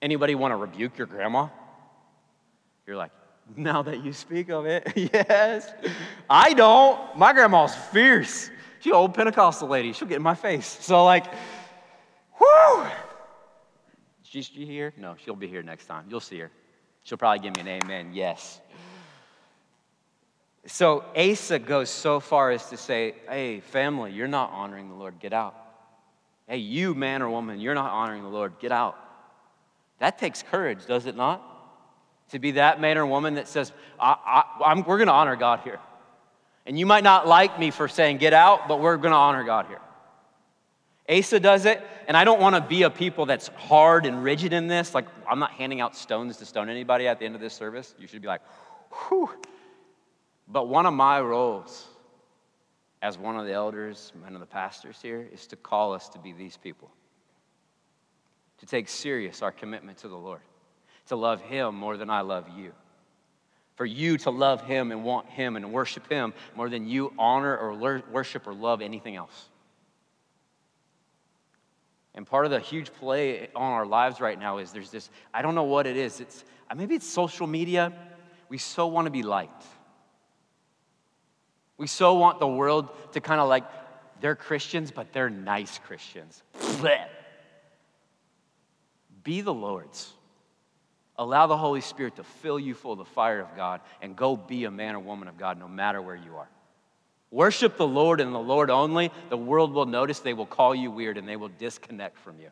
Anybody 0.00 0.34
want 0.34 0.52
to 0.52 0.56
rebuke 0.56 0.96
your 0.96 1.06
grandma? 1.06 1.48
You're 2.86 2.96
like, 2.96 3.10
now 3.56 3.82
that 3.82 4.04
you 4.04 4.12
speak 4.12 4.48
of 4.50 4.66
it, 4.66 4.92
yes. 4.96 5.72
I 6.28 6.54
don't. 6.54 7.16
My 7.16 7.32
grandma's 7.32 7.74
fierce. 7.74 8.50
She's 8.78 8.92
an 8.92 8.96
old 8.96 9.14
Pentecostal 9.14 9.68
lady. 9.68 9.92
She'll 9.92 10.08
get 10.08 10.16
in 10.16 10.22
my 10.22 10.34
face. 10.34 10.66
So, 10.80 11.04
like, 11.04 11.26
whoo! 12.40 12.82
Is 14.32 14.46
she 14.46 14.64
here? 14.64 14.94
No, 14.96 15.16
she'll 15.22 15.36
be 15.36 15.48
here 15.48 15.62
next 15.62 15.86
time. 15.86 16.06
You'll 16.08 16.20
see 16.20 16.38
her. 16.38 16.50
She'll 17.02 17.18
probably 17.18 17.40
give 17.40 17.56
me 17.56 17.62
an 17.62 17.82
amen. 17.82 18.12
Yes. 18.14 18.60
So 20.66 21.04
Asa 21.16 21.58
goes 21.58 21.88
so 21.88 22.20
far 22.20 22.50
as 22.50 22.68
to 22.68 22.76
say, 22.76 23.14
hey, 23.28 23.60
family, 23.60 24.12
you're 24.12 24.28
not 24.28 24.50
honoring 24.50 24.88
the 24.88 24.94
Lord, 24.94 25.18
get 25.18 25.32
out. 25.32 25.54
Hey, 26.46 26.58
you, 26.58 26.94
man 26.94 27.22
or 27.22 27.30
woman, 27.30 27.60
you're 27.60 27.74
not 27.74 27.90
honoring 27.90 28.22
the 28.22 28.28
Lord, 28.28 28.54
get 28.60 28.72
out. 28.72 28.98
That 30.00 30.18
takes 30.18 30.42
courage, 30.42 30.86
does 30.86 31.06
it 31.06 31.16
not? 31.16 31.42
To 32.32 32.38
be 32.38 32.52
that 32.52 32.80
man 32.80 32.98
or 32.98 33.06
woman 33.06 33.34
that 33.34 33.48
says, 33.48 33.72
I, 33.98 34.44
I, 34.64 34.80
we're 34.80 34.98
going 34.98 35.08
to 35.08 35.12
honor 35.12 35.36
God 35.36 35.60
here. 35.60 35.80
And 36.66 36.78
you 36.78 36.86
might 36.86 37.04
not 37.04 37.26
like 37.26 37.58
me 37.58 37.70
for 37.70 37.88
saying 37.88 38.18
get 38.18 38.32
out, 38.32 38.68
but 38.68 38.80
we're 38.80 38.96
going 38.96 39.12
to 39.12 39.16
honor 39.16 39.44
God 39.44 39.66
here. 39.66 39.80
Asa 41.08 41.40
does 41.40 41.64
it, 41.64 41.82
and 42.06 42.16
I 42.16 42.24
don't 42.24 42.40
want 42.40 42.54
to 42.54 42.60
be 42.60 42.84
a 42.84 42.90
people 42.90 43.26
that's 43.26 43.48
hard 43.48 44.06
and 44.06 44.22
rigid 44.22 44.52
in 44.52 44.68
this. 44.68 44.94
Like, 44.94 45.06
I'm 45.28 45.40
not 45.40 45.50
handing 45.52 45.80
out 45.80 45.96
stones 45.96 46.36
to 46.36 46.46
stone 46.46 46.68
anybody 46.68 47.08
at 47.08 47.18
the 47.18 47.24
end 47.24 47.34
of 47.34 47.40
this 47.40 47.54
service. 47.54 47.94
You 47.98 48.06
should 48.06 48.22
be 48.22 48.28
like, 48.28 48.42
whew, 49.08 49.30
but 50.52 50.68
one 50.68 50.86
of 50.86 50.94
my 50.94 51.20
roles 51.20 51.86
as 53.02 53.16
one 53.16 53.38
of 53.38 53.46
the 53.46 53.52
elders, 53.52 54.12
one 54.20 54.34
of 54.34 54.40
the 54.40 54.46
pastors 54.46 54.98
here, 55.00 55.26
is 55.32 55.46
to 55.48 55.56
call 55.56 55.94
us 55.94 56.08
to 56.10 56.18
be 56.18 56.32
these 56.32 56.56
people. 56.56 56.90
To 58.58 58.66
take 58.66 58.88
serious 58.88 59.40
our 59.40 59.52
commitment 59.52 59.98
to 59.98 60.08
the 60.08 60.16
Lord, 60.16 60.42
to 61.06 61.16
love 61.16 61.40
Him 61.40 61.74
more 61.74 61.96
than 61.96 62.10
I 62.10 62.20
love 62.20 62.46
you. 62.54 62.72
For 63.76 63.86
you 63.86 64.18
to 64.18 64.30
love 64.30 64.60
Him 64.62 64.92
and 64.92 65.02
want 65.02 65.30
Him 65.30 65.56
and 65.56 65.72
worship 65.72 66.10
Him 66.10 66.34
more 66.54 66.68
than 66.68 66.86
you 66.86 67.14
honor 67.18 67.56
or 67.56 68.02
worship 68.10 68.46
or 68.46 68.52
love 68.52 68.82
anything 68.82 69.16
else. 69.16 69.48
And 72.14 72.26
part 72.26 72.44
of 72.44 72.50
the 72.50 72.60
huge 72.60 72.92
play 72.92 73.48
on 73.54 73.72
our 73.72 73.86
lives 73.86 74.20
right 74.20 74.38
now 74.38 74.58
is 74.58 74.72
there's 74.72 74.90
this, 74.90 75.08
I 75.32 75.40
don't 75.40 75.54
know 75.54 75.62
what 75.62 75.86
it 75.86 75.96
is. 75.96 76.20
It's 76.20 76.44
uh, 76.68 76.74
maybe 76.74 76.94
it's 76.96 77.06
social 77.06 77.46
media. 77.46 77.92
We 78.48 78.58
so 78.58 78.88
want 78.88 79.06
to 79.06 79.10
be 79.10 79.22
liked. 79.22 79.64
We 81.80 81.86
so 81.86 82.12
want 82.12 82.40
the 82.40 82.46
world 82.46 82.90
to 83.12 83.22
kind 83.22 83.40
of 83.40 83.48
like, 83.48 83.64
they're 84.20 84.36
Christians, 84.36 84.90
but 84.90 85.14
they're 85.14 85.30
nice 85.30 85.78
Christians. 85.78 86.42
Blech. 86.58 87.08
Be 89.24 89.40
the 89.40 89.54
Lord's. 89.54 90.12
Allow 91.16 91.46
the 91.46 91.56
Holy 91.56 91.80
Spirit 91.80 92.16
to 92.16 92.22
fill 92.22 92.60
you 92.60 92.74
full 92.74 92.92
of 92.92 92.98
the 92.98 93.06
fire 93.06 93.40
of 93.40 93.56
God 93.56 93.80
and 94.02 94.14
go 94.14 94.36
be 94.36 94.64
a 94.64 94.70
man 94.70 94.94
or 94.94 94.98
woman 94.98 95.26
of 95.26 95.38
God 95.38 95.58
no 95.58 95.68
matter 95.68 96.02
where 96.02 96.16
you 96.16 96.36
are. 96.36 96.48
Worship 97.30 97.78
the 97.78 97.88
Lord 97.88 98.20
and 98.20 98.34
the 98.34 98.38
Lord 98.38 98.68
only. 98.68 99.10
The 99.30 99.38
world 99.38 99.72
will 99.72 99.86
notice, 99.86 100.18
they 100.18 100.34
will 100.34 100.44
call 100.44 100.74
you 100.74 100.90
weird, 100.90 101.16
and 101.16 101.26
they 101.26 101.36
will 101.36 101.50
disconnect 101.58 102.18
from 102.18 102.38
you. 102.40 102.50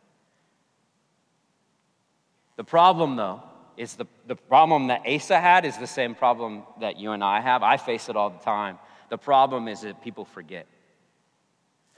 The 2.57 2.65
problem, 2.65 3.17
though, 3.17 3.43
is 3.77 3.95
the, 3.95 4.07
the 4.27 4.37
problem 4.37 4.87
that 4.87 5.03
Asa 5.07 5.39
had 5.39 5.67
is 5.67 5.77
the 5.77 5.87
same 5.87 6.15
problem 6.15 6.63
that 6.81 6.99
you 6.99 7.11
and 7.11 7.23
I 7.23 7.43
have. 7.43 7.63
I 7.63 7.77
face 7.77 8.09
it 8.09 8.17
all 8.17 8.31
the 8.31 8.39
time. 8.39 8.79
The 9.09 9.19
problem 9.19 9.69
is 9.69 9.83
that 9.83 10.03
people 10.03 10.25
forget. 10.25 10.67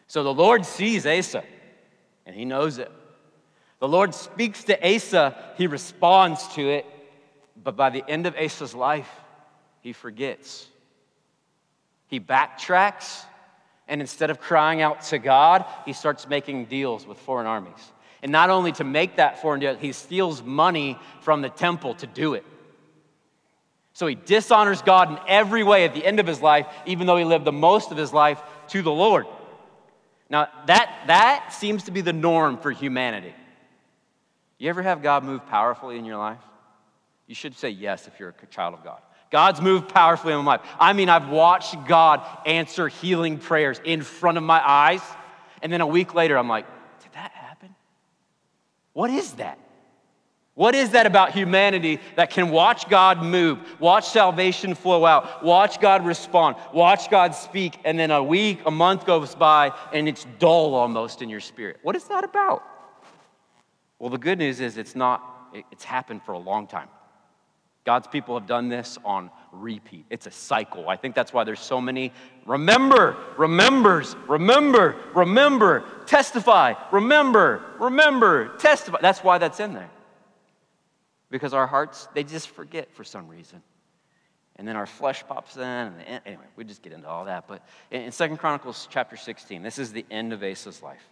So 0.07 0.23
the 0.23 0.35
Lord 0.35 0.67
sees 0.67 1.07
Asa, 1.07 1.45
and 2.27 2.35
he 2.35 2.45
knows 2.45 2.79
it. 2.79 2.91
The 3.79 3.89
Lord 3.89 4.15
speaks 4.15 4.65
to 4.65 4.95
Asa, 4.95 5.35
he 5.57 5.67
responds 5.67 6.47
to 6.55 6.69
it, 6.69 6.87
but 7.63 7.77
by 7.77 7.91
the 7.91 8.05
end 8.09 8.27
of 8.27 8.37
Asa's 8.37 8.75
life, 8.75 9.11
he 9.81 9.93
forgets. 9.93 10.67
He 12.09 12.21
backtracks, 12.21 13.25
and 13.89 14.01
instead 14.01 14.31
of 14.31 14.41
crying 14.41 14.83
out 14.83 15.03
to 15.05 15.19
God, 15.19 15.65
he 15.87 15.93
starts 15.93 16.29
making 16.29 16.67
deals 16.67 17.07
with 17.07 17.19
foreign 17.19 17.47
armies. 17.47 17.93
And 18.23 18.31
not 18.31 18.51
only 18.51 18.73
to 18.73 18.85
make 18.85 19.17
that 19.17 19.41
foreign 19.41 19.61
deal, 19.61 19.77
he 19.77 19.93
steals 19.93 20.43
money 20.43 20.99
from 21.23 21.41
the 21.41 21.49
temple 21.49 21.95
to 21.95 22.07
do 22.07 22.35
it. 22.35 22.45
So 23.93 24.07
he 24.07 24.15
dishonors 24.15 24.83
God 24.83 25.11
in 25.11 25.19
every 25.29 25.63
way 25.63 25.85
at 25.85 25.95
the 25.95 26.05
end 26.05 26.21
of 26.21 26.27
his 26.27 26.41
life, 26.41 26.67
even 26.87 27.07
though 27.07 27.17
he 27.17 27.25
lived 27.25 27.45
the 27.45 27.53
most 27.53 27.91
of 27.91 27.97
his 27.97 28.13
life 28.13 28.41
to 28.69 28.83
the 28.83 28.93
Lord. 28.93 29.27
Now, 30.29 30.49
that, 30.67 31.05
that 31.09 31.53
seems 31.53 31.85
to 31.85 31.91
be 31.91 32.01
the 32.01 32.13
norm 32.13 32.57
for 32.57 32.71
humanity. 32.71 33.35
You 34.59 34.69
ever 34.69 34.83
have 34.83 35.03
God 35.03 35.25
move 35.25 35.47
powerfully 35.47 35.99
in 35.99 36.05
your 36.05 36.19
life? 36.19 36.39
You 37.27 37.35
should 37.35 37.57
say 37.57 37.71
yes 37.71 38.07
if 38.07 38.21
you're 38.21 38.35
a 38.43 38.47
child 38.47 38.75
of 38.75 38.85
God. 38.85 39.01
God's 39.31 39.61
moved 39.61 39.89
powerfully 39.89 40.33
in 40.33 40.45
my 40.45 40.57
life. 40.57 40.67
I 40.79 40.93
mean, 40.93 41.09
I've 41.09 41.29
watched 41.29 41.87
God 41.87 42.27
answer 42.45 42.89
healing 42.89 43.39
prayers 43.39 43.81
in 43.85 44.03
front 44.03 44.39
of 44.39 44.45
my 44.45 44.61
eyes, 44.65 45.03
and 45.63 45.73
then 45.73 45.81
a 45.81 45.87
week 45.87 46.15
later, 46.15 46.37
I'm 46.37 46.49
like, 46.49 46.67
did 47.03 47.13
that 47.13 47.33
happen? 47.33 47.75
What 48.93 49.11
is 49.11 49.33
that? 49.35 49.59
What 50.61 50.75
is 50.75 50.91
that 50.91 51.07
about 51.07 51.31
humanity 51.33 52.01
that 52.17 52.29
can 52.29 52.51
watch 52.51 52.87
God 52.91 53.23
move, 53.23 53.59
watch 53.81 54.07
salvation 54.07 54.75
flow 54.75 55.07
out, 55.07 55.43
watch 55.43 55.81
God 55.81 56.05
respond, 56.05 56.57
watch 56.75 57.09
God 57.09 57.35
speak, 57.35 57.79
and 57.83 57.99
then 57.99 58.11
a 58.11 58.23
week, 58.23 58.61
a 58.67 58.71
month 58.71 59.07
goes 59.07 59.35
by, 59.35 59.73
and 59.91 60.07
it's 60.07 60.27
dull 60.39 60.75
almost 60.75 61.23
in 61.23 61.31
your 61.31 61.41
spirit? 61.41 61.79
What 61.83 61.97
is 61.97 62.05
that 62.09 62.25
about? 62.25 62.63
Well, 63.99 64.11
the 64.11 64.19
good 64.19 64.39
news 64.39 64.61
is 64.61 64.77
it's 64.77 64.95
not, 64.95 65.25
it's 65.73 65.85
happened 65.85 66.25
for 66.25 66.33
a 66.33 66.39
long 66.39 66.67
time. 66.67 66.89
God's 67.87 68.09
people 68.09 68.39
have 68.39 68.47
done 68.47 68.69
this 68.69 68.99
on 69.03 69.31
repeat. 69.53 70.05
It's 70.11 70.27
a 70.27 70.31
cycle. 70.31 70.91
I 70.91 70.97
think 70.97 71.15
that's 71.15 71.33
why 71.33 71.45
there's 71.45 71.59
so 71.59 71.81
many 71.81 72.13
remember, 72.45 73.17
remembers, 73.39 74.15
remember, 74.29 74.97
remember, 75.15 75.87
testify, 76.05 76.75
remember, 76.93 77.63
remember, 77.79 78.59
testify. 78.59 78.99
That's 79.01 79.25
why 79.25 79.39
that's 79.39 79.59
in 79.59 79.73
there 79.73 79.89
because 81.31 81.55
our 81.55 81.67
hearts, 81.67 82.09
they 82.15 82.25
just 82.25 82.49
forget 82.49 82.91
for 82.93 83.05
some 83.05 83.29
reason. 83.29 83.63
And 84.57 84.69
then 84.69 84.77
our 84.77 84.87
flesh 84.87 85.25
pops 85.27 85.57
in. 85.57 85.63
And 85.63 86.21
anyway, 86.27 86.45
we 86.57 86.65
just 86.65 86.83
get 86.83 86.93
into 86.93 87.09
all 87.09 87.25
that. 87.25 87.47
But 87.49 87.67
in 87.91 88.13
Second 88.13 88.37
Chronicles 88.37 88.89
chapter 88.91 89.17
16, 89.17 89.63
this 89.63 89.79
is 89.79 89.93
the 89.93 90.05
end 90.11 90.33
of 90.33 90.43
Asa's 90.43 90.83
life. 90.83 91.03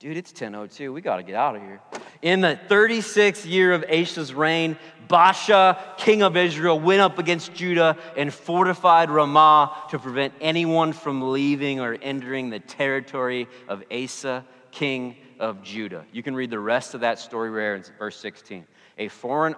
Dude, 0.00 0.16
it's 0.16 0.32
10.02. 0.32 0.94
We 0.94 1.02
got 1.02 1.16
to 1.16 1.22
get 1.22 1.34
out 1.34 1.56
of 1.56 1.62
here. 1.62 1.80
In 2.22 2.40
the 2.40 2.58
36th 2.68 3.46
year 3.46 3.72
of 3.72 3.84
Asa's 3.84 4.32
reign, 4.32 4.78
Baasha, 5.08 5.78
king 5.98 6.22
of 6.22 6.38
Israel, 6.38 6.80
went 6.80 7.02
up 7.02 7.18
against 7.18 7.52
Judah 7.52 7.98
and 8.16 8.32
fortified 8.32 9.10
Ramah 9.10 9.74
to 9.90 9.98
prevent 9.98 10.32
anyone 10.40 10.94
from 10.94 11.32
leaving 11.32 11.80
or 11.80 11.98
entering 12.00 12.48
the 12.48 12.60
territory 12.60 13.46
of 13.68 13.82
Asa, 13.90 14.44
king 14.70 15.16
of 15.38 15.62
Judah. 15.62 16.04
You 16.12 16.22
can 16.22 16.34
read 16.34 16.50
the 16.50 16.58
rest 16.58 16.94
of 16.94 17.00
that 17.00 17.18
story 17.18 17.50
there 17.50 17.76
in 17.76 17.84
verse 17.98 18.16
16. 18.16 18.66
A 18.98 19.08
foreign, 19.08 19.54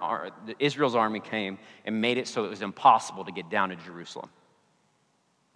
Israel's 0.59 0.95
army 0.95 1.19
came 1.19 1.59
and 1.85 1.99
made 1.99 2.17
it 2.17 2.27
so 2.27 2.45
it 2.45 2.49
was 2.49 2.61
impossible 2.61 3.25
to 3.25 3.31
get 3.31 3.49
down 3.49 3.69
to 3.69 3.75
Jerusalem. 3.75 4.29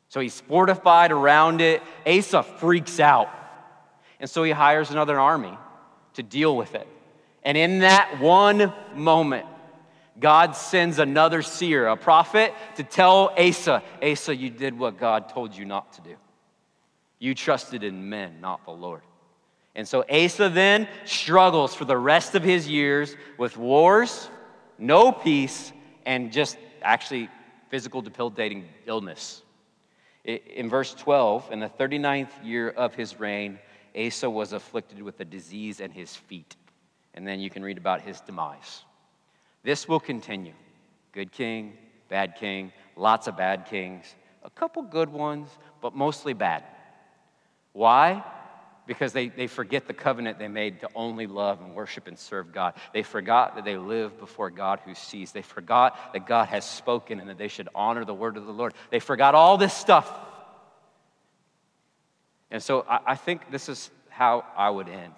So 0.10 0.20
he's 0.20 0.40
fortified 0.42 1.12
around 1.12 1.62
it. 1.62 1.82
Asa 2.06 2.44
freaks 2.44 3.00
out. 3.00 3.30
And 4.20 4.30
so 4.30 4.44
he 4.44 4.52
hires 4.52 4.90
another 4.90 5.20
army 5.20 5.58
to 6.14 6.24
deal 6.24 6.56
with 6.56 6.76
it. 6.76 6.88
And 7.44 7.58
in 7.58 7.80
that 7.80 8.20
one 8.20 8.74
moment, 8.96 9.46
God 10.20 10.56
sends 10.56 11.00
another 11.00 11.42
seer, 11.42 11.88
a 11.88 11.96
prophet, 11.96 12.54
to 12.76 12.84
tell 12.84 13.32
Asa, 13.38 13.84
Asa, 14.02 14.36
you 14.36 14.50
did 14.50 14.78
what 14.78 14.98
God 14.98 15.30
told 15.30 15.56
you 15.56 15.64
not 15.64 15.94
to 15.94 16.02
do. 16.02 16.16
You 17.20 17.36
trusted 17.36 17.84
in 17.84 18.10
men, 18.10 18.42
not 18.42 18.66
the 18.66 18.72
Lord. 18.72 19.02
And 19.78 19.88
so 19.88 20.04
Asa 20.10 20.50
then 20.50 20.88
struggles 21.06 21.76
for 21.76 21.86
the 21.86 21.98
rest 21.98 22.34
of 22.34 22.44
his 22.44 22.68
years 22.68 23.16
with 23.38 23.58
wars, 23.58 24.28
no 24.80 25.12
peace, 25.12 25.72
and 26.04 26.32
just 26.32 26.58
actually 26.82 27.30
physical 27.70 28.02
debilitating 28.02 28.66
illness. 28.88 29.44
In 30.26 30.68
verse 30.68 30.96
12, 30.96 31.52
in 31.52 31.60
the 31.60 31.70
39th 31.70 32.44
year 32.44 32.70
of 32.70 32.96
his 32.96 33.20
reign, 33.20 33.60
Asa 33.96 34.28
was 34.28 34.52
afflicted 34.52 35.00
with 35.02 35.20
a 35.20 35.26
disease 35.26 35.80
in 35.80 35.92
his 35.92 36.16
feet. 36.16 36.56
And 37.14 37.26
then 37.26 37.40
you 37.40 37.52
can 37.52 37.62
read 37.62 37.78
about 37.78 38.02
his 38.02 38.20
demise. 38.20 38.84
This 39.62 39.88
will 39.88 40.00
continue. 40.00 40.54
Good 41.12 41.32
king, 41.32 41.78
bad 42.10 42.36
king, 42.36 42.74
lots 42.96 43.28
of 43.28 43.38
bad 43.38 43.68
kings, 43.68 44.16
a 44.44 44.50
couple 44.50 44.82
good 44.82 45.10
ones, 45.10 45.50
but 45.82 45.96
mostly 45.96 46.34
bad. 46.34 46.64
Why? 47.74 48.24
Because 48.88 49.12
they, 49.14 49.28
they 49.28 49.48
forget 49.48 49.86
the 49.86 49.94
covenant 49.94 50.40
they 50.40 50.48
made 50.48 50.80
to 50.80 50.90
only 50.96 51.28
love 51.28 51.62
and 51.62 51.76
worship 51.76 52.08
and 52.08 52.18
serve 52.18 52.54
God. 52.54 52.74
They 52.94 53.04
forgot 53.04 53.56
that 53.56 53.66
they 53.66 53.78
live 53.78 54.18
before 54.18 54.50
God 54.50 54.80
who 54.86 54.96
sees. 54.96 55.34
They 55.34 55.42
forgot 55.42 56.14
that 56.14 56.26
God 56.26 56.48
has 56.48 56.68
spoken 56.68 57.20
and 57.20 57.30
that 57.30 57.38
they 57.38 57.50
should 57.50 57.68
honor 57.76 58.06
the 58.06 58.14
word 58.14 58.38
of 58.38 58.46
the 58.46 58.54
Lord. 58.54 58.74
They 58.90 59.00
forgot 59.00 59.36
all 59.36 59.58
this 59.58 59.74
stuff. 59.74 60.10
And 62.50 62.64
so 62.64 62.86
I, 62.90 63.00
I 63.08 63.16
think 63.16 63.52
this 63.52 63.68
is 63.68 63.92
how 64.10 64.46
I 64.56 64.70
would 64.70 64.88
end. 64.88 65.14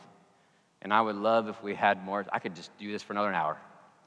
And 0.82 0.94
I 0.94 1.02
would 1.02 1.16
love 1.16 1.48
if 1.48 1.62
we 1.62 1.76
had 1.76 2.04
more. 2.04 2.26
I 2.34 2.40
could 2.40 2.56
just 2.56 2.76
do 2.80 2.92
this 2.92 3.04
for 3.04 3.14
another 3.14 3.34
hour, 3.34 3.58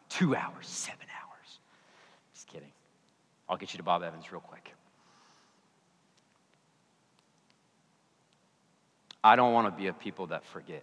two 0.09 0.35
hours, 0.35 0.67
seven 0.67 1.07
hours. 1.23 1.59
Just 2.35 2.49
kidding. 2.49 2.73
I'll 3.49 3.57
get 3.57 3.73
you 3.73 3.77
to 3.77 3.85
Bob 3.85 4.03
Evans 4.03 4.33
real 4.33 4.41
quick. 4.41 4.75
I 9.25 9.37
don't 9.37 9.53
want 9.53 9.67
to 9.67 9.71
be 9.71 9.87
a 9.87 9.93
people 9.93 10.29
that 10.29 10.45
forget. 10.47 10.83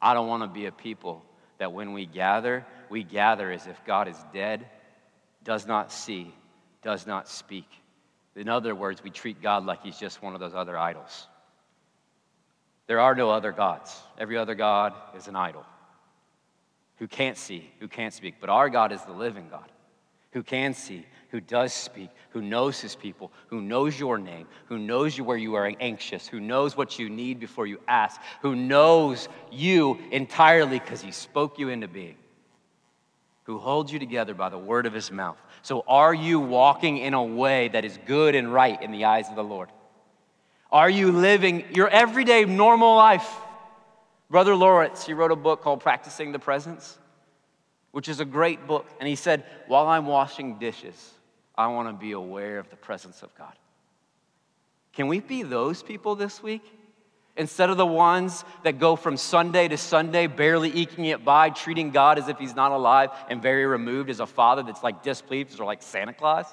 I 0.00 0.14
don't 0.14 0.28
want 0.28 0.42
to 0.42 0.48
be 0.48 0.66
a 0.66 0.72
people 0.72 1.24
that 1.58 1.72
when 1.72 1.92
we 1.92 2.06
gather, 2.06 2.66
we 2.90 3.02
gather 3.02 3.50
as 3.50 3.66
if 3.66 3.82
God 3.84 4.08
is 4.08 4.16
dead, 4.32 4.66
does 5.42 5.66
not 5.66 5.90
see, 5.90 6.34
does 6.82 7.06
not 7.06 7.28
speak. 7.28 7.68
In 8.34 8.48
other 8.48 8.74
words, 8.74 9.02
we 9.02 9.10
treat 9.10 9.40
God 9.40 9.64
like 9.64 9.82
he's 9.82 9.98
just 9.98 10.22
one 10.22 10.34
of 10.34 10.40
those 10.40 10.54
other 10.54 10.76
idols. 10.76 11.28
There 12.86 13.00
are 13.00 13.14
no 13.14 13.30
other 13.30 13.52
gods. 13.52 13.98
Every 14.18 14.36
other 14.36 14.54
God 14.54 14.92
is 15.16 15.28
an 15.28 15.36
idol 15.36 15.64
who 16.96 17.08
can't 17.08 17.38
see, 17.38 17.70
who 17.80 17.88
can't 17.88 18.12
speak. 18.12 18.34
But 18.40 18.50
our 18.50 18.68
God 18.68 18.92
is 18.92 19.02
the 19.02 19.12
living 19.12 19.48
God 19.50 19.70
who 20.36 20.42
can 20.42 20.74
see, 20.74 21.06
who 21.30 21.40
does 21.40 21.72
speak, 21.72 22.10
who 22.28 22.42
knows 22.42 22.78
his 22.78 22.94
people, 22.94 23.32
who 23.46 23.62
knows 23.62 23.98
your 23.98 24.18
name, 24.18 24.46
who 24.66 24.78
knows 24.78 25.16
you 25.16 25.24
where 25.24 25.38
you 25.38 25.54
are 25.54 25.72
anxious, 25.80 26.28
who 26.28 26.40
knows 26.40 26.76
what 26.76 26.98
you 26.98 27.08
need 27.08 27.40
before 27.40 27.66
you 27.66 27.80
ask, 27.88 28.20
who 28.42 28.54
knows 28.54 29.30
you 29.50 29.98
entirely 30.10 30.78
because 30.78 31.00
he 31.00 31.10
spoke 31.10 31.58
you 31.58 31.70
into 31.70 31.88
being. 31.88 32.16
who 33.44 33.56
holds 33.56 33.90
you 33.90 33.98
together 33.98 34.34
by 34.34 34.50
the 34.50 34.58
word 34.58 34.84
of 34.84 34.92
his 34.92 35.10
mouth. 35.10 35.38
So, 35.62 35.84
are 35.88 36.12
you 36.12 36.38
walking 36.38 36.98
in 36.98 37.14
a 37.14 37.22
way 37.22 37.68
that 37.68 37.86
is 37.86 37.98
good 38.04 38.34
and 38.34 38.52
right 38.52 38.82
in 38.82 38.90
the 38.90 39.06
eyes 39.06 39.30
of 39.30 39.36
the 39.36 39.44
Lord? 39.44 39.70
Are 40.70 40.90
you 40.90 41.12
living 41.12 41.64
your 41.74 41.88
everyday 41.88 42.44
normal 42.44 42.94
life? 42.94 43.34
Brother 44.28 44.54
Lawrence, 44.54 45.06
he 45.06 45.14
wrote 45.14 45.32
a 45.32 45.36
book 45.36 45.62
called 45.62 45.80
Practicing 45.80 46.32
the 46.32 46.38
Presence, 46.38 46.98
which 47.96 48.10
is 48.10 48.20
a 48.20 48.26
great 48.26 48.66
book. 48.66 48.86
And 49.00 49.08
he 49.08 49.16
said, 49.16 49.42
While 49.68 49.86
I'm 49.86 50.04
washing 50.04 50.58
dishes, 50.58 51.14
I 51.56 51.68
want 51.68 51.88
to 51.88 51.94
be 51.94 52.12
aware 52.12 52.58
of 52.58 52.68
the 52.68 52.76
presence 52.76 53.22
of 53.22 53.34
God. 53.38 53.54
Can 54.92 55.08
we 55.08 55.20
be 55.20 55.42
those 55.42 55.82
people 55.82 56.14
this 56.14 56.42
week? 56.42 56.60
Instead 57.38 57.70
of 57.70 57.78
the 57.78 57.86
ones 57.86 58.44
that 58.64 58.78
go 58.78 58.96
from 58.96 59.16
Sunday 59.16 59.66
to 59.68 59.78
Sunday, 59.78 60.26
barely 60.26 60.68
eking 60.72 61.06
it 61.06 61.24
by, 61.24 61.48
treating 61.48 61.90
God 61.90 62.18
as 62.18 62.28
if 62.28 62.38
He's 62.38 62.54
not 62.54 62.70
alive 62.70 63.08
and 63.30 63.40
very 63.40 63.64
removed 63.64 64.10
as 64.10 64.20
a 64.20 64.26
father 64.26 64.62
that's 64.62 64.82
like 64.82 65.02
displeased 65.02 65.58
or 65.58 65.64
like 65.64 65.82
Santa 65.82 66.12
Claus. 66.12 66.44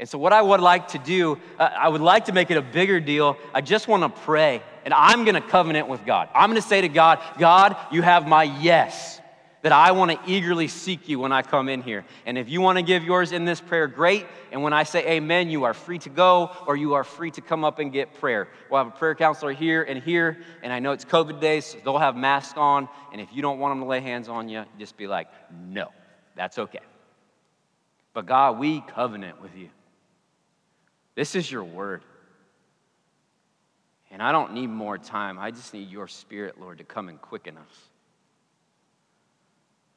And 0.00 0.08
so, 0.08 0.18
what 0.18 0.32
I 0.32 0.42
would 0.42 0.60
like 0.60 0.88
to 0.88 0.98
do, 0.98 1.38
uh, 1.60 1.70
I 1.78 1.88
would 1.88 2.00
like 2.00 2.24
to 2.24 2.32
make 2.32 2.50
it 2.50 2.56
a 2.56 2.62
bigger 2.62 2.98
deal. 2.98 3.36
I 3.54 3.60
just 3.60 3.86
want 3.86 4.02
to 4.02 4.22
pray, 4.22 4.60
and 4.84 4.92
I'm 4.92 5.24
going 5.24 5.36
to 5.36 5.40
covenant 5.40 5.86
with 5.86 6.04
God. 6.04 6.30
I'm 6.34 6.50
going 6.50 6.60
to 6.60 6.66
say 6.66 6.80
to 6.80 6.88
God, 6.88 7.20
God, 7.38 7.76
you 7.92 8.02
have 8.02 8.26
my 8.26 8.42
yes 8.42 9.20
that 9.62 9.72
I 9.72 9.92
want 9.92 10.10
to 10.10 10.18
eagerly 10.30 10.66
seek 10.66 11.08
you 11.08 11.20
when 11.20 11.32
I 11.32 11.42
come 11.42 11.68
in 11.68 11.82
here. 11.82 12.04
And 12.26 12.36
if 12.36 12.48
you 12.48 12.60
want 12.60 12.78
to 12.78 12.82
give 12.82 13.04
yours 13.04 13.30
in 13.30 13.44
this 13.44 13.60
prayer, 13.60 13.86
great. 13.86 14.26
And 14.50 14.62
when 14.62 14.72
I 14.72 14.82
say 14.82 15.06
amen, 15.12 15.50
you 15.50 15.64
are 15.64 15.72
free 15.72 16.00
to 16.00 16.10
go 16.10 16.50
or 16.66 16.76
you 16.76 16.94
are 16.94 17.04
free 17.04 17.30
to 17.32 17.40
come 17.40 17.64
up 17.64 17.78
and 17.78 17.92
get 17.92 18.14
prayer. 18.14 18.48
We'll 18.70 18.82
have 18.82 18.92
a 18.92 18.96
prayer 18.96 19.14
counselor 19.14 19.52
here 19.52 19.82
and 19.84 20.02
here. 20.02 20.42
And 20.62 20.72
I 20.72 20.80
know 20.80 20.92
it's 20.92 21.04
COVID 21.04 21.40
days, 21.40 21.64
so 21.66 21.78
they'll 21.84 21.98
have 21.98 22.16
masks 22.16 22.58
on. 22.58 22.88
And 23.12 23.20
if 23.20 23.32
you 23.32 23.40
don't 23.40 23.60
want 23.60 23.72
them 23.72 23.80
to 23.80 23.86
lay 23.86 24.00
hands 24.00 24.28
on 24.28 24.48
you, 24.48 24.64
just 24.78 24.96
be 24.96 25.06
like, 25.06 25.28
no, 25.52 25.90
that's 26.34 26.58
okay. 26.58 26.80
But 28.14 28.26
God, 28.26 28.58
we 28.58 28.80
covenant 28.80 29.40
with 29.40 29.56
you. 29.56 29.70
This 31.14 31.36
is 31.36 31.50
your 31.50 31.64
word. 31.64 32.02
And 34.10 34.22
I 34.22 34.32
don't 34.32 34.54
need 34.54 34.66
more 34.66 34.98
time. 34.98 35.38
I 35.38 35.52
just 35.52 35.72
need 35.72 35.88
your 35.88 36.08
spirit, 36.08 36.60
Lord, 36.60 36.78
to 36.78 36.84
come 36.84 37.08
and 37.08 37.20
quicken 37.20 37.56
us 37.56 37.91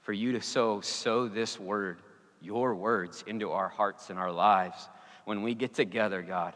for 0.05 0.13
you 0.13 0.33
to 0.33 0.41
sow, 0.41 0.81
sow 0.81 1.27
this 1.27 1.59
word, 1.59 1.97
your 2.39 2.75
words, 2.75 3.23
into 3.25 3.51
our 3.51 3.67
hearts 3.67 4.11
and 4.11 4.19
our 4.19 4.31
lives. 4.31 4.87
When 5.25 5.41
we 5.41 5.55
get 5.55 5.73
together, 5.73 6.21
God, 6.21 6.53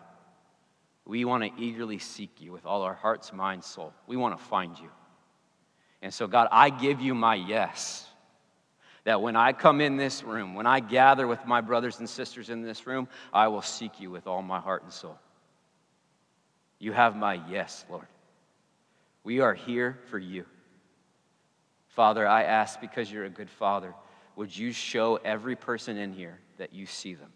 we 1.03 1.25
want 1.25 1.43
to 1.43 1.51
eagerly 1.59 1.97
seek 1.97 2.29
you 2.39 2.51
with 2.51 2.67
all 2.67 2.83
our 2.83 2.93
hearts, 2.93 3.33
mind, 3.33 3.63
soul. 3.63 3.91
We 4.05 4.17
want 4.17 4.37
to 4.37 4.43
find 4.45 4.77
you. 4.77 4.89
And 6.03 6.13
so, 6.13 6.27
God, 6.27 6.47
I 6.51 6.69
give 6.69 7.01
you 7.01 7.15
my 7.15 7.33
yes. 7.33 8.05
That 9.05 9.19
when 9.19 9.35
I 9.35 9.53
come 9.53 9.81
in 9.81 9.97
this 9.97 10.21
room, 10.21 10.53
when 10.53 10.67
I 10.67 10.79
gather 10.79 11.25
with 11.25 11.43
my 11.47 11.61
brothers 11.61 11.97
and 11.97 12.07
sisters 12.07 12.51
in 12.51 12.61
this 12.61 12.85
room, 12.85 13.07
I 13.33 13.47
will 13.47 13.63
seek 13.63 13.99
you 13.99 14.11
with 14.11 14.27
all 14.27 14.43
my 14.43 14.59
heart 14.59 14.83
and 14.83 14.93
soul. 14.93 15.17
You 16.77 16.91
have 16.91 17.15
my 17.15 17.41
yes, 17.49 17.83
Lord. 17.89 18.05
We 19.23 19.39
are 19.39 19.55
here 19.55 19.97
for 20.11 20.19
you. 20.19 20.45
Father, 21.99 22.25
I 22.25 22.43
ask 22.43 22.79
because 22.79 23.11
you're 23.11 23.25
a 23.25 23.29
good 23.29 23.49
father, 23.49 23.93
would 24.37 24.55
you 24.55 24.71
show 24.71 25.17
every 25.17 25.57
person 25.57 25.97
in 25.97 26.13
here 26.13 26.39
that 26.57 26.71
you 26.71 26.85
see 26.85 27.13
them? 27.13 27.33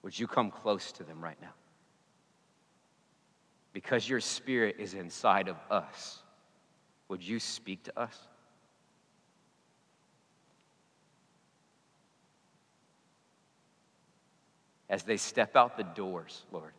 Would 0.00 0.18
you 0.18 0.26
come 0.26 0.50
close 0.50 0.90
to 0.92 1.04
them 1.04 1.22
right 1.22 1.36
now? 1.42 1.52
Because 3.74 4.08
your 4.08 4.20
spirit 4.20 4.76
is 4.78 4.94
inside 4.94 5.48
of 5.48 5.56
us, 5.70 6.22
would 7.08 7.22
you 7.22 7.38
speak 7.38 7.82
to 7.82 8.00
us? 8.00 8.18
As 14.88 15.02
they 15.02 15.18
step 15.18 15.56
out 15.56 15.76
the 15.76 15.84
doors, 15.84 16.46
Lord, 16.52 16.72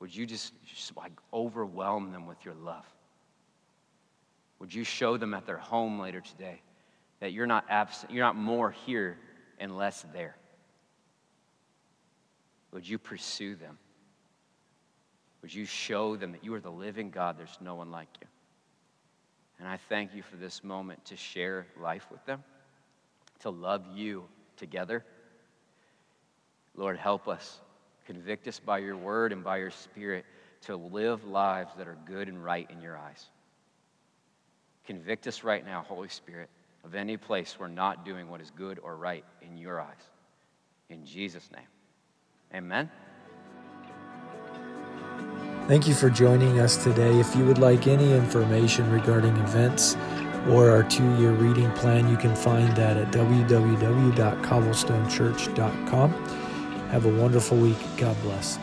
would 0.00 0.12
you 0.12 0.26
just, 0.26 0.54
just 0.66 0.96
like 0.96 1.12
overwhelm 1.32 2.10
them 2.10 2.26
with 2.26 2.44
your 2.44 2.54
love? 2.54 2.84
Would 4.64 4.72
you 4.72 4.82
show 4.82 5.18
them 5.18 5.34
at 5.34 5.44
their 5.44 5.58
home 5.58 6.00
later 6.00 6.22
today 6.22 6.62
that 7.20 7.34
you're 7.34 7.46
not 7.46 7.66
absent, 7.68 8.10
you're 8.10 8.24
not 8.24 8.34
more 8.34 8.70
here 8.70 9.18
and 9.58 9.76
less 9.76 10.06
there? 10.14 10.38
Would 12.72 12.88
you 12.88 12.96
pursue 12.96 13.56
them? 13.56 13.76
Would 15.42 15.52
you 15.52 15.66
show 15.66 16.16
them 16.16 16.32
that 16.32 16.42
you 16.42 16.54
are 16.54 16.60
the 16.60 16.70
living 16.70 17.10
God? 17.10 17.36
There's 17.36 17.58
no 17.60 17.74
one 17.74 17.90
like 17.90 18.08
you. 18.22 18.26
And 19.58 19.68
I 19.68 19.76
thank 19.90 20.14
you 20.14 20.22
for 20.22 20.36
this 20.36 20.64
moment 20.64 21.04
to 21.04 21.16
share 21.16 21.66
life 21.78 22.06
with 22.10 22.24
them, 22.24 22.42
to 23.40 23.50
love 23.50 23.84
you 23.94 24.24
together. 24.56 25.04
Lord, 26.74 26.96
help 26.96 27.28
us. 27.28 27.60
Convict 28.06 28.48
us 28.48 28.60
by 28.60 28.78
your 28.78 28.96
word 28.96 29.30
and 29.30 29.44
by 29.44 29.58
your 29.58 29.70
spirit 29.70 30.24
to 30.62 30.74
live 30.74 31.22
lives 31.26 31.72
that 31.76 31.86
are 31.86 31.98
good 32.06 32.28
and 32.28 32.42
right 32.42 32.70
in 32.70 32.80
your 32.80 32.96
eyes. 32.96 33.28
Convict 34.86 35.26
us 35.26 35.42
right 35.42 35.64
now, 35.64 35.84
Holy 35.88 36.08
Spirit, 36.08 36.50
of 36.84 36.94
any 36.94 37.16
place 37.16 37.56
we're 37.58 37.68
not 37.68 38.04
doing 38.04 38.28
what 38.28 38.40
is 38.40 38.50
good 38.50 38.78
or 38.80 38.96
right 38.96 39.24
in 39.40 39.56
your 39.56 39.80
eyes. 39.80 40.10
In 40.90 41.06
Jesus' 41.06 41.48
name. 41.50 41.66
Amen. 42.54 42.90
Thank 45.66 45.88
you 45.88 45.94
for 45.94 46.10
joining 46.10 46.60
us 46.60 46.76
today. 46.76 47.18
If 47.18 47.34
you 47.34 47.46
would 47.46 47.56
like 47.56 47.86
any 47.86 48.12
information 48.12 48.90
regarding 48.90 49.34
events 49.38 49.96
or 50.50 50.70
our 50.70 50.82
two 50.82 51.10
year 51.16 51.32
reading 51.32 51.72
plan, 51.72 52.10
you 52.10 52.18
can 52.18 52.36
find 52.36 52.76
that 52.76 52.98
at 52.98 53.10
www.cobblestonechurch.com. 53.12 56.10
Have 56.90 57.06
a 57.06 57.16
wonderful 57.16 57.56
week. 57.56 57.78
God 57.96 58.14
bless. 58.22 58.58